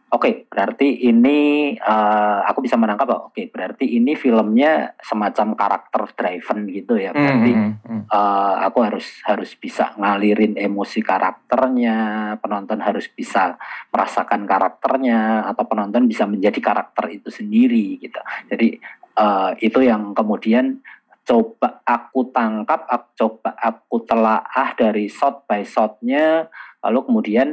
Oke, 0.06 0.46
berarti 0.46 1.10
ini 1.10 1.74
eh, 1.74 2.38
aku 2.46 2.62
bisa 2.62 2.78
menangkap 2.78 3.10
bahwa 3.10 3.22
oke, 3.26 3.42
berarti 3.50 3.98
ini 3.98 4.14
filmnya 4.14 4.94
semacam 5.02 5.58
karakter 5.58 6.14
driven 6.14 6.70
gitu 6.70 6.94
ya. 6.94 7.10
Berarti 7.10 7.50
Hmm, 7.50 7.72
hmm, 7.82 8.02
eh, 8.06 8.54
aku 8.70 8.86
harus 8.86 9.18
harus 9.26 9.50
bisa 9.58 9.98
ngalirin 9.98 10.54
emosi 10.54 11.02
karakternya, 11.02 11.98
penonton 12.38 12.78
harus 12.86 13.10
bisa 13.10 13.58
merasakan 13.90 14.46
karakternya 14.46 15.42
atau 15.50 15.66
penonton 15.66 16.06
bisa 16.06 16.22
menjadi 16.22 16.62
karakter 16.62 17.10
itu 17.10 17.26
sendiri 17.34 17.98
gitu. 17.98 18.22
Jadi 18.46 18.78
eh, 19.18 19.50
itu 19.58 19.78
yang 19.82 20.14
kemudian 20.14 20.86
coba 21.26 21.82
aku 21.82 22.30
tangkap, 22.30 22.86
aku 22.86 23.08
coba 23.18 23.58
aku 23.58 24.06
telaah 24.06 24.70
dari 24.78 25.10
shot 25.10 25.50
by 25.50 25.66
shotnya, 25.66 26.46
lalu 26.78 26.98
kemudian 27.10 27.48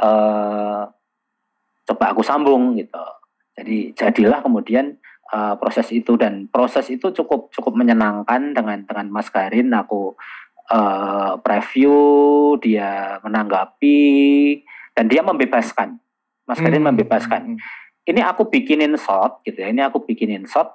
eh 0.00 0.84
coba 1.86 2.14
aku 2.14 2.22
sambung 2.22 2.78
gitu. 2.78 3.02
Jadi 3.58 3.92
jadilah 3.92 4.40
kemudian 4.40 4.96
uh, 5.32 5.54
proses 5.58 5.88
itu. 5.92 6.14
Dan 6.16 6.48
proses 6.48 6.88
itu 6.88 7.12
cukup 7.12 7.52
cukup 7.52 7.76
menyenangkan 7.76 8.56
dengan 8.56 8.84
dengan 8.86 9.06
Mas 9.12 9.28
Garin 9.28 9.72
aku 9.74 10.16
uh, 10.72 11.38
preview 11.42 11.96
dia 12.62 13.18
menanggapi 13.20 14.00
dan 14.96 15.04
dia 15.08 15.20
membebaskan. 15.24 15.98
Mas 16.42 16.58
Hmm, 16.58 16.74
membebaskan. 16.74 17.54
Hmm, 17.54 17.58
ini 18.02 18.20
aku 18.20 18.50
bikinin 18.50 18.98
shot 18.98 19.40
gitu 19.46 19.62
ya. 19.62 19.70
Ini 19.70 19.88
aku 19.88 20.02
bikinin 20.02 20.44
shot. 20.44 20.68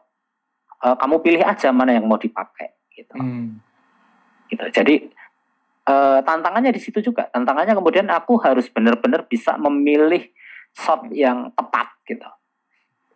Uh, 0.78 0.94
kamu 0.94 1.26
pilih 1.26 1.42
aja 1.42 1.74
mana 1.74 1.98
yang 1.98 2.06
mau 2.06 2.22
dipakai 2.22 2.78
gitu. 2.94 3.14
Hmm. 3.18 3.62
gitu. 4.50 4.64
Jadi 4.74 5.06
eh, 5.88 6.20
tantangannya 6.24 6.72
di 6.74 6.82
situ 6.82 7.04
juga. 7.04 7.30
Tantangannya 7.30 7.78
kemudian 7.78 8.08
aku 8.10 8.40
harus 8.42 8.72
benar-benar 8.72 9.28
bisa 9.30 9.54
memilih 9.60 10.24
shot 10.78 11.02
yang 11.10 11.50
tepat 11.52 11.90
gitu. 12.06 12.28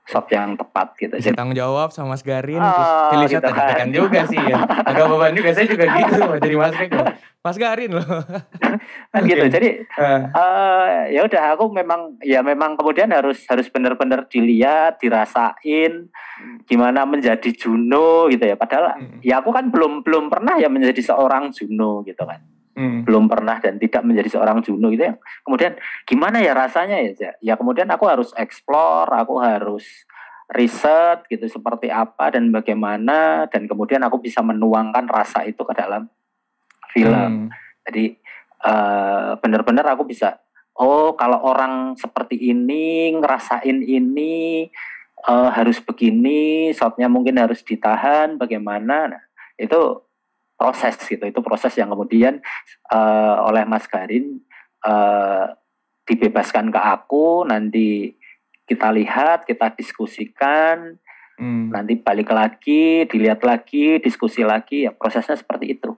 Shot 0.01 0.27
yang 0.27 0.57
tepat 0.57 0.97
gitu. 0.97 1.13
Bisa 1.13 1.31
tanggung 1.31 1.53
jawab 1.53 1.93
sama 1.93 2.17
Mas 2.17 2.25
Garin 2.25 2.57
Oh, 2.57 2.67
terus 2.67 2.91
pilih 3.07 3.27
shot 3.29 3.37
gitu 3.37 3.47
kan. 3.47 3.55
deg-degan 3.55 3.89
juga 3.93 4.19
sih 4.25 4.41
ya. 4.41 4.57
Agak 4.65 5.05
beban 5.07 5.33
juga 5.39 5.49
saya 5.53 5.67
juga 5.69 5.85
gitu 5.87 6.13
loh 6.19 6.35
jadi 6.35 6.55
Mas 6.57 6.73
Greg 6.73 6.91
loh 6.91 7.07
Mas 7.45 7.57
Garin 7.57 7.91
loh. 7.95 8.05
Kan 9.13 9.21
gitu. 9.29 9.45
Oke. 9.45 9.53
jadi 9.53 9.69
Eh, 9.85 10.19
eh 10.25 10.97
ya 11.15 11.21
udah 11.23 11.43
aku 11.53 11.69
memang 11.69 12.17
ya 12.21 12.41
memang 12.41 12.75
kemudian 12.75 13.13
harus 13.13 13.45
harus 13.45 13.69
benar-benar 13.69 14.25
dilihat 14.25 14.97
dirasain 14.99 16.09
gimana 16.65 17.05
menjadi 17.05 17.49
Juno 17.53 18.25
gitu 18.27 18.41
ya. 18.41 18.57
Padahal 18.57 18.97
hmm, 18.97 19.21
ya 19.21 19.39
aku 19.39 19.53
kan 19.53 19.69
belum 19.69 20.01
belum 20.01 20.27
pernah 20.27 20.57
ya 20.57 20.67
menjadi 20.67 20.99
seorang 20.99 21.53
Juno 21.53 22.01
gitu 22.03 22.25
kan 22.25 22.41
hmm. 22.75 23.07
belum 23.07 23.27
pernah 23.27 23.59
dan 23.59 23.77
tidak 23.77 24.01
menjadi 24.03 24.29
seorang 24.39 24.63
Juno 24.63 24.91
gitu 24.91 25.07
ya. 25.07 25.15
Kemudian 25.43 25.77
gimana 26.07 26.37
ya 26.39 26.53
rasanya 26.55 26.97
ya? 27.01 27.31
Ya 27.41 27.53
kemudian 27.55 27.87
aku 27.91 28.07
harus 28.07 28.31
explore, 28.35 29.09
aku 29.11 29.39
harus 29.39 29.85
riset 30.51 31.23
gitu 31.31 31.47
seperti 31.47 31.87
apa 31.87 32.35
dan 32.35 32.51
bagaimana 32.51 33.47
dan 33.47 33.71
kemudian 33.71 34.03
aku 34.03 34.19
bisa 34.19 34.43
menuangkan 34.43 35.07
rasa 35.07 35.47
itu 35.47 35.63
ke 35.63 35.73
dalam 35.73 36.11
film. 36.91 37.47
Hmm. 37.47 37.49
Jadi 37.87 38.19
eh, 38.67 39.31
benar-benar 39.39 39.95
aku 39.95 40.03
bisa 40.03 40.43
oh 40.75 41.15
kalau 41.15 41.39
orang 41.47 41.95
seperti 41.95 42.51
ini 42.51 43.15
ngerasain 43.15 43.79
ini 43.79 44.67
eh, 45.23 45.49
harus 45.55 45.79
begini, 45.79 46.75
shotnya 46.75 47.07
mungkin 47.07 47.39
harus 47.39 47.63
ditahan 47.63 48.35
bagaimana. 48.35 49.07
Nah, 49.07 49.23
itu 49.55 50.10
proses 50.61 50.93
gitu. 51.01 51.25
Itu 51.25 51.41
proses 51.41 51.73
yang 51.73 51.89
kemudian 51.89 52.37
eh, 52.93 53.35
oleh 53.49 53.65
Mas 53.65 53.89
Garin 53.89 54.37
eh, 54.85 55.45
dibebaskan 56.05 56.69
ke 56.69 56.77
aku 56.77 57.49
nanti 57.49 58.13
kita 58.69 58.93
lihat, 58.93 59.49
kita 59.49 59.73
diskusikan, 59.73 61.01
Hmm. 61.41 61.73
nanti 61.73 61.97
balik 61.97 62.29
lagi, 62.29 63.09
dilihat 63.09 63.41
lagi, 63.41 63.97
diskusi 63.97 64.45
lagi, 64.45 64.85
ya 64.85 64.93
prosesnya 64.93 65.33
seperti 65.33 65.73
itu. 65.73 65.89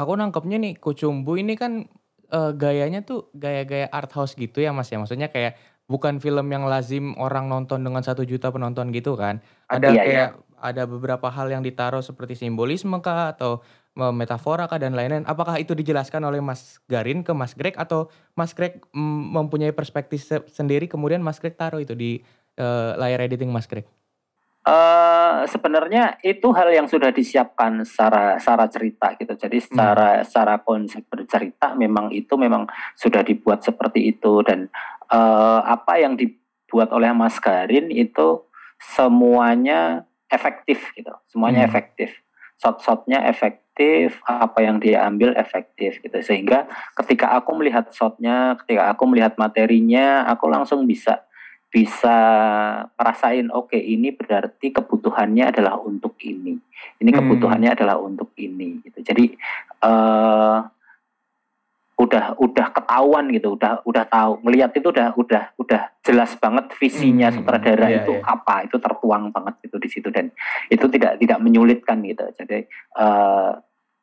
Aku 0.00 0.16
nangkepnya 0.16 0.56
nih 0.56 0.80
Kucumbu 0.80 1.36
ini 1.36 1.60
kan 1.60 1.84
eh, 2.32 2.52
gayanya 2.56 3.04
tuh 3.04 3.28
gaya-gaya 3.36 3.92
art 3.92 4.08
house 4.16 4.32
gitu 4.32 4.64
ya 4.64 4.72
Mas 4.72 4.88
ya. 4.88 4.96
Maksudnya 4.96 5.28
kayak 5.28 5.60
bukan 5.84 6.24
film 6.24 6.48
yang 6.48 6.64
lazim 6.64 7.12
orang 7.20 7.52
nonton 7.52 7.84
dengan 7.84 8.00
satu 8.00 8.24
juta 8.24 8.48
penonton 8.48 8.88
gitu 8.96 9.12
kan. 9.12 9.44
Ada 9.68 9.92
Iya, 9.92 10.02
kayak 10.08 10.30
ada 10.60 10.84
beberapa 10.84 11.32
hal 11.32 11.48
yang 11.50 11.64
ditaruh 11.64 12.04
seperti 12.04 12.36
simbolisme 12.36 13.00
kah 13.00 13.32
atau 13.32 13.64
metafora 13.96 14.70
kah 14.70 14.78
dan 14.78 14.94
lain-lain. 14.94 15.26
Apakah 15.26 15.58
itu 15.58 15.74
dijelaskan 15.74 16.22
oleh 16.22 16.38
Mas 16.38 16.78
Garin 16.86 17.26
ke 17.26 17.34
Mas 17.34 17.58
Greg 17.58 17.74
atau 17.74 18.06
Mas 18.38 18.54
Greg 18.54 18.78
mm, 18.94 19.34
mempunyai 19.34 19.74
perspektif 19.74 20.22
se- 20.22 20.46
sendiri 20.46 20.86
kemudian 20.86 21.20
Mas 21.20 21.42
Greg 21.42 21.58
taruh 21.58 21.82
itu 21.82 21.98
di 21.98 22.22
eh, 22.54 22.92
layar 22.94 23.26
editing 23.26 23.50
Mas 23.50 23.66
Greg? 23.66 23.84
eh 24.60 25.48
sebenarnya 25.48 26.20
itu 26.20 26.52
hal 26.52 26.68
yang 26.68 26.84
sudah 26.84 27.08
disiapkan 27.08 27.80
secara 27.80 28.36
secara 28.36 28.68
cerita 28.68 29.16
gitu. 29.16 29.32
Jadi 29.32 29.56
secara 29.56 30.20
secara 30.20 30.60
konsep 30.60 31.00
bercerita 31.08 31.72
memang 31.72 32.12
itu 32.12 32.36
memang 32.36 32.68
sudah 32.92 33.24
dibuat 33.24 33.64
seperti 33.64 34.12
itu 34.12 34.44
dan 34.44 34.68
eh, 35.08 35.60
apa 35.64 35.96
yang 35.96 36.12
dibuat 36.12 36.92
oleh 36.92 37.08
Mas 37.16 37.40
Garin 37.40 37.88
itu 37.88 38.44
semuanya 38.80 40.04
efektif 40.30 40.78
gitu. 40.94 41.12
Semuanya 41.28 41.66
Hmm. 41.66 41.70
efektif. 41.70 42.10
Shot-shotnya 42.60 43.24
efektif, 43.24 44.20
apa 44.28 44.60
yang 44.60 44.78
dia 44.78 45.04
ambil 45.08 45.32
efektif 45.34 45.98
gitu. 46.00 46.18
Sehingga 46.20 46.68
ketika 46.96 47.32
aku 47.32 47.56
melihat 47.56 47.88
shotnya, 47.90 48.54
ketika 48.64 48.92
aku 48.92 49.08
melihat 49.08 49.34
materinya, 49.40 50.28
aku 50.28 50.46
langsung 50.46 50.84
bisa 50.84 51.24
bisa 51.70 52.16
ngerasain 52.98 53.46
oke 53.54 53.78
ini 53.78 54.10
berarti 54.10 54.74
kebutuhannya 54.74 55.54
adalah 55.54 55.78
untuk 55.78 56.18
ini 56.18 56.58
ini 56.98 57.10
Hmm. 57.14 57.18
kebutuhannya 57.22 57.70
adalah 57.78 57.94
untuk 58.02 58.34
ini 58.34 58.82
gitu 58.82 59.06
jadi 59.06 59.38
eh 59.86 60.56
udah 62.00 62.40
udah 62.40 62.66
ketahuan 62.72 63.28
gitu 63.28 63.54
udah 63.54 63.84
udah 63.84 64.04
tahu 64.06 64.40
ngelihat 64.40 64.72
itu 64.72 64.88
udah 64.88 65.12
udah 65.14 65.52
udah 65.54 65.82
jelas 66.00 66.32
banget 66.34 66.72
visinya 66.74 67.28
Hmm, 67.28 67.36
sutradara 67.36 67.86
iya, 67.86 68.00
itu 68.00 68.12
iya. 68.14 68.24
apa 68.24 68.64
itu 68.64 68.76
tertuang 68.76 69.28
banget 69.28 69.60
gitu 69.60 69.76
di 69.76 69.88
situ 69.88 70.08
dan 70.08 70.32
itu 70.66 70.88
tidak 70.88 71.20
tidak 71.20 71.38
menyulitkan 71.38 72.00
gitu 72.02 72.24
jadi 72.34 72.64
eh 72.96 73.50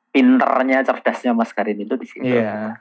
pinternya 0.10 0.82
cerdasnya 0.82 1.32
Mas 1.32 1.52
Karin 1.52 1.78
itu 1.80 1.93
di 1.93 2.06
situ 2.06 2.26
Iya. 2.28 2.78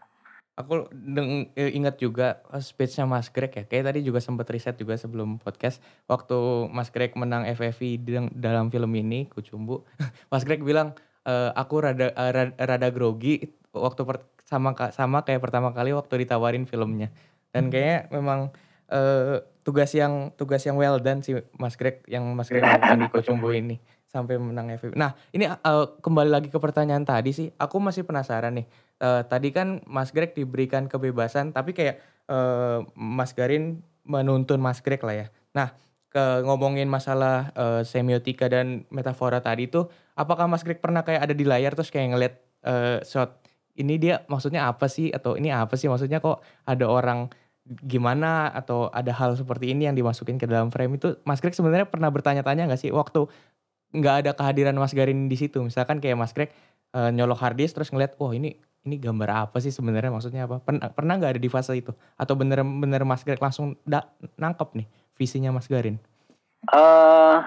Aku 0.55 0.89
deng- 0.91 1.53
eh, 1.53 1.69
ingat 1.71 1.97
juga 1.97 2.41
eh, 2.49 2.65
speech-nya 2.65 3.05
Mas 3.05 3.29
Greg 3.29 3.53
ya. 3.53 3.65
Kayak 3.65 3.93
tadi 3.93 4.01
juga 4.01 4.25
sempat 4.25 4.49
riset 4.49 4.73
juga 4.75 4.97
sebelum 4.97 5.37
podcast. 5.37 5.81
Waktu 6.07 6.37
Mas 6.71 6.89
Greg 6.89 7.13
menang 7.13 7.45
FFV 7.47 7.81
di- 7.99 8.33
dalam 8.33 8.69
film 8.69 8.89
ini, 8.91 9.29
Kucumbu. 9.29 9.85
Mas 10.33 10.49
Greg 10.49 10.61
bilang, 10.61 10.97
"Eh, 11.23 11.51
aku 11.53 11.75
rada, 11.79 12.09
rada, 12.09 12.57
rada 12.57 12.89
grogi 12.89 13.45
waktu 13.71 14.01
per- 14.03 14.25
sama 14.47 14.79
sama 14.95 15.27
kayak 15.27 15.43
pertama 15.43 15.75
kali 15.75 15.91
waktu 15.91 16.23
ditawarin 16.23 16.71
filmnya. 16.71 17.11
Dan 17.51 17.69
kayaknya 17.69 18.07
memang 18.15 18.55
eh, 18.87 19.43
tugas 19.67 19.91
yang 19.99 20.31
tugas 20.39 20.63
yang 20.63 20.79
well 20.79 21.03
done 21.03 21.27
sih 21.27 21.43
Mas 21.59 21.75
Greg 21.75 22.07
yang 22.07 22.23
Mas 22.39 22.47
Greg 22.47 22.63
lakukan 22.63 23.03
di 23.03 23.09
Kucumbu 23.15 23.51
ini 23.51 23.77
sampai 24.07 24.39
menang 24.39 24.71
FFV. 24.79 24.95
Nah, 24.95 25.19
ini 25.35 25.51
eh, 25.51 25.87
kembali 25.99 26.31
lagi 26.31 26.49
ke 26.49 26.59
pertanyaan 26.63 27.03
tadi 27.03 27.35
sih. 27.35 27.51
Aku 27.59 27.83
masih 27.83 28.07
penasaran 28.07 28.55
nih 28.55 28.67
eh, 29.03 29.23
tadi 29.27 29.51
kan 29.51 29.83
Mas 29.91 30.15
Greg 30.15 30.33
diberikan 30.39 30.87
kebebasan, 30.87 31.51
tapi 31.51 31.75
kayak 31.75 31.99
eh, 32.31 32.79
Mas 32.95 33.35
Garin 33.35 33.83
menuntun 34.07 34.63
Mas 34.63 34.79
Greg 34.79 35.03
lah 35.03 35.27
ya. 35.27 35.27
Nah, 35.51 35.75
ke 36.07 36.47
ngomongin 36.47 36.87
masalah 36.87 37.51
eh, 37.53 37.83
semiotika 37.83 38.47
dan 38.47 38.87
metafora 38.95 39.43
tadi 39.43 39.67
itu, 39.67 39.91
apakah 40.15 40.47
Mas 40.47 40.63
Greg 40.63 40.79
pernah 40.79 41.03
kayak 41.03 41.27
ada 41.27 41.35
di 41.35 41.43
layar 41.43 41.75
terus 41.75 41.91
kayak 41.91 42.15
ngeliat 42.15 42.35
eh, 42.63 42.99
shot 43.03 43.46
ini 43.77 44.01
dia 44.01 44.25
maksudnya 44.27 44.69
apa 44.69 44.89
sih? 44.89 45.13
Atau 45.13 45.37
ini 45.37 45.53
apa 45.53 45.77
sih? 45.77 45.87
Maksudnya 45.87 46.19
kok 46.21 46.41
ada 46.65 46.87
orang 46.89 47.29
gimana? 47.85 48.51
Atau 48.51 48.89
ada 48.91 49.13
hal 49.13 49.37
seperti 49.37 49.73
ini 49.73 49.87
yang 49.89 49.97
dimasukin 49.97 50.41
ke 50.41 50.49
dalam 50.49 50.73
frame 50.73 50.97
itu? 50.97 51.17
Mas 51.29 51.39
Greg 51.45 51.53
sebenarnya 51.55 51.87
pernah 51.89 52.09
bertanya-tanya 52.09 52.67
nggak 52.69 52.81
sih 52.81 52.91
waktu 52.91 53.29
nggak 53.95 54.15
ada 54.27 54.31
kehadiran 54.35 54.77
Mas 54.77 54.97
Garin 54.97 55.29
di 55.29 55.37
situ? 55.39 55.63
Misalkan 55.63 56.01
kayak 56.01 56.17
Mas 56.19 56.33
Greg 56.33 56.51
eh, 56.97 57.11
nyolok 57.13 57.39
harddisk 57.41 57.77
terus 57.77 57.93
ngeliat 57.93 58.17
wah 58.19 58.33
ini 58.33 58.57
ini 58.87 58.97
gambar 59.03 59.51
apa 59.51 59.59
sih 59.59 59.75
sebenarnya? 59.75 60.15
Maksudnya 60.15 60.47
apa? 60.47 60.63
Pernah 60.63 60.89
pernah 60.95 61.15
nggak 61.19 61.37
ada 61.37 61.41
di 61.43 61.51
fase 61.51 61.75
itu? 61.77 61.93
Atau 62.17 62.39
bener-bener 62.39 63.03
Mas 63.03 63.23
Greg 63.27 63.43
langsung 63.43 63.77
da- 63.83 64.09
nangkep 64.39 64.79
nih 64.79 64.87
visinya 65.19 65.51
Mas 65.53 65.67
Garin. 65.67 65.99
Eh 66.71 67.39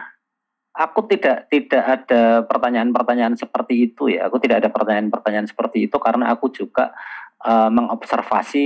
aku 0.80 1.12
tidak 1.12 1.52
tidak 1.52 1.84
ada 1.84 2.48
pertanyaan-pertanyaan 2.48 3.36
seperti 3.36 3.92
itu 3.92 4.08
ya. 4.08 4.32
Aku 4.32 4.40
tidak 4.40 4.64
ada 4.64 4.70
pertanyaan-pertanyaan 4.72 5.52
seperti 5.52 5.92
itu 5.92 6.00
karena 6.00 6.32
aku 6.32 6.48
juga 6.56 6.96
eh, 7.44 7.70
mengobservasi 7.72 8.66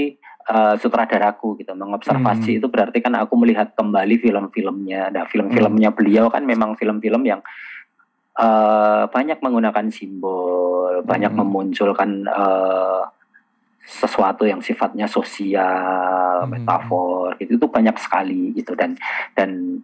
eh, 0.54 0.76
sutradaraku 0.78 1.58
gitu. 1.58 1.74
Mengobservasi 1.74 2.52
Hmm. 2.54 2.60
itu 2.62 2.68
berarti 2.70 3.02
kan 3.02 3.18
aku 3.18 3.34
melihat 3.34 3.74
kembali 3.74 4.22
film-filmnya. 4.22 5.10
Nah, 5.10 5.26
film-filmnya 5.26 5.90
beliau 5.90 6.30
kan 6.30 6.46
memang 6.46 6.78
film-film 6.78 7.26
yang 7.26 7.42
eh, 8.38 9.04
banyak 9.10 9.42
menggunakan 9.42 9.90
simbol, 9.90 11.02
banyak 11.06 11.34
Hmm. 11.34 11.40
memunculkan 11.42 12.26
eh, 12.30 13.02
sesuatu 13.84 14.48
yang 14.48 14.62
sifatnya 14.62 15.10
sosial, 15.10 16.46
Hmm. 16.46 16.56
metafor 16.56 17.36
gitu 17.42 17.58
itu 17.60 17.68
banyak 17.68 17.98
sekali 18.00 18.54
gitu 18.56 18.78
dan 18.78 18.96
dan 19.36 19.82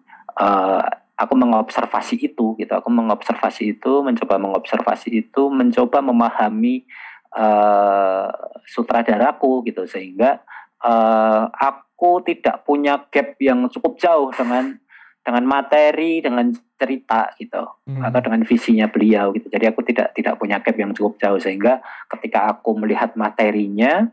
aku 1.19 1.33
mengobservasi 1.35 2.15
itu 2.31 2.55
gitu. 2.55 2.71
Aku 2.71 2.87
mengobservasi 2.87 3.75
itu 3.75 3.99
mencoba 3.99 4.39
mengobservasi 4.39 5.27
itu 5.27 5.51
mencoba 5.51 5.99
memahami 5.99 6.87
eh, 7.35 8.27
sutradaraku 8.63 9.67
gitu. 9.67 9.83
Sehingga 9.83 10.39
eh, 10.79 11.43
aku 11.51 12.23
tidak 12.23 12.63
punya 12.63 13.03
gap 13.11 13.35
yang 13.43 13.67
cukup 13.67 13.99
jauh 13.99 14.31
dengan 14.31 14.79
dengan 15.19 15.43
materi 15.43 16.23
dengan 16.23 16.55
cerita 16.79 17.35
gitu. 17.35 17.67
Hmm. 17.83 18.01
atau 18.07 18.19
dengan 18.23 18.47
visinya 18.47 18.87
beliau 18.87 19.35
gitu. 19.35 19.51
Jadi 19.51 19.65
aku 19.67 19.83
tidak 19.83 20.15
tidak 20.15 20.39
punya 20.39 20.63
gap 20.63 20.79
yang 20.79 20.95
cukup 20.95 21.19
jauh. 21.19 21.37
Sehingga 21.43 21.83
ketika 22.07 22.55
aku 22.55 22.79
melihat 22.79 23.19
materinya 23.19 24.07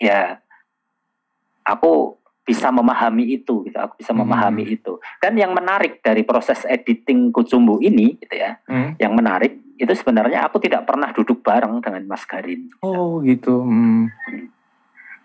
ya 0.00 0.40
aku 1.68 2.23
bisa 2.44 2.68
memahami 2.68 3.40
itu 3.40 3.64
gitu 3.64 3.78
aku 3.80 3.98
bisa 3.98 4.12
Hmm. 4.12 4.20
memahami 4.22 4.76
itu 4.76 5.00
dan 5.18 5.32
yang 5.34 5.56
menarik 5.56 6.04
dari 6.04 6.22
proses 6.22 6.68
editing 6.68 7.32
Kucumbu 7.32 7.80
ini 7.80 8.20
gitu 8.20 8.36
ya 8.36 8.60
Hmm. 8.68 8.94
yang 9.00 9.16
menarik 9.16 9.64
itu 9.74 9.90
sebenarnya 9.90 10.46
aku 10.46 10.60
tidak 10.60 10.86
pernah 10.86 11.10
duduk 11.10 11.40
bareng 11.40 11.80
dengan 11.80 12.04
Mas 12.04 12.28
Garin 12.28 12.68
oh 12.84 13.24
gitu 13.24 13.64
Hmm. 13.64 14.12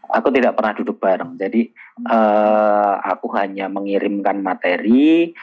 aku 0.09 0.31
tidak 0.31 0.55
pernah 0.55 0.73
duduk 0.73 0.97
bareng 0.97 1.35
jadi 1.35 1.69
eh, 1.99 2.93
aku 3.03 3.27
hanya 3.35 3.67
mengirimkan 3.67 4.39
materi 4.39 5.35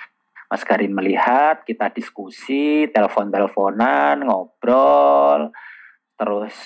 Mas 0.47 0.65
Garin 0.65 0.95
melihat 0.95 1.61
kita 1.63 1.93
diskusi 1.93 2.89
telepon-teleponan 2.89 4.25
ngobrol 4.25 5.53
terus 6.17 6.57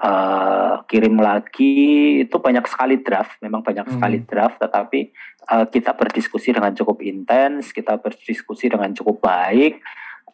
eh, 0.00 0.74
kirim 0.86 1.18
lagi 1.18 1.74
itu 2.22 2.36
banyak 2.38 2.64
sekali 2.64 3.02
draft 3.02 3.36
memang 3.42 3.60
banyak 3.60 3.84
Hmm. 3.90 3.94
sekali 3.98 4.18
draft 4.22 4.62
tetapi 4.62 5.00
eh, 5.44 5.64
kita 5.68 5.92
berdiskusi 5.92 6.54
dengan 6.54 6.70
cukup 6.72 7.02
intens 7.02 7.74
kita 7.74 7.98
berdiskusi 7.98 8.70
dengan 8.70 8.94
cukup 8.94 9.18
baik 9.18 9.82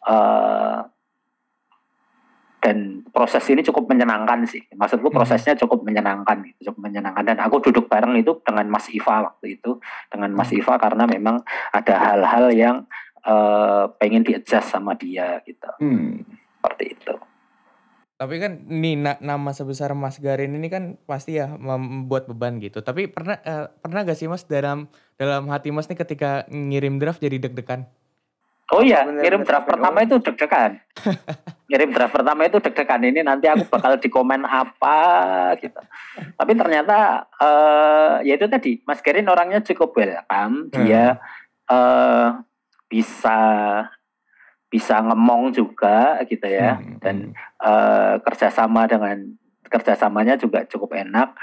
eh, 0.05 0.79
dan 2.57 3.05
proses 3.13 3.45
ini 3.47 3.61
cukup 3.61 3.85
menyenangkan 3.87 4.45
sih 4.45 4.61
maksudku 4.73 5.09
Hmm. 5.09 5.17
prosesnya 5.21 5.53
cukup 5.55 5.81
menyenangkan 5.81 6.41
gitu, 6.43 6.69
cukup 6.73 6.89
menyenangkan 6.89 7.23
dan 7.23 7.37
aku 7.39 7.61
duduk 7.63 7.85
bareng 7.87 8.17
itu 8.17 8.37
dengan 8.43 8.65
Mas 8.67 8.89
Iva 8.89 9.25
waktu 9.25 9.57
itu 9.57 9.77
dengan 10.09 10.33
Mas 10.33 10.49
Hmm. 10.51 10.59
Iva 10.61 10.73
karena 10.77 11.03
memang 11.09 11.41
ada 11.73 11.95
hal-hal 11.97 12.53
yang 12.53 12.77
eh, 13.27 13.85
pengen 13.99 14.23
di-adjust 14.23 14.71
sama 14.71 14.93
dia 14.95 15.41
gitu 15.43 15.67
Hmm. 15.81 16.21
seperti 16.57 16.95
itu 16.95 17.13
Tapi 18.17 18.41
kan 18.41 18.65
nih 18.65 18.97
na- 18.97 19.21
nama 19.21 19.53
sebesar 19.53 19.93
Mas 19.93 20.17
Garin 20.17 20.57
ini 20.57 20.73
kan 20.73 20.97
pasti 21.05 21.37
ya 21.37 21.53
membuat 21.53 22.25
beban 22.25 22.57
gitu. 22.57 22.81
Tapi 22.81 23.05
pernah 23.05 23.37
eh, 23.37 23.69
pernah 23.77 24.01
gak 24.01 24.17
sih 24.17 24.25
Mas 24.25 24.41
dalam 24.43 24.89
dalam 25.15 25.45
hati 25.47 25.69
Mas 25.69 25.85
nih 25.85 26.01
ketika 26.01 26.49
ngirim 26.49 26.97
draft 26.97 27.21
jadi 27.21 27.37
deg-degan? 27.37 27.85
Oh 28.67 28.81
iya, 28.81 29.05
Bener-bener 29.05 29.21
ngirim 29.21 29.41
draft 29.45 29.67
pertama 29.69 29.97
itu 30.01 30.17
deg-degan. 30.17 30.71
ngirim 31.69 31.91
draft 31.93 32.13
pertama 32.15 32.41
itu 32.43 32.57
deg-degan 32.57 33.01
ini 33.05 33.21
nanti 33.21 33.45
aku 33.45 33.69
bakal 33.69 34.01
di 34.01 34.09
komen 34.09 34.43
apa 34.43 34.97
gitu. 35.61 35.77
Tapi 36.33 36.51
ternyata 36.57 36.97
eh 37.37 38.25
ya 38.25 38.33
itu 38.33 38.49
tadi, 38.49 38.81
Mas 38.81 38.97
Gerin 39.05 39.29
orangnya 39.29 39.61
cukup 39.61 39.93
welcome, 39.93 40.73
dia 40.73 41.21
eh 41.69 42.27
bisa 42.89 43.37
bisa 44.67 44.99
ngemong 44.99 45.53
juga 45.53 46.19
gitu 46.25 46.43
ya 46.43 46.75
Hmm, 46.75 46.99
dan 46.99 47.15
eh, 47.61 48.15
kerjasama 48.21 48.85
dengan 48.89 49.17
kerjasamanya 49.67 50.37
juga 50.37 50.63
cukup 50.65 50.95
enak. 50.95 51.35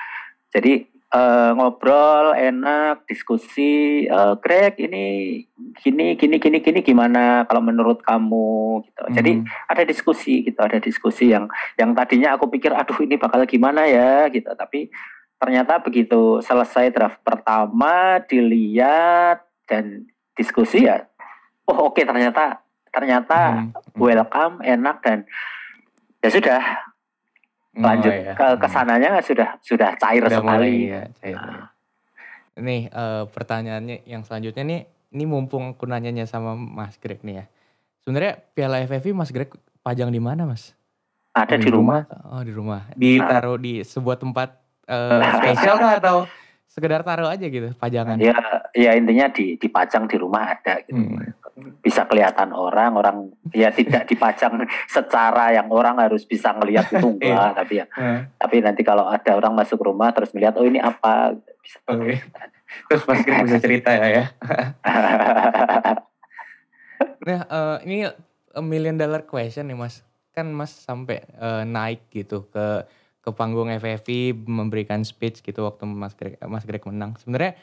Jadi 0.54 0.86
eh, 1.14 1.50
ngobrol 1.54 2.34
enak, 2.34 3.06
diskusi. 3.06 4.02
eh 4.10 4.34
Greg 4.42 4.74
ini 4.82 5.38
gini 5.78 6.18
gini 6.18 6.42
gini 6.42 6.58
gini 6.58 6.80
gimana 6.82 7.46
kalau 7.46 7.62
menurut 7.62 8.02
kamu 8.02 8.82
gitu. 8.82 9.02
Jadi 9.14 9.32
Hmm. 9.38 9.46
ada 9.70 9.82
diskusi 9.86 10.42
gitu, 10.42 10.58
ada 10.58 10.82
diskusi 10.82 11.30
yang 11.30 11.46
yang 11.78 11.94
tadinya 11.94 12.34
aku 12.34 12.50
pikir 12.50 12.74
aduh 12.74 12.98
ini 13.02 13.14
bakal 13.14 13.46
gimana 13.46 13.86
ya 13.86 14.26
gitu, 14.30 14.50
tapi 14.58 14.90
ternyata 15.38 15.78
begitu 15.82 16.40
selesai 16.42 16.90
draft 16.90 17.20
pertama 17.22 18.18
dilihat 18.26 19.44
dan 19.70 20.08
diskusi 20.34 20.82
ya, 20.88 21.04
oh 21.70 21.90
oke 21.94 22.00
ternyata 22.02 22.58
ternyata 22.90 23.62
Hmm. 23.62 23.70
welcome 23.98 24.62
enak 24.66 24.98
dan 25.04 25.26
ya 26.25 26.31
sudah 26.33 26.62
Oh, 27.75 27.83
lanjut 27.83 28.14
iya. 28.14 28.39
ke 28.39 28.47
ke 28.55 28.68
sananya 28.70 29.18
sudah 29.18 29.59
sudah 29.59 29.99
cair 29.99 30.22
Udah 30.22 30.39
sekali. 30.39 30.47
mulai 30.47 30.75
ya, 30.95 31.03
cair. 31.18 31.35
Nah. 31.43 31.66
Nih 32.55 32.87
eh, 32.87 33.22
pertanyaannya 33.27 34.07
yang 34.07 34.22
selanjutnya 34.22 34.62
nih, 34.62 34.81
ini 35.11 35.25
mumpung 35.27 35.75
aku 35.75 35.83
nanyanya 35.83 36.22
sama 36.22 36.55
Mas 36.55 36.95
Greg 37.03 37.18
nih 37.27 37.43
ya. 37.43 37.45
Sebenarnya 38.07 38.39
Piala 38.55 38.79
FFV 38.87 39.11
Mas 39.11 39.35
Greg 39.35 39.51
pajang 39.83 40.14
di 40.14 40.22
mana 40.22 40.47
Mas? 40.47 40.70
Ada 41.35 41.59
di 41.59 41.66
rumah. 41.66 42.07
Oh 42.31 42.47
di 42.47 42.55
rumah. 42.55 42.87
Ditaruh 42.95 43.59
di 43.59 43.83
sebuah 43.83 44.22
tempat 44.22 44.55
eh, 44.87 45.22
spesial 45.43 45.75
kah 45.83 45.99
atau 45.99 46.16
sekedar 46.70 47.03
taruh 47.03 47.27
aja 47.27 47.43
gitu 47.43 47.75
pajangan? 47.75 48.22
Ya 48.22 48.39
ya 48.70 48.95
intinya 48.95 49.27
di 49.35 49.59
dipajang 49.59 50.07
di 50.07 50.14
rumah 50.14 50.55
ada 50.55 50.79
gitu. 50.87 50.95
Hmm. 50.95 51.27
Bisa 51.80 52.02
kelihatan 52.11 52.50
orang 52.50 52.98
orang 52.98 53.16
ya 53.55 53.70
tidak 53.70 54.07
dipajang 54.11 54.66
secara 54.90 55.55
yang 55.55 55.70
orang 55.70 56.02
harus 56.02 56.26
bisa 56.26 56.50
ngelihat 56.55 56.90
itu 56.90 57.07
enggak 57.14 57.55
tapi 57.55 57.74
ya 57.80 57.86
Eh, 57.94 58.20
tapi 58.36 58.59
nanti 58.59 58.82
kalau 58.82 59.07
ada 59.07 59.38
orang 59.38 59.55
masuk 59.55 59.78
rumah 59.78 60.11
terus 60.11 60.34
melihat 60.34 60.59
oh 60.59 60.66
ini 60.66 60.82
apa 60.82 61.36
bisa 61.62 61.78
Oke. 61.86 62.18
Terus 62.90 63.02
Mas 63.07 63.22
bisa 63.22 63.59
cerita 63.62 63.90
ya 63.94 64.07
ya. 64.11 64.24
Nah, 67.24 67.40
eh, 67.48 67.76
ini 67.88 68.05
a 68.52 68.61
million 68.61 69.00
dollar 69.00 69.24
question 69.24 69.72
nih 69.72 69.76
Mas. 69.76 70.05
Kan 70.36 70.52
Mas 70.52 70.72
sampai 70.72 71.24
eh, 71.24 71.64
naik 71.64 72.12
gitu 72.12 72.44
ke 72.52 72.84
ke 73.24 73.30
panggung 73.32 73.72
FFI 73.72 74.36
memberikan 74.44 75.00
speech 75.00 75.40
gitu 75.40 75.64
waktu 75.64 75.88
Mas 75.88 76.12
Greg 76.12 76.36
Mas 76.44 76.68
Greg 76.68 76.84
menang. 76.84 77.16
Sebenarnya 77.16 77.57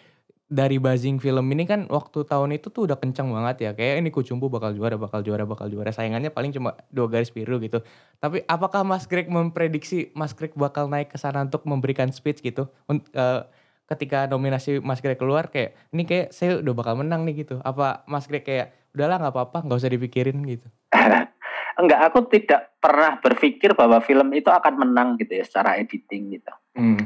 dari 0.52 0.84
buzzing 0.84 1.16
film 1.24 1.48
ini 1.56 1.64
kan 1.64 1.88
waktu 1.88 2.28
tahun 2.28 2.60
itu 2.60 2.68
tuh 2.76 2.84
udah 2.84 3.00
kencang 3.00 3.32
banget 3.32 3.56
ya. 3.64 3.72
Kayak 3.72 4.04
ini 4.04 4.12
Kucumbu 4.12 4.52
bakal 4.52 4.76
juara, 4.76 5.00
bakal 5.00 5.24
juara, 5.24 5.48
bakal 5.48 5.72
juara. 5.72 5.96
Saingannya 5.96 6.28
paling 6.28 6.52
cuma 6.52 6.76
dua 6.92 7.08
garis 7.08 7.32
biru 7.32 7.56
gitu. 7.64 7.80
Tapi 8.20 8.44
apakah 8.44 8.84
Mas 8.84 9.08
Greg 9.08 9.32
memprediksi 9.32 10.12
Mas 10.12 10.36
Greg 10.36 10.52
bakal 10.60 10.92
naik 10.92 11.16
ke 11.16 11.18
sana 11.18 11.48
untuk 11.48 11.64
memberikan 11.64 12.12
speech 12.12 12.44
gitu? 12.44 12.68
Eh, 12.92 13.42
ketika 13.88 14.28
nominasi 14.28 14.84
Mas 14.84 15.00
Greg 15.00 15.16
keluar 15.16 15.48
kayak 15.48 15.72
ini 15.96 16.04
kayak 16.04 16.36
saya 16.36 16.60
udah 16.60 16.74
bakal 16.76 17.00
menang 17.00 17.24
nih 17.24 17.48
gitu. 17.48 17.64
Apa 17.64 18.04
Mas 18.04 18.28
Greg 18.28 18.44
kayak 18.44 18.76
udahlah 18.92 19.24
nggak 19.24 19.32
apa-apa, 19.32 19.58
nggak 19.64 19.80
usah 19.80 19.92
dipikirin 19.96 20.36
gitu. 20.44 20.68
Enggak, 21.80 22.12
aku 22.12 22.28
tidak 22.28 22.76
pernah 22.84 23.16
berpikir 23.24 23.72
bahwa 23.72 24.04
film 24.04 24.28
itu 24.36 24.52
akan 24.52 24.84
menang 24.84 25.16
gitu 25.16 25.32
ya 25.40 25.48
secara 25.48 25.80
editing 25.80 26.36
gitu. 26.36 26.52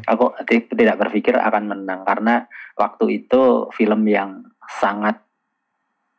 Aku 0.05 0.26
ti- 0.43 0.68
tidak 0.68 0.95
berpikir 0.99 1.34
akan 1.34 1.63
menang 1.68 2.01
karena 2.03 2.45
waktu 2.74 3.24
itu 3.24 3.68
film 3.72 4.05
yang 4.05 4.45
sangat 4.72 5.18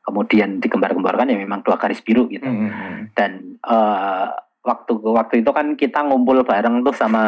kemudian 0.02 0.58
digembar-gemborkan 0.58 1.26
ya 1.26 1.36
memang 1.36 1.62
dua 1.62 1.74
garis 1.76 1.98
biru 1.98 2.26
gitu. 2.26 2.46
Dan 3.12 3.32
eh, 3.60 4.26
waktu 4.62 4.92
waktu 4.98 5.42
itu 5.42 5.50
kan 5.50 5.74
kita 5.74 6.02
ngumpul 6.02 6.42
bareng 6.42 6.82
tuh 6.82 6.90
sama 6.90 7.22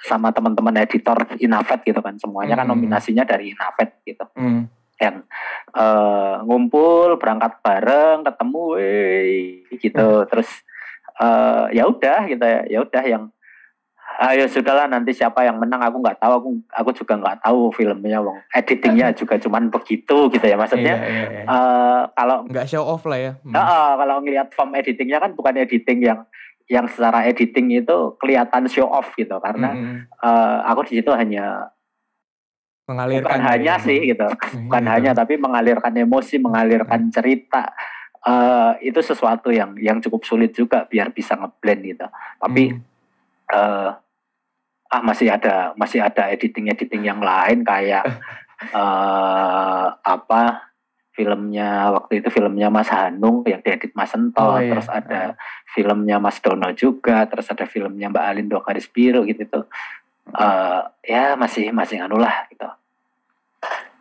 sama 0.00 0.30
teman-teman 0.30 0.78
editor 0.78 1.14
Inafet 1.38 1.82
gitu 1.82 1.98
kan. 1.98 2.14
Semuanya 2.16 2.54
kan 2.54 2.66
Hmm. 2.66 2.74
nominasinya 2.74 3.22
dari 3.22 3.50
Inafet 3.50 4.02
gitu. 4.04 4.24
yang 4.98 5.22
eh, 5.70 6.36
ngumpul 6.42 7.14
berangkat 7.16 7.62
bareng 7.62 8.26
ketemu 8.26 8.62
wey, 8.74 9.30
gitu 9.78 10.26
terus 10.26 10.50
eh, 11.16 11.66
ya 11.72 11.86
udah 11.86 12.26
gitu 12.26 12.42
ya 12.42 12.60
ya 12.66 12.78
udah 12.82 13.04
yang 13.04 13.30
ayo 14.20 14.44
sudahlah 14.44 14.86
nanti 14.86 15.10
siapa 15.10 15.40
yang 15.40 15.56
menang 15.56 15.78
aku 15.78 15.98
nggak 15.98 16.18
tahu 16.18 16.32
aku 16.34 16.48
aku 16.68 16.90
juga 16.92 17.14
nggak 17.16 17.38
tahu 17.40 17.70
filmnya 17.70 18.18
wong 18.18 18.34
editingnya 18.50 19.14
juga 19.16 19.38
cuman 19.38 19.68
begitu 19.68 20.26
gitu 20.28 20.42
ya 20.42 20.54
maksudnya 20.54 20.94
Iya, 20.96 21.06
iya, 21.06 21.26
iya. 21.30 21.42
eh, 21.44 22.00
kalau 22.12 22.42
nggak 22.44 22.66
show 22.66 22.82
off 22.82 23.02
lah 23.04 23.14
ya. 23.16 23.32
Hmm. 23.40 23.54
Heeh, 23.54 23.88
kalau 23.94 24.14
ngelihat 24.18 24.48
form 24.50 24.74
editingnya 24.74 25.18
kan 25.18 25.30
bukan 25.32 25.54
editing 25.56 25.98
yang 26.02 26.20
yang 26.66 26.84
secara 26.84 27.24
editing 27.24 27.72
itu 27.72 27.96
kelihatan 28.16 28.66
show 28.66 28.84
off 28.86 29.14
gitu 29.14 29.38
karena 29.38 29.70
Mm-mm. 29.70 29.96
eh, 30.10 30.58
aku 30.66 30.84
di 30.84 30.98
situ 30.98 31.08
hanya 31.10 31.70
mengalirkan 32.84 33.24
bukan 33.28 33.40
hanya 33.46 33.74
ya. 33.76 33.80
sih 33.80 33.98
gitu 34.02 34.26
bukan 34.66 34.82
Gitu. 34.82 34.90
hanya 34.90 35.10
tapi 35.14 35.34
mengalirkan 35.36 35.92
emosi 35.94 36.36
mengalirkan 36.38 37.06
cerita 37.08 37.70
eh 38.20 38.72
itu 38.82 38.98
sesuatu 38.98 39.48
yang 39.48 39.78
yang 39.78 40.00
cukup 40.00 40.24
sulit 40.24 40.50
juga 40.50 40.84
biar 40.84 41.08
bisa 41.08 41.36
ngeblend 41.36 41.82
gitu 41.86 42.06
tapi 42.36 42.74
Hmm. 42.74 42.82
eh 43.48 43.90
ah 44.88 45.02
masih 45.04 45.28
ada 45.28 45.76
masih 45.76 46.00
ada 46.00 46.32
editing 46.32 46.72
editing 46.72 47.04
yang 47.04 47.20
lain 47.20 47.60
kayak 47.62 48.04
eh 48.76 49.86
apa 49.92 50.66
filmnya 51.12 51.90
waktu 51.92 52.22
itu 52.22 52.28
filmnya 52.30 52.70
Mas 52.70 52.88
Hanung 52.88 53.42
yang 53.42 53.58
diedit 53.60 53.90
Mas 53.92 54.14
Sento 54.14 54.38
Oh, 54.38 54.56
iya. 54.58 54.70
terus 54.70 54.86
ada 54.86 55.34
filmnya 55.74 56.16
Mas 56.22 56.38
Dono 56.38 56.70
juga 56.72 57.26
terus 57.26 57.50
ada 57.50 57.66
filmnya 57.66 58.06
Mbak 58.08 58.24
Alin 58.24 58.46
Dua 58.46 58.62
Garis 58.62 58.86
Biru 58.86 59.26
gitu 59.26 59.42
tuh 59.46 59.64
eh 60.38 60.80
ya 61.04 61.34
masih 61.34 61.74
masih 61.74 62.00
anu 62.04 62.16
lah 62.16 62.46
gitu 62.48 62.68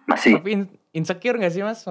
masih 0.07 0.39
Tapi 0.39 0.51
in- 0.53 0.71
insecure 0.93 1.35
gak 1.35 1.51
sih 1.51 1.61
mas? 1.61 1.83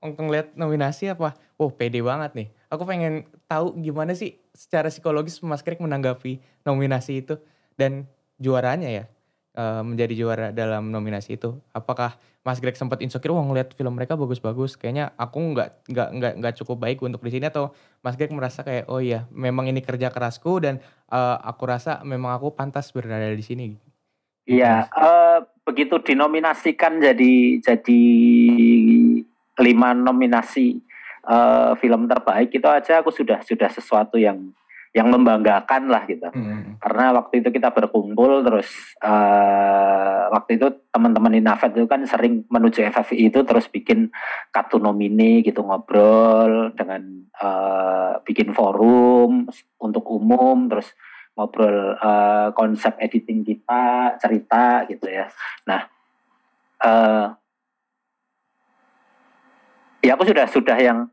Untuk 0.00 0.24
ngeliat 0.24 0.56
nominasi 0.56 1.12
apa? 1.12 1.36
Wow 1.60 1.76
pede 1.76 2.00
banget 2.00 2.32
nih. 2.32 2.48
Aku 2.72 2.88
pengen 2.88 3.28
tahu 3.44 3.76
gimana 3.76 4.16
sih 4.16 4.40
secara 4.56 4.88
psikologis 4.88 5.44
Mas 5.44 5.60
Greg 5.60 5.76
menanggapi 5.76 6.40
nominasi 6.64 7.20
itu. 7.20 7.36
Dan 7.76 8.08
juaranya 8.40 8.90
ya. 8.90 9.04
eh, 9.50 9.82
menjadi 9.82 10.14
juara 10.14 10.46
dalam 10.54 10.94
nominasi 10.94 11.34
itu. 11.34 11.58
Apakah 11.74 12.14
Mas 12.40 12.56
Greg 12.62 12.78
sempat 12.78 13.02
insecure? 13.04 13.36
Wah 13.36 13.44
ngeliat 13.44 13.74
film 13.76 13.92
mereka 13.92 14.16
bagus-bagus. 14.16 14.78
Kayaknya 14.78 15.12
aku 15.18 15.38
nggak 15.52 15.90
nggak 15.90 16.08
nggak 16.16 16.32
nggak 16.40 16.54
cukup 16.62 16.76
baik 16.80 17.02
untuk 17.04 17.20
di 17.20 17.34
sini 17.34 17.50
atau 17.50 17.74
Mas 18.00 18.16
Greg 18.16 18.32
merasa 18.32 18.64
kayak 18.64 18.88
oh 18.88 19.02
iya 19.02 19.28
memang 19.34 19.68
ini 19.68 19.84
kerja 19.84 20.08
kerasku 20.08 20.62
dan 20.62 20.80
eh, 21.10 21.36
aku 21.44 21.62
rasa 21.68 22.00
memang 22.06 22.32
aku 22.32 22.54
pantas 22.56 22.88
berada 22.94 23.28
di 23.28 23.44
sini. 23.44 23.66
Iya, 24.48 24.88
eh, 24.88 25.38
begitu 25.66 26.00
dinominasikan 26.00 26.98
jadi 26.98 27.60
jadi 27.60 28.02
lima 29.60 29.92
nominasi 29.92 30.80
eh, 31.28 31.72
film 31.76 32.08
terbaik 32.08 32.56
itu 32.56 32.68
aja 32.70 33.04
aku 33.04 33.12
sudah 33.12 33.44
sudah 33.44 33.68
sesuatu 33.68 34.16
yang 34.16 34.54
yang 34.90 35.06
membanggakan 35.06 35.86
lah 35.86 36.02
gitu. 36.10 36.26
Karena 36.82 37.14
waktu 37.14 37.42
itu 37.42 37.48
kita 37.54 37.70
berkumpul 37.70 38.42
terus 38.42 38.66
eh, 38.98 40.22
waktu 40.34 40.58
itu 40.58 40.66
teman-teman 40.90 41.38
Inafet 41.38 41.78
itu 41.78 41.86
kan 41.86 42.02
sering 42.10 42.42
menuju 42.50 42.82
FFI 42.90 43.30
itu 43.30 43.46
terus 43.46 43.70
bikin 43.70 44.10
kartu 44.50 44.82
nomine 44.82 45.46
gitu 45.46 45.62
ngobrol 45.62 46.74
dengan 46.74 47.22
eh, 47.38 48.12
bikin 48.26 48.50
forum 48.50 49.46
untuk 49.78 50.04
umum 50.10 50.66
terus 50.66 50.90
ngobrol 51.38 51.94
eh, 51.94 52.48
konsep 52.58 52.98
editing 52.98 53.46
kita 53.46 54.18
cerita 54.18 54.90
gitu 54.90 55.06
ya. 55.06 55.30
Nah, 55.70 55.86
eh 56.82 57.26
ya 60.00 60.16
aku 60.16 60.24
sudah 60.26 60.48
sudah 60.48 60.76
yang 60.80 61.06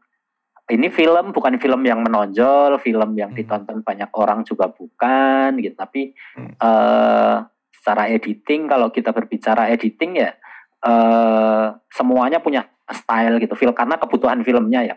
ini 0.67 0.91
film 0.91 1.31
bukan 1.31 1.55
film 1.63 1.81
yang 1.87 2.03
menonjol, 2.03 2.75
film 2.83 3.15
yang 3.15 3.31
Hmm. 3.31 3.39
ditonton 3.39 3.79
banyak 3.87 4.11
orang 4.11 4.43
juga 4.43 4.67
bukan 4.67 5.55
gitu. 5.63 5.75
Tapi 5.79 6.11
Hmm. 6.35 6.51
eh 6.59 7.35
secara 7.71 8.11
editing 8.11 8.67
kalau 8.67 8.91
kita 8.91 9.15
berbicara 9.15 9.71
editing 9.71 10.19
ya 10.19 10.35
eh 10.83 11.65
semuanya 11.89 12.43
punya 12.43 12.67
style 12.87 13.39
gitu. 13.39 13.55
Film 13.55 13.71
karena 13.71 13.95
kebutuhan 13.95 14.43
filmnya 14.43 14.83
ya. 14.83 14.95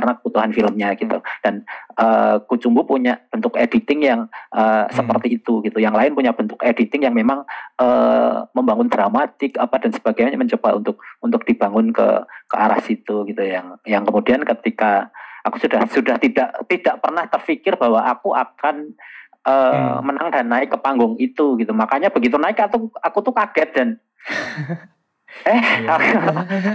Hmm. 0.00 0.08
Karena 0.08 0.12
kebutuhan 0.16 0.50
filmnya 0.56 0.88
gitu. 0.96 1.20
Dan 1.44 1.68
eh 2.00 2.40
Kucumbu 2.48 2.88
punya 2.88 3.20
bentuk 3.28 3.60
editing 3.60 4.00
yang 4.00 4.20
eh, 4.56 4.88
seperti 4.88 5.36
itu 5.36 5.60
gitu. 5.60 5.76
Yang 5.76 5.94
lain 6.00 6.12
punya 6.16 6.32
bentuk 6.32 6.56
editing 6.64 7.04
yang 7.04 7.12
memang 7.12 7.44
eh 7.76 8.48
membangun 8.56 8.88
dramatik 8.88 9.60
apa 9.60 9.76
dan 9.76 9.92
sebagainya 9.92 10.40
mencoba 10.40 10.80
untuk 10.80 10.96
untuk 11.20 11.44
dibangun 11.44 11.92
ke 11.92 12.24
ke 12.48 12.56
arah 12.56 12.80
situ 12.80 13.28
gitu 13.28 13.44
yang 13.44 13.76
yang 13.84 14.08
kemudian 14.08 14.40
ketika 14.42 15.12
aku 15.44 15.60
sudah 15.60 15.84
sudah 15.92 16.16
tidak 16.16 16.56
tidak 16.64 16.96
pernah 17.04 17.28
terfikir 17.28 17.76
bahwa 17.76 18.00
aku 18.08 18.32
akan 18.32 18.96
eh, 19.44 19.72
Hmm. 19.72 20.04
menang 20.04 20.28
dan 20.28 20.52
naik 20.52 20.68
ke 20.68 20.78
panggung 20.80 21.16
itu 21.16 21.56
gitu 21.56 21.72
makanya 21.72 22.12
begitu 22.12 22.36
naik 22.36 22.60
aku 22.60 22.92
aku 23.00 23.18
tuh 23.24 23.32
kaget 23.32 23.70
dan 23.72 23.88
eh 25.42 25.60
Iya. 25.80 25.96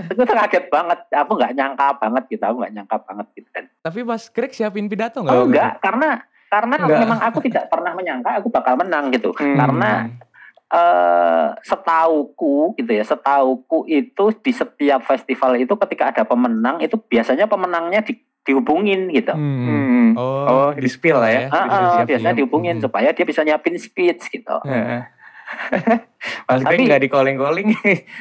aku 0.07 0.21
tuh 0.21 0.35
kaget 0.37 0.65
banget 0.67 0.99
aku 1.09 1.31
nggak 1.33 1.53
nyangka 1.53 1.87
banget 1.95 2.23
gitu 2.27 2.43
aku 2.43 2.57
nggak 2.57 2.73
nyangka 2.73 2.97
banget 3.01 3.27
gitu 3.33 3.47
dan 3.51 3.65
Tapi 3.79 3.99
Mas 4.01 4.27
Greg 4.27 4.51
siapin 4.51 4.85
pidato 4.85 5.19
nggak? 5.19 5.31
oh, 5.31 5.45
enggak 5.45 5.71
karena 5.79 6.09
karena 6.47 6.75
Enggak. 6.77 6.99
memang 6.99 7.19
aku 7.21 7.39
tidak 7.41 7.67
pernah 7.67 7.91
menyangka 7.91 8.37
aku 8.37 8.47
bakal 8.49 8.73
menang 8.75 9.09
gitu 9.09 9.29
Hmm. 9.31 9.55
karena 9.55 9.91
eh 10.67 11.47
setauku 11.61 12.73
gitu 12.73 12.91
ya 12.91 13.03
setauku 13.03 13.85
itu 13.85 14.25
di 14.35 14.51
setiap 14.51 15.03
festival 15.03 15.55
itu 15.55 15.73
ketika 15.77 16.09
ada 16.09 16.23
pemenang 16.23 16.81
itu 16.81 16.97
biasanya 16.97 17.45
pemenangnya 17.45 18.01
di, 18.01 18.17
dihubungin 18.41 19.07
gitu 19.09 19.31
Hmm. 19.31 20.13
Oh, 20.15 20.45
Oh, 20.45 20.69
di 20.71 20.85
spill 20.85 21.17
lah 21.17 21.27
ya. 21.27 21.41
Ah, 21.47 21.57
ah, 21.59 21.65
Disiap-siap. 21.67 22.07
biasanya 22.07 22.35
dihubungin 22.35 22.75
Hmm. 22.75 22.83
supaya 22.83 23.09
dia 23.09 23.23
bisa 23.23 23.41
nyiapin 23.41 23.75
speech 23.75 24.25
gitu 24.27 24.57
Heeh. 24.63 25.01
Tapi- 26.47 26.85
nggak 26.85 27.01
di 27.01 27.09
calling 27.09 27.35
calling 27.35 27.67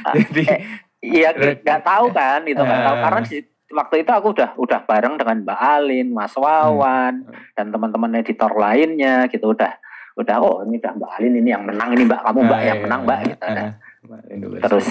Ah, 0.03 0.13
jadi 0.15 0.43
eh, 0.47 0.61
iya 1.01 1.29
nggak 1.33 1.83
tahu 1.83 2.07
kan 2.11 2.43
gitu 2.43 2.59
nggak 2.59 2.83
tahu 2.83 2.97
Eh. 2.97 3.03
karena 3.03 3.21
di- 3.23 3.49
waktu 3.71 3.95
itu 4.01 4.11
aku 4.11 4.29
udah 4.31 4.51
udah 4.55 4.81
bareng 4.83 5.15
dengan 5.15 5.37
Mbak 5.43 5.61
Alin 5.61 6.09
Mas 6.11 6.35
Wawan 6.35 7.15
Hmm. 7.23 7.35
dan 7.53 7.67
teman-teman 7.69 8.13
editor 8.15 8.53
lainnya 8.53 9.27
gitu 9.27 9.51
udah 9.51 9.73
udah 10.15 10.37
oh 10.39 10.63
ini 10.63 10.79
udah 10.79 10.93
Mbak 10.95 11.11
Alin 11.13 11.35
ini 11.35 11.49
yang 11.49 11.65
menang 11.65 11.91
ini 11.91 12.05
Mbak 12.05 12.21
kamu 12.23 12.41
Mbak 12.41 12.55
Ah, 12.55 12.63
yang 12.63 12.79
iya, 12.79 12.85
menang 12.85 13.01
Mbak 13.03 13.19
iya. 13.19 13.27
gitu 13.27 13.45
Nah, 13.45 13.55
Heeh. 13.55 14.37
Dulu 14.37 14.57
Terus, 14.61 14.87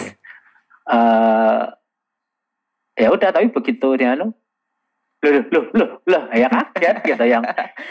eh 0.84 1.61
ya 2.95 3.07
udah 3.09 3.29
tapi 3.29 3.47
begitu 3.47 3.88
dia 3.93 4.13
anu 4.13 4.34
loh 5.21 5.43
loh 5.47 5.65
loh 5.71 5.89
loh 6.03 6.23
ya 6.29 6.45
kaget 6.45 6.97
gitu 7.07 7.23
yang 7.23 7.41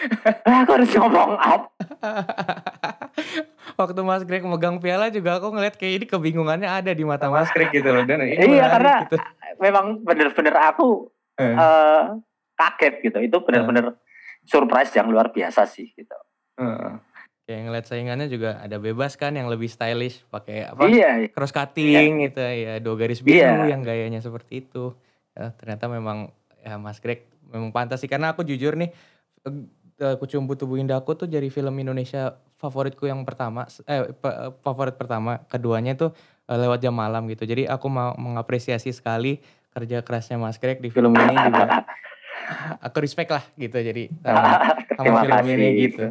ah, 0.45 0.57
aku 0.61 0.70
harus 0.76 0.93
ngomong 0.93 1.32
apa 1.34 1.66
Waktu 3.73 4.01
Mas 4.01 4.23
Greg 4.23 4.43
megang 4.43 4.77
piala 4.77 5.07
juga 5.09 5.37
aku 5.37 5.51
ngeliat 5.51 5.75
kayak 5.75 5.93
ini 5.95 6.07
kebingungannya 6.07 6.67
ada 6.67 6.91
di 6.91 7.03
mata 7.03 7.27
Mas 7.27 7.49
Greg 7.51 7.71
gitu 7.71 7.87
loh 7.87 8.03
dan 8.03 8.21
ini 8.21 8.37
Iya, 8.37 8.45
menarik 8.45 8.73
karena- 8.73 9.01
gitu. 9.05 9.17
memang 9.59 9.87
bener-bener 10.01 10.55
aku 10.57 11.09
Eh. 11.35 11.47
eh, 11.49 12.03
kaget 12.55 12.95
gitu 13.03 13.19
itu 13.21 13.37
bener-bener 13.41 13.97
surprise 14.43 14.93
yang 14.93 15.09
luar 15.09 15.31
biasa 15.31 15.65
sih 15.65 15.89
gitu 15.91 16.15
Heeh. 16.55 16.93
Kayak 17.43 17.61
ngeliat 17.65 17.87
saingannya 17.87 18.27
juga 18.27 18.51
ada 18.57 18.77
bebas 18.77 19.15
kan 19.15 19.33
yang 19.33 19.47
lebih 19.47 19.67
stylish 19.67 20.23
pakai 20.29 20.63
apa? 20.65 20.79
Iya, 20.85 21.27
Cross 21.29 21.51
cutting 21.51 22.23
gitu 22.23 22.39
ya, 22.39 22.79
dua 22.79 22.95
garis 22.97 23.19
biru 23.19 23.35
Iya. 23.37 23.67
yang 23.69 23.83
gayanya 23.83 24.19
seperti 24.19 24.63
itu. 24.63 24.95
Ya, 25.33 25.51
ternyata 25.53 25.87
memang 25.87 26.31
ya 26.61 26.77
Mas 26.77 26.97
Greg 26.97 27.25
memang 27.45 27.71
pantas 27.71 27.99
sih 27.99 28.07
karena 28.07 28.31
aku 28.31 28.43
jujur 28.43 28.75
nih 28.75 28.95
eh, 29.43 29.53
eh, 29.99 30.15
Kucumbu 30.15 30.55
Tubuh 30.55 30.77
Indahku 30.77 31.15
tuh 31.15 31.27
jadi 31.27 31.49
film 31.49 31.75
Indonesia 31.75 32.39
favoritku 32.63 33.11
yang 33.11 33.27
pertama 33.27 33.67
eh 33.91 34.15
pe- 34.15 34.55
favorit 34.63 34.95
pertama, 34.95 35.43
keduanya 35.51 35.99
tuh 35.99 36.15
eh, 36.47 36.55
lewat 36.55 36.79
jam 36.79 36.95
malam 36.95 37.27
gitu. 37.27 37.43
Jadi 37.43 37.67
aku 37.67 37.91
mau 37.91 38.15
mengapresiasi 38.15 38.95
sekali 38.95 39.43
kerja 39.75 40.07
kerasnya 40.07 40.39
Mas 40.39 40.63
Greg 40.63 40.79
di 40.79 40.95
film 40.95 41.11
ini 41.11 41.35
juga. 41.51 41.83
Aku 42.87 43.01
respect 43.01 43.33
lah 43.33 43.45
gitu 43.57 43.81
jadi 43.81 44.13
sama, 44.21 44.47
sama 44.95 45.15
film 45.25 45.47
ini 45.57 45.67
gitu. 45.89 46.05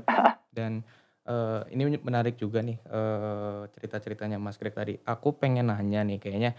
Dan 0.52 0.82
eh, 1.24 1.62
ini 1.72 1.96
menarik 2.02 2.36
juga 2.36 2.60
nih 2.60 2.76
eh, 2.84 3.62
cerita-ceritanya 3.72 4.36
Mas 4.36 4.60
Greg 4.60 4.76
tadi. 4.76 5.00
Aku 5.08 5.38
pengen 5.40 5.72
nanya 5.72 6.04
nih 6.04 6.20
kayaknya 6.20 6.52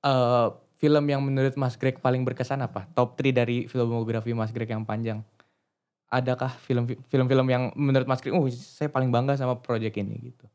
eh, 0.00 0.48
film 0.80 1.04
yang 1.10 1.20
menurut 1.20 1.52
Mas 1.60 1.76
Greg 1.76 2.00
paling 2.00 2.24
berkesan 2.24 2.64
apa? 2.64 2.88
Top 2.96 3.18
3 3.18 3.44
dari 3.44 3.66
filmografi 3.68 4.32
Mas 4.32 4.54
Greg 4.54 4.70
yang 4.72 4.86
panjang. 4.88 5.20
Adakah 6.10 6.52
film 6.62 6.86
film-film 7.10 7.46
yang 7.50 7.72
menurut 7.74 8.06
Mas 8.06 8.22
Greg, 8.22 8.36
oh 8.36 8.46
saya 8.52 8.86
paling 8.86 9.10
bangga 9.10 9.34
sama 9.34 9.58
proyek 9.58 9.98
ini 9.98 10.30
gitu. 10.30 10.46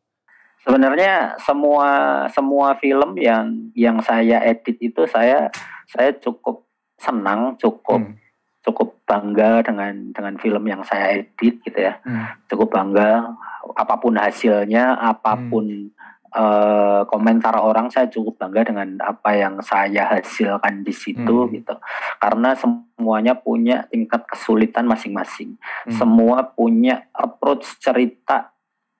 Sebenarnya 0.63 1.39
semua 1.39 1.87
semua 2.31 2.75
film 2.77 3.15
yang 3.15 3.71
yang 3.73 3.97
saya 4.03 4.43
edit 4.43 4.75
itu 4.79 5.07
saya 5.07 5.47
saya 5.87 6.11
cukup 6.19 6.67
senang, 6.99 7.55
cukup 7.55 8.03
Hmm. 8.03 8.15
cukup 8.59 9.01
bangga 9.07 9.63
dengan 9.63 10.11
dengan 10.11 10.35
film 10.37 10.63
yang 10.67 10.83
saya 10.83 11.23
edit 11.23 11.63
gitu 11.63 11.79
ya. 11.79 11.95
Hmm. 12.03 12.27
Cukup 12.51 12.75
bangga 12.75 13.33
apa 13.75 13.95
pun 13.97 14.19
hasilnya, 14.19 14.99
apa 14.99 15.39
pun 15.47 15.89
eh, 16.29 17.01
komentar 17.09 17.57
orang 17.57 17.89
saya 17.89 18.05
cukup 18.05 18.37
bangga 18.37 18.69
dengan 18.69 19.01
apa 19.01 19.33
yang 19.33 19.57
saya 19.65 20.05
hasilkan 20.13 20.85
di 20.85 20.93
situ 20.93 21.45
Hmm. 21.45 21.51
gitu. 21.53 21.75
Karena 22.21 22.53
semuanya 22.53 23.33
punya 23.33 23.89
tingkat 23.89 24.29
kesulitan 24.29 24.85
masing-masing. 24.85 25.57
Hmm. 25.89 25.91
Semua 25.91 26.45
punya 26.45 27.09
approach 27.13 27.65
cerita 27.81 28.53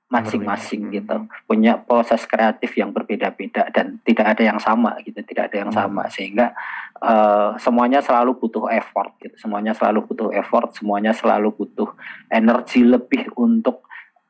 masing-masing 0.10 0.90
gitu. 0.90 1.30
Punya 1.46 1.78
proses 1.78 2.26
kreatif 2.26 2.74
yang 2.74 2.90
berbeda-beda 2.90 3.70
dan 3.70 4.02
tidak 4.02 4.34
ada 4.34 4.42
yang 4.42 4.58
sama 4.58 4.98
gitu, 5.06 5.22
tidak 5.22 5.54
ada 5.54 5.62
yang 5.66 5.72
Hmm. 5.72 5.80
sama 5.86 6.04
sehingga 6.10 6.54
eh, 7.00 7.56
semuanya 7.64 8.04
selalu 8.04 8.36
butuh 8.44 8.68
effort 8.76 9.16
gitu. 9.24 9.32
Semuanya 9.40 9.72
selalu 9.72 10.04
butuh 10.04 10.36
effort, 10.36 10.76
semuanya 10.76 11.16
selalu 11.16 11.56
butuh 11.56 11.96
energi 12.28 12.84
lebih 12.84 13.32
untuk 13.40 13.88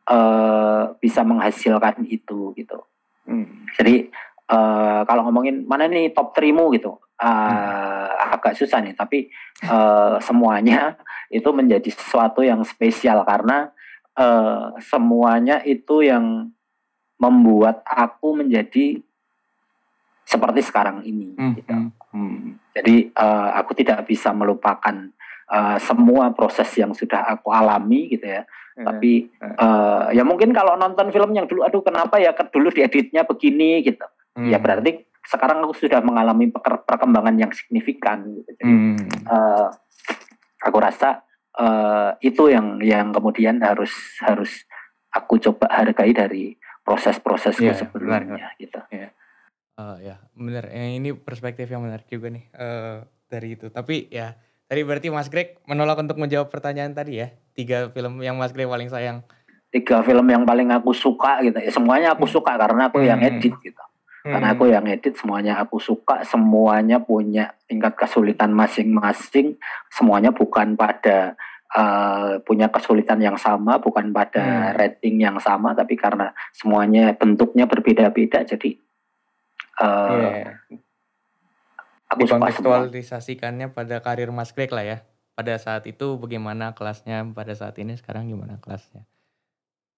eh, 0.09 0.83
bisa 0.97 1.21
menghasilkan 1.21 2.03
itu 2.09 2.51
gitu. 2.57 2.81
Hmm. 3.29 3.69
Jadi 3.77 4.09
eh, 4.49 5.01
kalau 5.05 5.21
ngomongin 5.29 5.63
mana 5.69 5.85
nih 5.85 6.11
top 6.11 6.33
3-mu 6.33 6.73
gitu, 6.73 6.97
Hmm. 7.19 8.07
agak 8.39 8.55
susah 8.55 8.79
nih. 8.79 8.95
Tapi 8.95 9.27
eh, 9.67 10.15
semuanya 10.23 10.95
itu 11.37 11.49
menjadi 11.51 11.91
sesuatu 11.91 12.41
yang 12.41 12.63
spesial 12.63 13.27
karena 13.27 13.69
eh, 14.15 14.79
semuanya 14.79 15.59
itu 15.67 16.01
yang 16.01 16.47
membuat 17.19 17.83
aku 17.83 18.39
menjadi 18.39 19.03
seperti 20.23 20.63
sekarang 20.63 21.03
ini. 21.03 21.35
Hmm. 21.35 21.53
Gitu. 21.59 21.73
Hmm. 21.75 21.91
Hmm. 22.15 22.55
Jadi 22.71 23.11
eh, 23.11 23.49
aku 23.59 23.71
tidak 23.75 24.07
bisa 24.07 24.31
melupakan 24.31 25.11
eh, 25.49 25.77
semua 25.81 26.31
proses 26.31 26.69
yang 26.77 26.93
sudah 26.93 27.25
aku 27.29 27.49
alami 27.49 28.09
gitu 28.09 28.25
ya. 28.25 28.45
Tapi 28.79 29.27
eh, 29.43 30.05
ya 30.13 30.23
mungkin 30.23 30.53
kalau 30.53 30.73
nonton 30.75 31.11
film 31.11 31.33
yang 31.33 31.45
dulu, 31.45 31.61
aduh 31.61 31.83
kenapa 31.83 32.15
ya 32.17 32.31
ke- 32.31 32.47
dulu 32.47 32.69
dieditnya 32.69 33.25
begini 33.25 33.83
gitu. 33.83 34.05
Hmm. 34.37 34.47
Ya 34.47 34.55
berarti 34.57 35.03
sekarang 35.19 35.61
aku 35.61 35.75
sudah 35.75 35.99
mengalami 35.99 36.47
perkembangan 36.87 37.35
yang 37.35 37.51
signifikan 37.51 38.23
gitu. 38.39 38.49
Jadi 38.55 38.71
Hmm. 38.71 38.95
eh, 39.27 39.67
aku 40.61 40.77
rasa 40.79 41.25
eh, 41.51 42.11
itu 42.23 42.47
yang 42.47 42.79
yang 42.79 43.11
kemudian 43.11 43.59
harus 43.59 43.91
harus 44.23 44.63
aku 45.11 45.41
coba 45.41 45.67
hargai 45.67 46.15
dari 46.15 46.55
proses-prosesku 46.79 47.67
Iya, 47.67 47.75
sebelumnya 47.75 48.55
gitu. 48.55 48.79
Eh, 48.89 49.11
ya 50.01 50.15
bener 50.31 50.71
Eh, 50.71 50.95
ini 50.95 51.11
perspektif 51.11 51.67
yang 51.67 51.83
menarik 51.83 52.07
juga 52.07 52.31
nih 52.31 52.47
eh, 52.49 52.97
dari 53.27 53.59
itu 53.59 53.67
tapi 53.69 54.07
ya 54.07 54.33
tadi 54.69 54.85
berarti 54.85 55.09
Mas 55.09 55.27
Greg 55.27 55.57
menolak 55.65 55.97
untuk 55.97 56.21
menjawab 56.21 56.53
pertanyaan 56.53 56.93
tadi 56.93 57.19
ya 57.19 57.33
tiga 57.57 57.89
film 57.89 58.21
yang 58.21 58.37
Mas 58.37 58.53
Greg 58.53 58.69
paling 58.69 58.87
sayang 58.87 59.25
Tiga 59.69 60.01
film 60.01 60.25
yang 60.25 60.49
paling 60.49 60.65
aku 60.73 60.97
suka 60.97 61.45
gitu. 61.45 61.61
Ya, 61.61 61.69
semuanya 61.69 62.17
aku 62.17 62.25
suka 62.25 62.57
karena 62.57 62.89
aku 62.89 63.05
yang 63.05 63.21
Hmm. 63.21 63.37
edit 63.37 63.53
gitu. 63.61 63.83
Karena 64.25 64.49
Hmm. 64.49 64.55
aku 64.57 64.65
yang 64.65 64.81
edit 64.89 65.13
semuanya 65.13 65.61
aku 65.61 65.77
suka, 65.77 66.25
semuanya 66.25 66.97
punya 66.97 67.53
tingkat 67.69 67.93
kesulitan 67.93 68.49
masing-masing, 68.49 69.61
semuanya 69.93 70.33
bukan 70.33 70.73
pada 70.73 71.37
eh, 71.69 72.41
punya 72.49 72.65
kesulitan 72.73 73.21
yang 73.21 73.37
sama, 73.37 73.77
bukan 73.77 74.09
pada 74.09 74.41
Hmm. 74.41 74.73
rating 74.73 75.21
yang 75.21 75.37
sama, 75.37 75.77
tapi 75.77 75.93
karena 75.93 76.33
semuanya 76.49 77.13
bentuknya 77.13 77.69
berbeda-beda, 77.69 78.41
jadi 78.41 78.73
eh, 79.77 80.17
Iya, 80.17 80.57
aku 82.09 82.25
dikontekstualisasikannya 82.25 83.71
pada 83.71 84.01
karir 84.01 84.33
Mas 84.33 84.51
Greg 84.51 84.73
lah 84.73 84.85
ya. 84.85 84.97
Pada 85.37 85.55
saat 85.55 85.87
itu 85.87 86.19
bagaimana 86.19 86.75
kelasnya 86.75 87.23
pada 87.31 87.55
saat 87.55 87.77
ini 87.79 87.95
sekarang 87.95 88.27
gimana 88.27 88.59
kelasnya? 88.59 89.07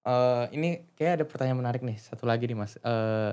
Eh 0.06 0.44
ini 0.54 0.86
kayak 0.94 1.22
ada 1.22 1.24
pertanyaan 1.26 1.58
menarik 1.66 1.82
nih 1.82 1.98
satu 1.98 2.28
lagi 2.28 2.46
nih 2.46 2.58
Mas. 2.58 2.78
Eh 2.78 3.32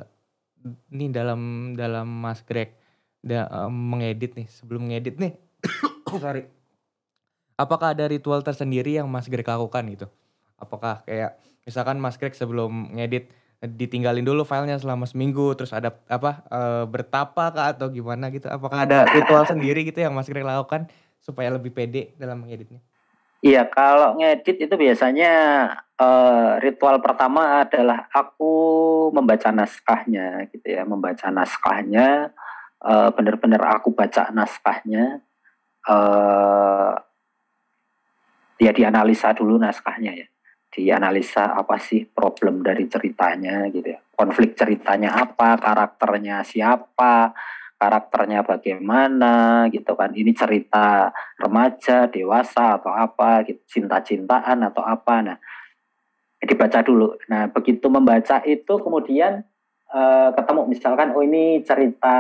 ini 0.90 1.12
dalam 1.14 1.74
dalam 1.78 2.08
Mas 2.08 2.42
Greg 2.42 2.74
da- 3.22 3.46
eh, 3.46 3.72
mengedit 3.72 4.34
nih 4.34 4.48
sebelum 4.50 4.90
ngedit 4.90 5.22
nih 5.22 5.34
sorry. 6.24 6.50
Apakah 7.60 7.92
ada 7.92 8.08
ritual 8.08 8.40
tersendiri 8.40 8.96
yang 8.96 9.12
Mas 9.12 9.28
Greg 9.28 9.44
lakukan 9.46 9.84
gitu? 9.92 10.08
Apakah 10.56 11.04
kayak 11.04 11.36
misalkan 11.68 12.00
Mas 12.00 12.16
Greg 12.16 12.34
sebelum 12.34 12.96
ngedit 12.96 13.30
ditinggalin 13.60 14.24
dulu 14.24 14.48
filenya 14.48 14.80
selama 14.80 15.04
seminggu 15.04 15.52
terus 15.52 15.76
ada 15.76 15.92
apa 16.08 16.48
eh, 16.48 16.84
bertapa 16.88 17.52
kah 17.52 17.76
atau 17.76 17.92
gimana 17.92 18.32
gitu? 18.32 18.48
Apakah 18.48 18.88
ada 18.88 19.04
ritual 19.12 19.44
sendiri 19.44 19.84
gitu 19.84 20.00
yang 20.00 20.16
Mas 20.16 20.32
Greg 20.32 20.48
lakukan 20.48 20.88
supaya 21.20 21.52
lebih 21.52 21.76
pede 21.76 22.16
dalam 22.16 22.48
mengeditnya? 22.48 22.80
Iya, 23.40 23.72
kalau 23.72 24.20
ngedit 24.20 24.68
itu 24.68 24.76
biasanya 24.76 25.32
eh, 25.96 26.52
ritual 26.60 27.00
pertama 27.00 27.64
adalah 27.64 28.08
aku 28.12 28.52
membaca 29.16 29.52
naskahnya 29.52 30.48
gitu 30.52 30.68
ya, 30.68 30.84
membaca 30.84 31.28
naskahnya, 31.32 32.36
eh, 32.84 33.10
benar-benar 33.16 33.80
aku 33.80 33.96
baca 33.96 34.28
naskahnya, 34.32 35.24
eh 35.88 36.94
ya 38.60 38.72
dianalisa 38.76 39.32
dulu 39.32 39.56
naskahnya 39.56 40.12
ya, 40.20 40.28
dianalisa 40.70 41.58
apa 41.58 41.82
sih 41.82 42.06
problem 42.06 42.62
dari 42.62 42.86
ceritanya 42.86 43.66
gitu 43.74 43.90
ya, 43.90 44.00
konflik 44.14 44.54
ceritanya 44.54 45.18
apa, 45.18 45.58
karakternya 45.58 46.46
siapa, 46.46 47.34
karakternya 47.80 48.46
bagaimana 48.46 49.66
gitu 49.74 49.98
kan, 49.98 50.14
ini 50.14 50.36
cerita 50.36 51.10
remaja, 51.42 52.06
dewasa 52.06 52.78
atau 52.78 52.94
apa 52.94 53.42
gitu, 53.50 53.60
cinta-cintaan 53.66 54.62
atau 54.70 54.86
apa. 54.86 55.16
Nah, 55.26 55.38
dibaca 56.40 56.80
dulu. 56.84 57.20
Nah, 57.28 57.52
begitu 57.52 57.88
membaca 57.92 58.40
itu 58.48 58.74
kemudian 58.80 59.44
eh, 59.92 60.30
ketemu 60.36 60.62
misalkan 60.70 61.12
oh 61.12 61.24
ini 61.24 61.66
cerita 61.66 62.16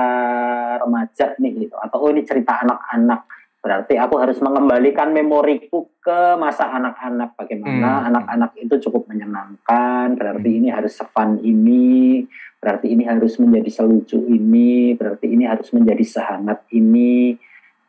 remaja 0.82 1.38
nih 1.39 1.68
gitu 1.68 1.76
atau 1.80 1.97
oh 2.04 2.10
ini 2.12 2.26
cerita 2.28 2.60
anak-anak. 2.66 3.38
Berarti 3.60 3.99
aku 3.99 4.16
harus 4.24 4.39
mengembalikan 4.39 5.12
memoriku 5.12 5.91
ke 5.99 6.39
masa 6.39 6.72
anak-anak. 6.72 7.36
Bagaimana 7.36 7.99
Hmm. 7.99 8.07
anak-anak 8.07 8.51
itu 8.55 8.76
cukup 8.88 9.12
menyenangkan, 9.12 10.16
berarti 10.16 10.49
ini 10.64 10.72
harus 10.72 10.95
sefun 10.95 11.43
ini, 11.43 12.24
berarti 12.64 12.88
ini 12.95 13.03
harus 13.03 13.36
menjadi 13.36 13.84
selucu 13.84 14.16
ini, 14.32 14.95
berarti 14.95 15.28
ini 15.28 15.43
harus 15.43 15.68
menjadi 15.76 16.03
sehangat 16.07 16.64
ini. 16.72 17.36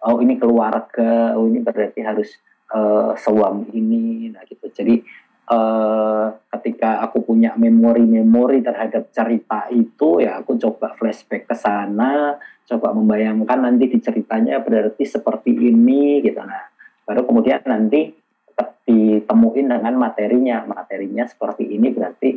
Oh 0.02 0.18
ini 0.18 0.34
keluarga, 0.42 1.38
oh 1.38 1.46
ini 1.46 1.62
berarti 1.62 2.02
harus 2.02 2.34
eh, 2.74 3.12
sewam 3.18 3.70
ini, 3.70 4.34
nah 4.34 4.42
gitu. 4.46 4.66
Jadi 4.74 5.06
eh, 5.50 6.26
ketika 6.56 7.02
aku 7.02 7.26
punya 7.26 7.58
memori-memori 7.58 8.62
terhadap 8.62 9.10
cerita 9.10 9.66
itu, 9.74 10.22
ya 10.22 10.38
aku 10.38 10.54
coba 10.54 10.94
flashback 10.94 11.50
ke 11.50 11.56
sana, 11.58 12.38
coba 12.70 12.94
membayangkan 12.94 13.66
nanti 13.66 13.90
di 13.90 13.98
ceritanya 13.98 14.62
berarti 14.62 15.02
seperti 15.02 15.50
ini 15.50 16.22
gitu. 16.22 16.38
Nah, 16.38 16.70
baru 17.02 17.26
kemudian 17.26 17.66
nanti 17.66 18.14
ditemuin 18.90 19.66
dengan 19.70 19.94
materinya, 19.94 20.66
materinya 20.66 21.24
seperti 21.26 21.66
ini 21.74 21.88
berarti 21.90 22.30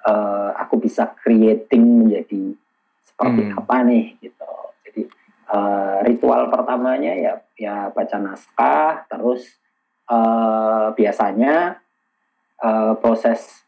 eh, 0.00 0.50
aku 0.56 0.80
bisa 0.80 1.12
creating 1.12 2.04
menjadi 2.04 2.56
seperti 3.04 3.42
Hmm. 3.48 3.58
apa 3.60 3.76
nih 3.84 4.04
gitu. 4.24 4.52
Jadi 4.88 5.02
eh, 5.52 5.96
ritual 6.08 6.48
pertamanya 6.48 7.12
ya 7.12 7.32
ya 7.60 7.92
baca 7.92 8.16
naskah 8.16 9.04
terus 9.12 9.44
eh, 10.08 10.86
biasanya 10.96 11.76
uh, 12.60 12.94
proses 13.00 13.64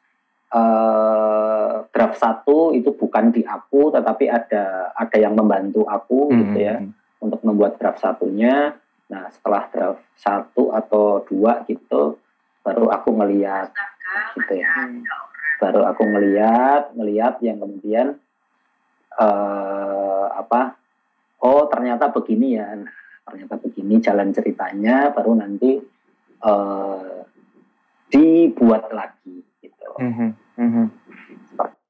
uh, 0.53 1.85
draft 1.91 2.17
satu 2.21 2.77
itu 2.77 2.93
bukan 2.93 3.33
di 3.33 3.43
aku 3.43 3.91
tetapi 3.93 4.29
ada 4.29 4.93
ada 4.95 5.17
yang 5.17 5.35
membantu 5.35 5.85
aku 5.89 6.31
Hmm, 6.31 6.39
gitu 6.39 6.59
ya 6.61 6.77
untuk 7.23 7.41
membuat 7.47 7.81
draft 7.81 8.03
satunya. 8.03 8.77
Nah 9.09 9.29
setelah 9.33 9.69
draft 9.73 10.03
satu 10.17 10.73
atau 10.73 11.25
dua 11.27 11.65
gitu 11.67 12.21
baru 12.63 12.93
aku 12.93 13.11
ngeliat 13.17 13.73
gitu 14.39 14.61
ya. 14.61 14.71
baru 15.63 15.87
aku 15.87 16.03
ngeliat 16.03 16.91
ngeliat 16.99 17.39
yang 17.39 17.63
kemudian 17.63 18.19
eh 19.15 20.27
apa 20.33 20.75
oh 21.43 21.71
ternyata 21.71 22.11
begini 22.11 22.59
ya. 22.59 22.67
Nah, 22.75 22.91
ternyata 23.23 23.55
begini 23.63 24.03
jalan 24.03 24.35
ceritanya 24.35 25.15
baru 25.15 25.39
nanti 25.39 25.79
eh 26.43 27.23
dibuat 28.13 28.93
lagi 28.93 29.41
gitu 29.65 29.89
Mhm, 29.99 30.29
mhm. 30.61 30.87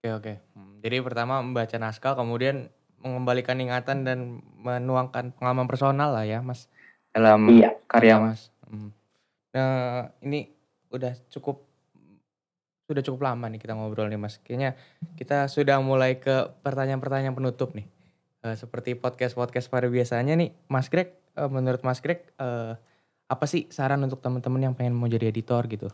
Oke 0.03 0.09
oke. 0.11 0.33
Hmm, 0.55 0.83
Jadi 0.83 0.97
pertama 0.99 1.39
membaca 1.39 1.77
naskah, 1.79 2.19
kemudian 2.19 2.71
mengembalikan 3.03 3.59
ingatan 3.59 4.03
dan 4.07 4.43
menuangkan 4.63 5.35
pengalaman 5.35 5.67
personal 5.67 6.15
lah 6.15 6.27
ya, 6.27 6.43
Mas, 6.43 6.67
dalam 7.11 7.47
iya 7.51 7.75
karya 7.87 8.19
Mas. 8.19 8.51
Hmm. 8.67 8.91
Nah, 9.55 10.11
ini 10.23 10.51
udah 10.91 11.15
cukup 11.31 11.63
sudah 12.87 13.03
cukup 13.03 13.21
lama 13.25 13.47
nih 13.47 13.63
kita 13.63 13.79
ngobrol 13.79 14.11
nih, 14.11 14.19
Mas. 14.19 14.43
Kayaknya 14.43 14.75
kita 15.15 15.47
sudah 15.47 15.79
mulai 15.79 16.19
ke 16.19 16.51
pertanyaan-pertanyaan 16.67 17.35
penutup 17.39 17.75
nih. 17.79 17.87
Eh, 18.43 18.59
seperti 18.59 18.99
podcast-podcast 18.99 19.71
pada 19.71 19.87
biasanya 19.87 20.35
nih, 20.35 20.51
Mas 20.67 20.91
Greg, 20.91 21.15
eh, 21.39 21.47
menurut 21.47 21.87
Mas 21.87 22.03
Greg, 22.03 22.27
eh, 22.43 22.75
apa 23.31 23.45
sih 23.47 23.71
saran 23.71 24.03
untuk 24.03 24.19
teman-teman 24.19 24.61
yang 24.61 24.75
pengen 24.75 24.99
mau 24.99 25.07
jadi 25.07 25.31
editor 25.31 25.65
gitu? 25.71 25.89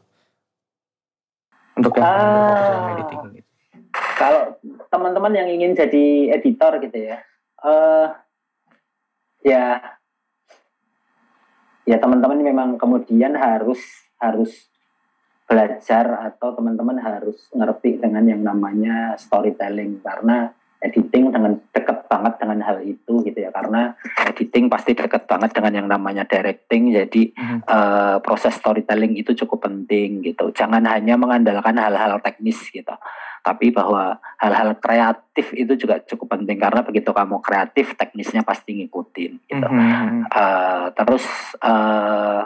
Untuk 1.78 1.94
yang 1.94 2.04
Ah. 2.04 2.98
editing 2.98 3.38
gitu. 3.38 3.48
kalau 4.18 4.58
teman-teman 4.90 5.32
yang 5.32 5.48
ingin 5.48 5.72
jadi 5.78 6.34
editor 6.34 6.82
gitu 6.82 6.98
ya 6.98 7.22
eh 7.58 8.06
ya 9.46 9.78
ya 11.86 11.96
teman-teman 12.02 12.42
memang 12.42 12.68
kemudian 12.76 13.38
harus 13.38 13.78
harus 14.18 14.66
belajar 15.48 16.28
atau 16.28 16.52
teman-teman 16.52 17.00
harus 17.00 17.48
ngerti 17.54 18.02
dengan 18.02 18.26
yang 18.28 18.42
namanya 18.44 19.16
storytelling 19.16 20.02
karena 20.04 20.52
editing 20.78 21.34
dengan 21.34 21.58
deket 21.74 22.06
banget 22.06 22.38
dengan 22.38 22.62
hal 22.62 22.78
itu 22.86 23.20
gitu 23.26 23.34
ya 23.34 23.50
karena 23.50 23.98
editing 24.30 24.70
pasti 24.70 24.94
deket 24.94 25.26
banget 25.26 25.50
dengan 25.50 25.72
yang 25.74 25.88
namanya 25.90 26.22
directing 26.22 26.94
jadi 26.94 27.34
Mhm. 27.34 27.58
eh, 27.66 28.16
proses 28.22 28.54
storytelling 28.54 29.18
itu 29.18 29.34
cukup 29.44 29.66
penting 29.66 30.22
gitu. 30.22 30.54
Jangan 30.54 30.86
hanya 30.86 31.18
mengandalkan 31.18 31.74
hal-hal 31.76 32.22
teknis 32.22 32.62
gitu, 32.70 32.94
tapi 33.42 33.74
bahwa 33.74 34.22
hal-hal 34.38 34.78
kreatif 34.78 35.50
itu 35.52 35.74
juga 35.74 35.98
cukup 36.06 36.38
penting 36.38 36.58
karena 36.62 36.80
begitu 36.86 37.10
kamu 37.10 37.42
kreatif 37.42 37.98
teknisnya 37.98 38.46
pasti 38.46 38.78
ngikutin 38.78 39.32
gitu. 39.50 39.66
Mhm. 39.66 40.30
Eh, 40.30 40.86
terus 40.94 41.24
eh, 41.58 42.42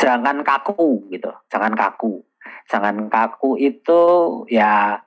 jangan 0.00 0.40
kaku 0.40 1.12
gitu, 1.12 1.32
jangan 1.52 1.72
kaku, 1.76 2.24
jangan 2.68 3.08
kaku 3.12 3.60
itu 3.60 4.02
ya 4.48 5.00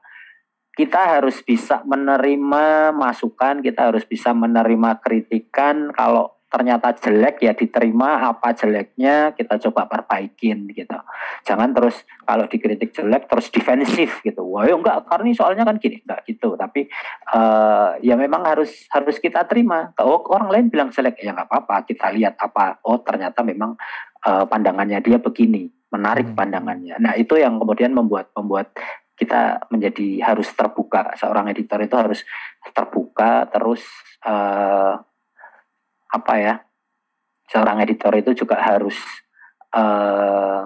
kita 0.74 1.22
harus 1.22 1.38
bisa 1.46 1.86
menerima 1.86 2.90
masukan, 2.98 3.62
kita 3.62 3.94
harus 3.94 4.04
bisa 4.10 4.34
menerima 4.34 4.98
kritikan. 5.02 5.94
Kalau 5.94 6.34
ternyata 6.54 6.94
jelek 6.94 7.42
ya 7.42 7.58
diterima 7.58 8.30
apa 8.30 8.54
jeleknya 8.54 9.34
kita 9.34 9.58
coba 9.58 9.90
perbaikin 9.90 10.70
gitu. 10.70 10.94
Jangan 11.50 11.74
terus 11.74 12.06
kalau 12.30 12.46
dikritik 12.46 12.94
jelek 12.94 13.26
terus 13.26 13.50
defensif 13.50 14.22
gitu. 14.22 14.46
Wah, 14.46 14.70
ya 14.70 14.78
enggak 14.78 15.10
karena 15.10 15.30
ini 15.30 15.34
soalnya 15.34 15.66
kan 15.66 15.82
gini, 15.82 16.06
enggak 16.06 16.22
gitu. 16.30 16.54
Tapi 16.54 16.86
eh, 17.34 17.90
ya 18.06 18.14
memang 18.14 18.46
harus 18.46 18.86
harus 18.94 19.18
kita 19.18 19.50
terima. 19.50 19.90
Kalau 19.98 20.22
orang 20.30 20.54
lain 20.54 20.66
bilang 20.70 20.90
jelek 20.94 21.26
ya 21.26 21.34
nggak 21.34 21.50
apa-apa. 21.50 21.90
Kita 21.90 22.14
lihat 22.14 22.38
apa. 22.38 22.82
Oh 22.86 23.02
ternyata 23.02 23.42
memang 23.42 23.74
eh, 24.22 24.46
pandangannya 24.46 25.02
dia 25.02 25.18
begini, 25.18 25.66
menarik 25.90 26.34
Hmm. 26.34 26.38
pandangannya. 26.38 27.02
Nah 27.02 27.18
itu 27.18 27.34
yang 27.34 27.58
kemudian 27.58 27.98
membuat 27.98 28.30
membuat 28.38 28.78
kita 29.14 29.70
menjadi 29.70 30.26
harus 30.26 30.50
terbuka 30.54 31.14
seorang 31.16 31.50
editor 31.54 31.78
itu 31.82 31.96
harus 31.96 32.20
terbuka 32.74 33.46
terus 33.54 33.86
eh, 34.26 34.94
apa 36.14 36.34
ya 36.38 36.56
seorang 37.50 37.82
editor 37.86 38.14
itu 38.18 38.46
juga 38.46 38.58
harus 38.58 38.98
eh, 39.74 40.62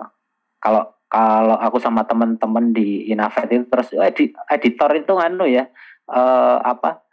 kalau 0.57 0.83
kalau 1.07 1.55
aku 1.55 1.79
sama 1.79 2.03
teman-teman 2.03 2.75
di 2.75 3.07
Innovet 3.11 3.47
itu 3.51 3.65
terus 3.71 3.91
edi- 3.95 4.35
editor 4.51 4.91
itu 4.95 5.11
nganu 5.11 5.47
ya 5.47 5.67
eh, 6.11 6.57
apa 6.63 7.07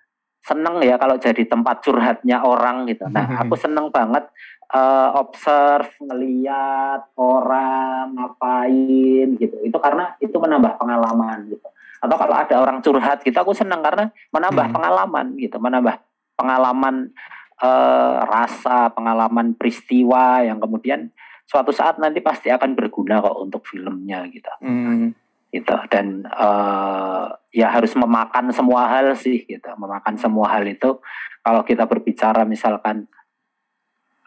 seneng 0.45 0.85
ya 0.85 1.01
kalau 1.01 1.17
jadi 1.17 1.41
tempat 1.49 1.81
curhatnya 1.81 2.45
orang 2.45 2.85
gitu. 2.85 3.09
Nah 3.09 3.25
aku 3.43 3.57
seneng 3.57 3.89
banget 3.89 4.29
eh, 4.71 5.11
observe 5.19 5.91
ngeliat 6.01 7.13
orang 7.19 8.15
ngapain 8.17 9.29
gitu. 9.37 9.57
Itu 9.61 9.77
karena 9.83 10.17
itu 10.23 10.35
menambah 10.35 10.81
pengalaman 10.81 11.51
gitu. 11.53 11.69
Atau 12.05 12.17
kalau 12.21 12.37
ada 12.37 12.55
orang 12.61 12.79
curhat 12.85 13.25
gitu 13.25 13.37
aku 13.37 13.57
seneng 13.57 13.81
karena 13.81 14.13
menambah 14.33 14.67
Hmm. 14.69 14.75
pengalaman 14.77 15.27
gitu, 15.37 15.57
menambah 15.61 15.95
pengalaman 16.37 17.13
eh, 17.55 18.17
rasa, 18.27 18.91
pengalaman 18.91 19.55
peristiwa 19.55 20.43
yang 20.43 20.59
kemudian 20.59 21.15
suatu 21.47 21.71
saat 21.71 22.03
nanti 22.03 22.19
pasti 22.19 22.51
akan 22.51 22.75
berguna 22.75 23.23
kok 23.23 23.39
untuk 23.39 23.63
filmnya 23.63 24.27
gitu 24.27 24.51
Hmm. 24.59 25.15
gitu 25.55 25.77
dan 25.87 26.27
eh, 26.27 27.25
ya 27.55 27.71
harus 27.71 27.95
memakan 27.95 28.51
semua 28.51 28.91
hal 28.91 29.15
sih 29.15 29.47
gitu 29.47 29.71
memakan 29.79 30.19
semua 30.19 30.51
hal 30.51 30.67
itu 30.67 30.99
kalau 31.47 31.63
kita 31.63 31.87
berbicara 31.87 32.43
misalkan 32.43 33.07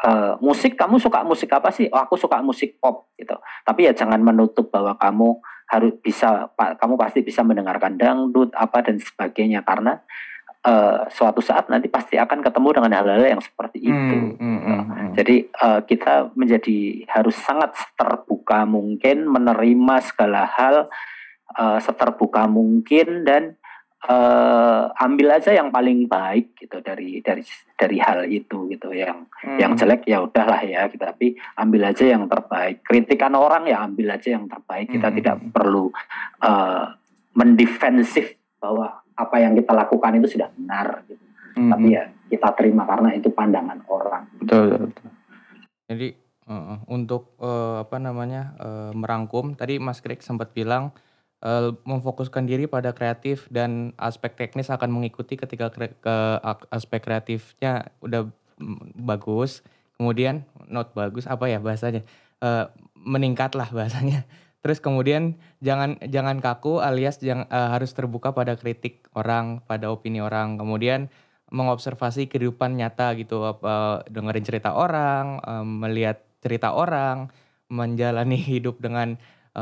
eh, 0.03 0.33
musik 0.43 0.77
kamu 0.77 1.01
suka 1.01 1.25
musik 1.25 1.49
apa 1.53 1.69
sih? 1.73 1.89
Oh 1.89 2.01
aku 2.01 2.19
suka 2.19 2.41
musik 2.43 2.77
pop 2.77 3.09
gitu. 3.17 3.33
Tapi 3.65 3.89
ya 3.89 3.93
jangan 3.93 4.21
menutup 4.21 4.69
bahwa 4.69 4.93
kamu 4.97 5.41
harus 5.67 5.93
bisa 5.99 6.47
pa- 6.55 6.77
kamu 6.79 6.95
pasti 6.95 7.19
bisa 7.25 7.43
mendengarkan 7.43 7.97
dangdut 7.97 8.53
apa 8.53 8.85
dan 8.85 9.01
sebagainya. 9.01 9.65
Karena 9.65 9.97
eh, 10.65 10.99
suatu 11.09 11.41
saat 11.41 11.67
nanti 11.71 11.89
pasti 11.89 12.15
akan 12.19 12.43
ketemu 12.45 12.69
dengan 12.77 12.91
hal-hal 13.01 13.23
yang 13.37 13.43
seperti 13.43 13.87
itu. 13.87 14.15
Hmm, 14.17 14.33
hmm, 14.37 14.59
hmm, 14.61 14.81
hmm. 14.85 15.11
jadi 15.17 15.35
eh, 15.49 15.81
kita 15.87 16.33
menjadi 16.37 17.07
harus 17.09 17.35
sangat 17.39 17.73
terbuka 17.97 18.63
mungkin 18.67 19.27
menerima 19.27 19.95
segala 20.05 20.45
hal 20.45 20.87
eh, 21.57 21.79
seterbuka 21.81 22.45
mungkin 22.45 23.25
dan 23.25 23.57
eh, 23.97 24.83
ambil 24.93 25.27
aja 25.33 25.51
yang 25.51 25.73
paling 25.73 26.05
baik 26.05 26.53
gitu 26.53 26.77
dari 26.79 27.17
dari 27.19 27.41
dari 27.73 27.97
hal 27.97 28.29
itu 28.29 28.69
gitu 28.69 28.93
yang 28.93 29.25
Hmm. 29.37 29.57
yang 29.57 29.73
jelek 29.73 30.05
ya 30.05 30.21
udahlah 30.21 30.61
ya 30.61 30.89
gitu. 30.89 31.01
tapi 31.01 31.33
ambil 31.55 31.89
aja 31.89 32.05
yang 32.05 32.25
terbaik 32.25 32.81
kritikan 32.81 33.33
orang 33.33 33.65
ya 33.65 33.81
ambil 33.81 34.13
aja 34.13 34.33
yang 34.33 34.45
terbaik 34.45 34.89
kita 34.89 35.09
Hmm. 35.09 35.17
tidak 35.17 35.35
perlu 35.49 35.89
eh, 36.41 36.85
mendefensif 37.33 38.33
bahwa 38.57 39.01
apa 39.13 39.35
yang 39.37 39.53
kita 39.53 39.73
lakukan 39.73 40.17
itu 40.17 40.37
sudah 40.37 40.49
benar 40.53 41.05
gitu. 41.05 41.21
Hmm, 41.57 41.69
tapi 41.73 41.87
ya 41.93 42.05
kita 42.29 42.49
terima 42.53 42.85
karena 42.85 43.13
itu 43.13 43.29
pandangan 43.29 43.81
orang 43.89 44.29
Betul, 44.37 44.61
betul, 44.69 44.81
betul. 44.93 45.09
Jadi 45.87 46.07
eh, 46.47 46.77
untuk 46.87 47.33
eh, 47.39 47.75
apa 47.81 47.97
namanya 47.97 48.53
eh, 48.57 48.91
merangkum 48.93 49.53
tadi 49.53 49.77
Mas 49.77 50.01
Greg 50.01 50.21
sempat 50.21 50.53
bilang 50.53 50.93
eh, 51.43 51.69
memfokuskan 51.85 52.45
diri 52.47 52.65
pada 52.65 52.93
kreatif 52.93 53.49
dan 53.51 53.93
aspek 53.97 54.33
teknis 54.37 54.69
akan 54.69 54.89
mengikuti 54.93 55.37
ketika 55.37 55.69
kre- 55.73 55.97
ke 55.97 56.15
aspek 56.71 57.03
kreatifnya 57.03 57.91
udah 58.01 58.29
mm, 58.61 59.01
bagus, 59.05 59.61
kemudian 59.97 60.45
not 60.69 60.93
bagus 60.97 61.25
apa 61.29 61.49
ya 61.49 61.59
bahasanya 61.61 62.07
Eh, 62.37 62.65
meningkat 63.01 63.57
lah 63.57 63.69
bahasanya. 63.73 64.29
Terus 64.61 64.77
kemudian 64.77 65.41
jangan 65.63 65.97
jangan 66.05 66.37
kaku 66.37 66.85
alias 66.85 67.17
jangan 67.17 67.49
eh, 67.49 67.69
harus 67.73 67.97
terbuka 67.97 68.33
pada 68.37 68.53
kritik 68.53 69.09
orang, 69.17 69.65
pada 69.65 69.89
opini 69.89 70.21
orang. 70.21 70.61
Kemudian 70.61 71.09
mengobservasi 71.49 72.27
kehidupan 72.29 72.75
nyata 72.77 73.15
gitu 73.17 73.47
apa 73.47 74.03
dengerin 74.11 74.43
cerita 74.43 74.75
orang 74.75 75.39
melihat 75.63 76.19
cerita 76.43 76.75
orang 76.75 77.31
menjalani 77.71 78.35
hidup 78.59 78.83
dengan 78.83 79.15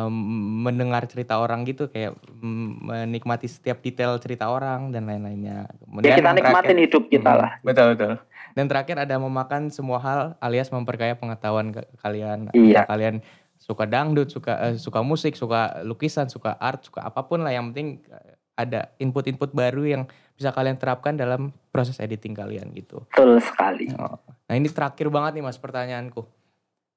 mendengar 0.04 1.06
cerita 1.06 1.38
orang 1.38 1.64
gitu 1.64 1.88
kayak 1.88 2.12
mm, 2.34 2.70
menikmati 2.84 3.48
setiap 3.48 3.80
detail 3.80 4.18
cerita 4.18 4.48
orang 4.48 4.90
dan 4.90 5.06
lain-lainnya 5.06 5.64
ya 5.64 5.78
Kemudian 5.82 6.04
kita 6.04 6.20
yang 6.20 6.36
terakhir- 6.36 6.52
nikmatin 6.52 6.78
hidup 6.80 7.04
kita 7.08 7.32
lah 7.32 7.52
betul 7.62 7.86
betul 7.92 8.14
dan 8.52 8.66
terakhir 8.66 8.96
ada 8.98 9.16
memakan 9.16 9.68
semua 9.70 10.00
hal 10.00 10.20
alias 10.38 10.68
memperkaya 10.68 11.14
pengetahuan 11.14 11.72
ke- 11.72 11.88
kalian 11.98 12.52
Iya. 12.52 12.84
Kalian 12.84 13.24
suka 13.56 13.84
dangdut 13.84 14.28
suka 14.28 14.54
eh, 14.62 14.76
suka 14.76 15.00
musik 15.00 15.34
suka 15.34 15.80
lukisan 15.82 16.28
suka 16.28 16.54
art 16.54 16.84
suka 16.84 17.02
apa 17.02 17.24
pun 17.24 17.40
lah 17.40 17.50
yang 17.50 17.72
penting 17.72 18.04
eh, 18.06 18.36
ada 18.54 18.92
input-input 18.98 19.52
baru 19.52 19.84
yang 19.86 20.04
bisa 20.32 20.48
kalian 20.50 20.76
terapkan 20.76 21.12
dalam 21.14 21.52
proses 21.70 21.96
editing 21.98 22.32
kalian 22.32 22.72
gitu. 22.72 23.04
betul 23.06 23.40
sekali 23.40 23.92
Oh. 23.94 24.20
Nah 24.46 24.54
ini 24.54 24.68
terakhir 24.68 25.08
banget 25.08 25.36
nih 25.36 25.46
mas 25.46 25.56
pertanyaanku. 25.58 26.24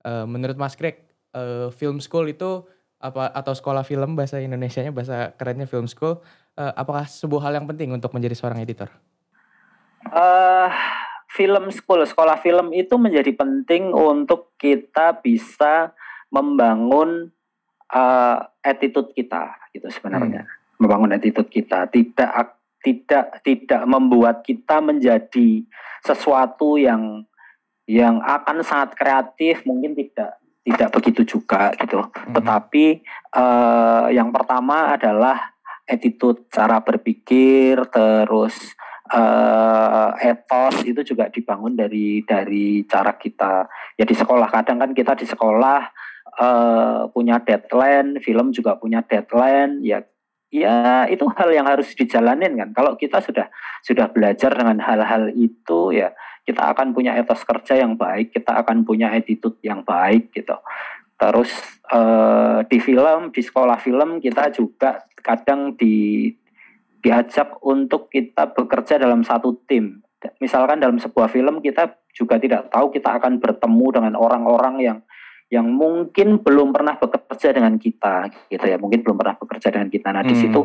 Eh, 0.00 0.24
menurut 0.24 0.54
Mas 0.54 0.74
Greg, 0.74 1.02
eh, 1.32 1.70
film 1.72 1.98
school 1.98 2.26
itu 2.26 2.62
apa 2.98 3.30
atau 3.30 3.54
sekolah 3.54 3.86
film 3.86 4.18
bahasa 4.18 4.42
Indonesianya 4.42 4.90
bahasa 4.90 5.30
kerennya 5.38 5.70
film 5.70 5.86
school 5.86 6.18
uh, 6.58 6.72
apakah 6.74 7.06
sebuah 7.06 7.48
hal 7.48 7.62
yang 7.62 7.66
penting 7.70 7.94
untuk 7.94 8.10
menjadi 8.10 8.34
seorang 8.34 8.58
editor? 8.58 8.90
Uh, 10.10 10.70
film 11.30 11.70
school 11.70 12.02
sekolah 12.02 12.42
film 12.42 12.74
itu 12.74 12.98
menjadi 12.98 13.30
penting 13.38 13.94
untuk 13.94 14.58
kita 14.58 15.22
bisa 15.22 15.94
membangun 16.34 17.30
uh, 17.94 18.38
attitude 18.66 19.14
kita 19.14 19.54
gitu 19.70 19.86
sebenarnya 19.94 20.44
hmm. 20.44 20.82
membangun 20.82 21.14
attitude 21.14 21.46
kita 21.46 21.86
tidak 21.86 22.58
tidak 22.82 23.38
tidak 23.46 23.82
membuat 23.86 24.42
kita 24.42 24.82
menjadi 24.82 25.62
sesuatu 26.02 26.74
yang 26.78 27.26
yang 27.88 28.20
akan 28.20 28.60
sangat 28.66 28.98
kreatif 28.98 29.64
mungkin 29.64 29.96
tidak 29.96 30.36
tidak 30.68 30.92
begitu 30.92 31.24
juga 31.24 31.72
gitu 31.80 32.04
hmm. 32.04 32.36
tetapi 32.36 33.00
uh, 33.32 34.12
yang 34.12 34.28
pertama 34.28 34.92
adalah 34.92 35.56
attitude 35.88 36.44
cara 36.52 36.84
berpikir 36.84 37.80
terus 37.88 38.76
uh, 39.08 40.12
etos 40.20 40.84
itu 40.84 41.00
juga 41.00 41.32
dibangun 41.32 41.72
dari 41.72 42.20
dari 42.28 42.84
cara 42.84 43.16
kita 43.16 43.64
ya 43.96 44.04
di 44.04 44.12
sekolah 44.12 44.48
kadang 44.52 44.76
kan 44.76 44.92
kita 44.92 45.16
di 45.16 45.24
sekolah 45.24 45.80
uh, 46.36 47.08
punya 47.08 47.40
deadline 47.40 48.20
film 48.20 48.52
juga 48.52 48.76
punya 48.76 49.00
deadline 49.00 49.80
ya 49.80 50.04
ya 50.48 51.04
itu 51.12 51.28
hal 51.36 51.50
yang 51.52 51.68
harus 51.68 51.92
dijalanin 51.92 52.56
kan. 52.56 52.68
Kalau 52.72 52.96
kita 52.96 53.20
sudah 53.20 53.52
sudah 53.84 54.08
belajar 54.08 54.52
dengan 54.52 54.80
hal-hal 54.80 55.32
itu 55.36 55.92
ya 55.92 56.12
kita 56.48 56.72
akan 56.72 56.96
punya 56.96 57.12
etos 57.20 57.44
kerja 57.44 57.76
yang 57.76 58.00
baik, 58.00 58.32
kita 58.32 58.56
akan 58.64 58.88
punya 58.88 59.12
attitude 59.12 59.60
yang 59.60 59.84
baik 59.84 60.32
gitu. 60.32 60.56
Terus 61.18 61.52
eh, 61.92 62.58
di 62.70 62.78
film, 62.80 63.34
di 63.34 63.42
sekolah 63.44 63.76
film 63.82 64.22
kita 64.24 64.48
juga 64.54 65.04
kadang 65.20 65.76
di 65.76 66.32
diajak 66.98 67.62
untuk 67.62 68.10
kita 68.10 68.50
bekerja 68.56 68.98
dalam 68.98 69.22
satu 69.22 69.54
tim. 69.68 70.02
Misalkan 70.42 70.82
dalam 70.82 70.98
sebuah 70.98 71.30
film 71.30 71.62
kita 71.62 71.94
juga 72.10 72.42
tidak 72.42 72.74
tahu 72.74 72.90
kita 72.90 73.22
akan 73.22 73.38
bertemu 73.38 73.86
dengan 73.94 74.14
orang-orang 74.18 74.74
yang 74.82 74.98
yang 75.48 75.64
mungkin 75.68 76.44
belum 76.44 76.76
pernah 76.76 77.00
bekerja 77.00 77.56
dengan 77.56 77.80
kita 77.80 78.28
gitu 78.52 78.64
ya. 78.68 78.76
Mungkin 78.76 79.00
belum 79.00 79.16
pernah 79.16 79.36
bekerja 79.40 79.72
dengan 79.72 79.88
kita. 79.88 80.08
Nah 80.12 80.22
hmm. 80.24 80.30
di 80.30 80.36
situ 80.36 80.60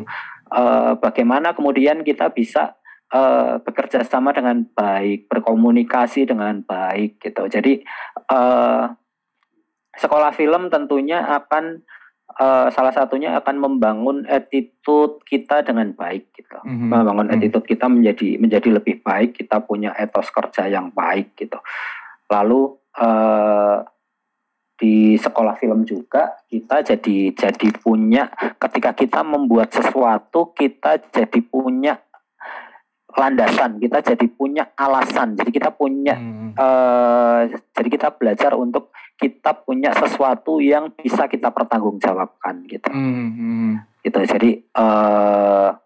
uh, 0.51 0.99
bagaimana 0.99 1.55
kemudian 1.55 2.03
kita 2.03 2.31
bisa 2.35 2.75
uh, 3.15 3.63
bekerja 3.63 4.03
sama 4.03 4.35
dengan 4.35 4.67
baik 4.75 5.31
berkomunikasi 5.31 6.27
dengan 6.27 6.59
baik 6.67 7.23
gitu. 7.23 7.47
Jadi 7.47 7.79
uh, 8.27 8.91
sekolah 9.95 10.35
film 10.35 10.67
tentunya 10.67 11.21
akan 11.31 11.79
uh, 12.41 12.67
salah 12.73 12.91
satunya 12.91 13.37
akan 13.37 13.55
membangun 13.61 14.25
attitude 14.25 15.21
kita 15.23 15.61
dengan 15.61 15.93
baik 15.93 16.33
gitu. 16.33 16.59
Hmm. 16.59 16.89
Membangun 16.89 17.29
hmm. 17.29 17.35
attitude 17.39 17.65
kita 17.71 17.85
menjadi 17.87 18.35
menjadi 18.41 18.69
lebih 18.81 18.99
baik 19.05 19.37
kita 19.37 19.61
punya 19.61 19.93
etos 19.95 20.27
kerja 20.33 20.67
yang 20.67 20.89
baik 20.91 21.37
gitu. 21.37 21.61
Lalu 22.27 22.73
uh, 22.97 23.92
di 24.73 25.15
sekolah 25.15 25.55
film 25.61 25.85
juga 25.85 26.33
kita 26.49 26.81
jadi 26.81 27.31
jadi 27.33 27.67
punya 27.77 28.27
ketika 28.57 28.91
kita 28.97 29.21
membuat 29.21 29.69
sesuatu 29.69 30.51
kita 30.57 30.97
jadi 31.13 31.39
punya 31.45 32.01
landasan 33.13 33.77
kita 33.77 34.01
jadi 34.01 34.25
punya 34.25 34.73
alasan 34.73 35.37
jadi 35.37 35.49
kita 35.53 35.69
punya 35.77 36.17
hmm. 36.17 36.57
uh, 36.57 37.45
jadi 37.77 37.89
kita 37.93 38.07
belajar 38.17 38.57
untuk 38.57 38.89
kita 39.21 39.53
punya 39.61 39.93
sesuatu 39.93 40.57
yang 40.57 40.89
bisa 40.97 41.29
kita 41.29 41.53
pertanggungjawabkan 41.53 42.65
gitu 42.65 42.89
hmm. 42.89 43.29
hmm. 43.37 43.71
gitu 44.01 44.19
jadi 44.25 44.49
uh, 44.73 45.77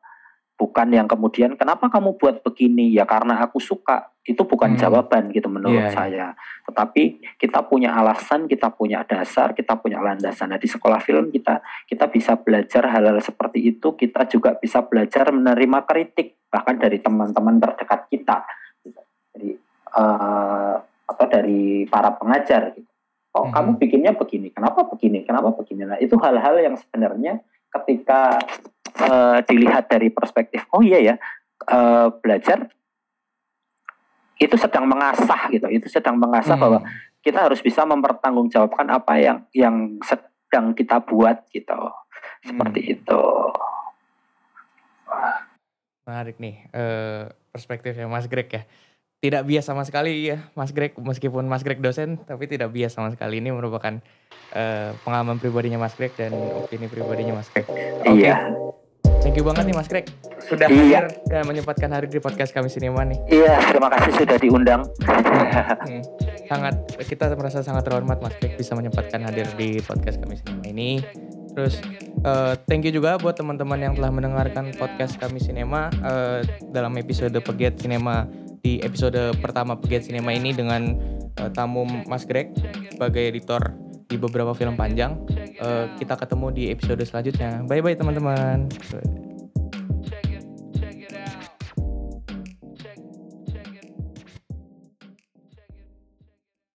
bukan 0.57 0.89
yang 0.89 1.05
kemudian 1.05 1.53
kenapa 1.53 1.85
kamu 1.87 2.17
buat 2.17 2.41
begini 2.41 2.89
ya 2.89 3.05
karena 3.05 3.45
aku 3.45 3.61
suka 3.61 4.09
itu 4.25 4.41
bukan 4.43 4.73
hmm. 4.73 4.81
jawaban 4.81 5.29
gitu 5.29 5.47
menurut 5.47 5.77
yeah, 5.77 5.93
iya. 5.93 5.95
saya 5.95 6.27
tetapi 6.65 7.21
kita 7.37 7.63
punya 7.69 7.93
alasan 7.93 8.49
kita 8.49 8.73
punya 8.73 9.05
dasar 9.05 9.53
kita 9.53 9.77
punya 9.77 10.01
landasan 10.01 10.51
nah 10.51 10.59
di 10.59 10.65
sekolah 10.65 10.97
film 10.99 11.29
kita 11.29 11.61
kita 11.85 12.09
bisa 12.09 12.35
belajar 12.41 12.89
hal-hal 12.89 13.21
seperti 13.21 13.69
itu 13.69 13.93
kita 13.93 14.25
juga 14.25 14.57
bisa 14.57 14.81
belajar 14.83 15.29
menerima 15.29 15.79
kritik 15.85 16.41
bahkan 16.49 16.75
dari 16.75 16.99
teman-teman 16.99 17.61
terdekat 17.61 18.09
kita 18.09 18.37
gitu. 18.81 19.01
jadi 19.37 19.49
uh, 19.93 20.75
apa 21.07 21.23
dari 21.29 21.85
para 21.85 22.17
pengajar 22.17 22.73
gitu 22.73 22.89
oh 23.37 23.45
hmm. 23.45 23.53
kamu 23.53 23.69
bikinnya 23.77 24.11
begini 24.17 24.49
kenapa 24.49 24.89
begini 24.89 25.21
kenapa 25.21 25.53
begini 25.53 25.85
nah 25.85 26.01
itu 26.01 26.17
hal-hal 26.17 26.57
yang 26.57 26.75
sebenarnya 26.75 27.45
ketika 27.67 28.41
uh, 29.03 29.39
dilihat 29.45 29.89
dari 29.89 30.09
perspektif 30.09 30.65
oh 30.73 30.81
iya 30.81 31.13
ya 31.13 31.15
uh, 31.69 32.13
belajar 32.21 32.69
itu 34.37 34.53
sedang 34.57 34.85
mengasah 34.85 35.49
gitu 35.49 35.67
itu 35.69 35.87
sedang 35.89 36.17
mengasah 36.17 36.53
hmm. 36.53 36.63
bahwa 36.63 36.79
kita 37.25 37.49
harus 37.49 37.59
bisa 37.59 37.83
mempertanggungjawabkan 37.83 38.87
apa 38.93 39.13
yang 39.17 39.37
yang 39.51 39.75
sedang 40.05 40.77
kita 40.77 41.01
buat 41.01 41.43
gitu 41.49 41.77
seperti 42.45 42.79
hmm. 42.85 42.93
itu 43.01 43.23
menarik 46.07 46.37
nih 46.39 46.55
uh, 46.71 47.33
perspektifnya 47.51 48.07
Mas 48.07 48.29
Greg 48.29 48.47
ya 48.47 48.63
tidak 49.17 49.49
biasa 49.49 49.73
sama 49.73 49.83
sekali 49.83 50.29
ya 50.29 50.45
Mas 50.53 50.69
Greg 50.69 50.93
meskipun 50.93 51.49
Mas 51.49 51.65
Greg 51.65 51.81
dosen 51.81 52.21
tapi 52.23 52.45
tidak 52.45 52.69
biasa 52.69 53.01
sama 53.01 53.09
sekali 53.09 53.41
ini 53.41 53.49
merupakan 53.49 53.97
uh, 54.53 54.93
pengalaman 55.01 55.41
pribadinya 55.41 55.81
Mas 55.81 55.97
Greg 55.97 56.13
dan 56.13 56.31
opini 56.33 56.85
pribadinya 56.85 57.41
Mas 57.41 57.49
Greg. 57.49 57.65
Okay. 57.65 58.23
Iya. 58.23 58.53
Thank 59.27 59.43
you 59.43 59.47
banget 59.51 59.67
nih 59.67 59.75
Mas 59.75 59.91
Greg 59.91 60.07
sudah 60.47 60.71
iya. 60.71 61.03
hadir 61.03 61.19
dan 61.27 61.43
menyempatkan 61.43 61.91
hari 61.91 62.07
di 62.07 62.15
podcast 62.15 62.55
kami 62.55 62.71
Sinema 62.71 63.03
nih. 63.03 63.19
Iya, 63.27 63.59
terima 63.59 63.91
kasih 63.91 64.23
sudah 64.23 64.37
diundang. 64.39 64.81
hmm, 65.03 66.01
sangat 66.47 66.79
kita 67.03 67.35
merasa 67.35 67.59
sangat 67.59 67.83
terhormat 67.83 68.23
Mas 68.23 68.31
Greg 68.39 68.55
bisa 68.55 68.71
menyempatkan 68.79 69.19
hadir 69.27 69.43
di 69.59 69.83
podcast 69.83 70.23
kami 70.23 70.39
Sinema 70.39 70.63
ini. 70.71 71.03
Terus 71.51 71.75
uh, 72.23 72.55
thank 72.71 72.87
you 72.87 72.95
juga 72.95 73.19
buat 73.19 73.35
teman-teman 73.35 73.75
yang 73.83 73.99
telah 73.99 74.15
mendengarkan 74.15 74.71
podcast 74.79 75.19
kami 75.19 75.43
Sinema 75.43 75.91
uh, 76.07 76.39
dalam 76.71 76.95
episode 76.95 77.35
Pegiat 77.35 77.83
Sinema 77.83 78.31
di 78.63 78.79
episode 78.79 79.35
pertama 79.43 79.75
Pegiat 79.75 80.07
Sinema 80.07 80.31
ini 80.31 80.55
dengan 80.55 80.95
uh, 81.35 81.51
tamu 81.51 81.83
Mas 82.07 82.23
Greg 82.23 82.55
sebagai 82.95 83.27
editor 83.27 83.75
di 84.07 84.15
beberapa 84.15 84.55
film 84.55 84.79
panjang. 84.79 85.19
Uh, 85.59 85.91
kita 85.99 86.15
ketemu 86.15 86.47
di 86.55 86.63
episode 86.71 87.03
selanjutnya. 87.03 87.61
Bye 87.67 87.83
bye 87.83 87.95
teman-teman. 87.95 88.71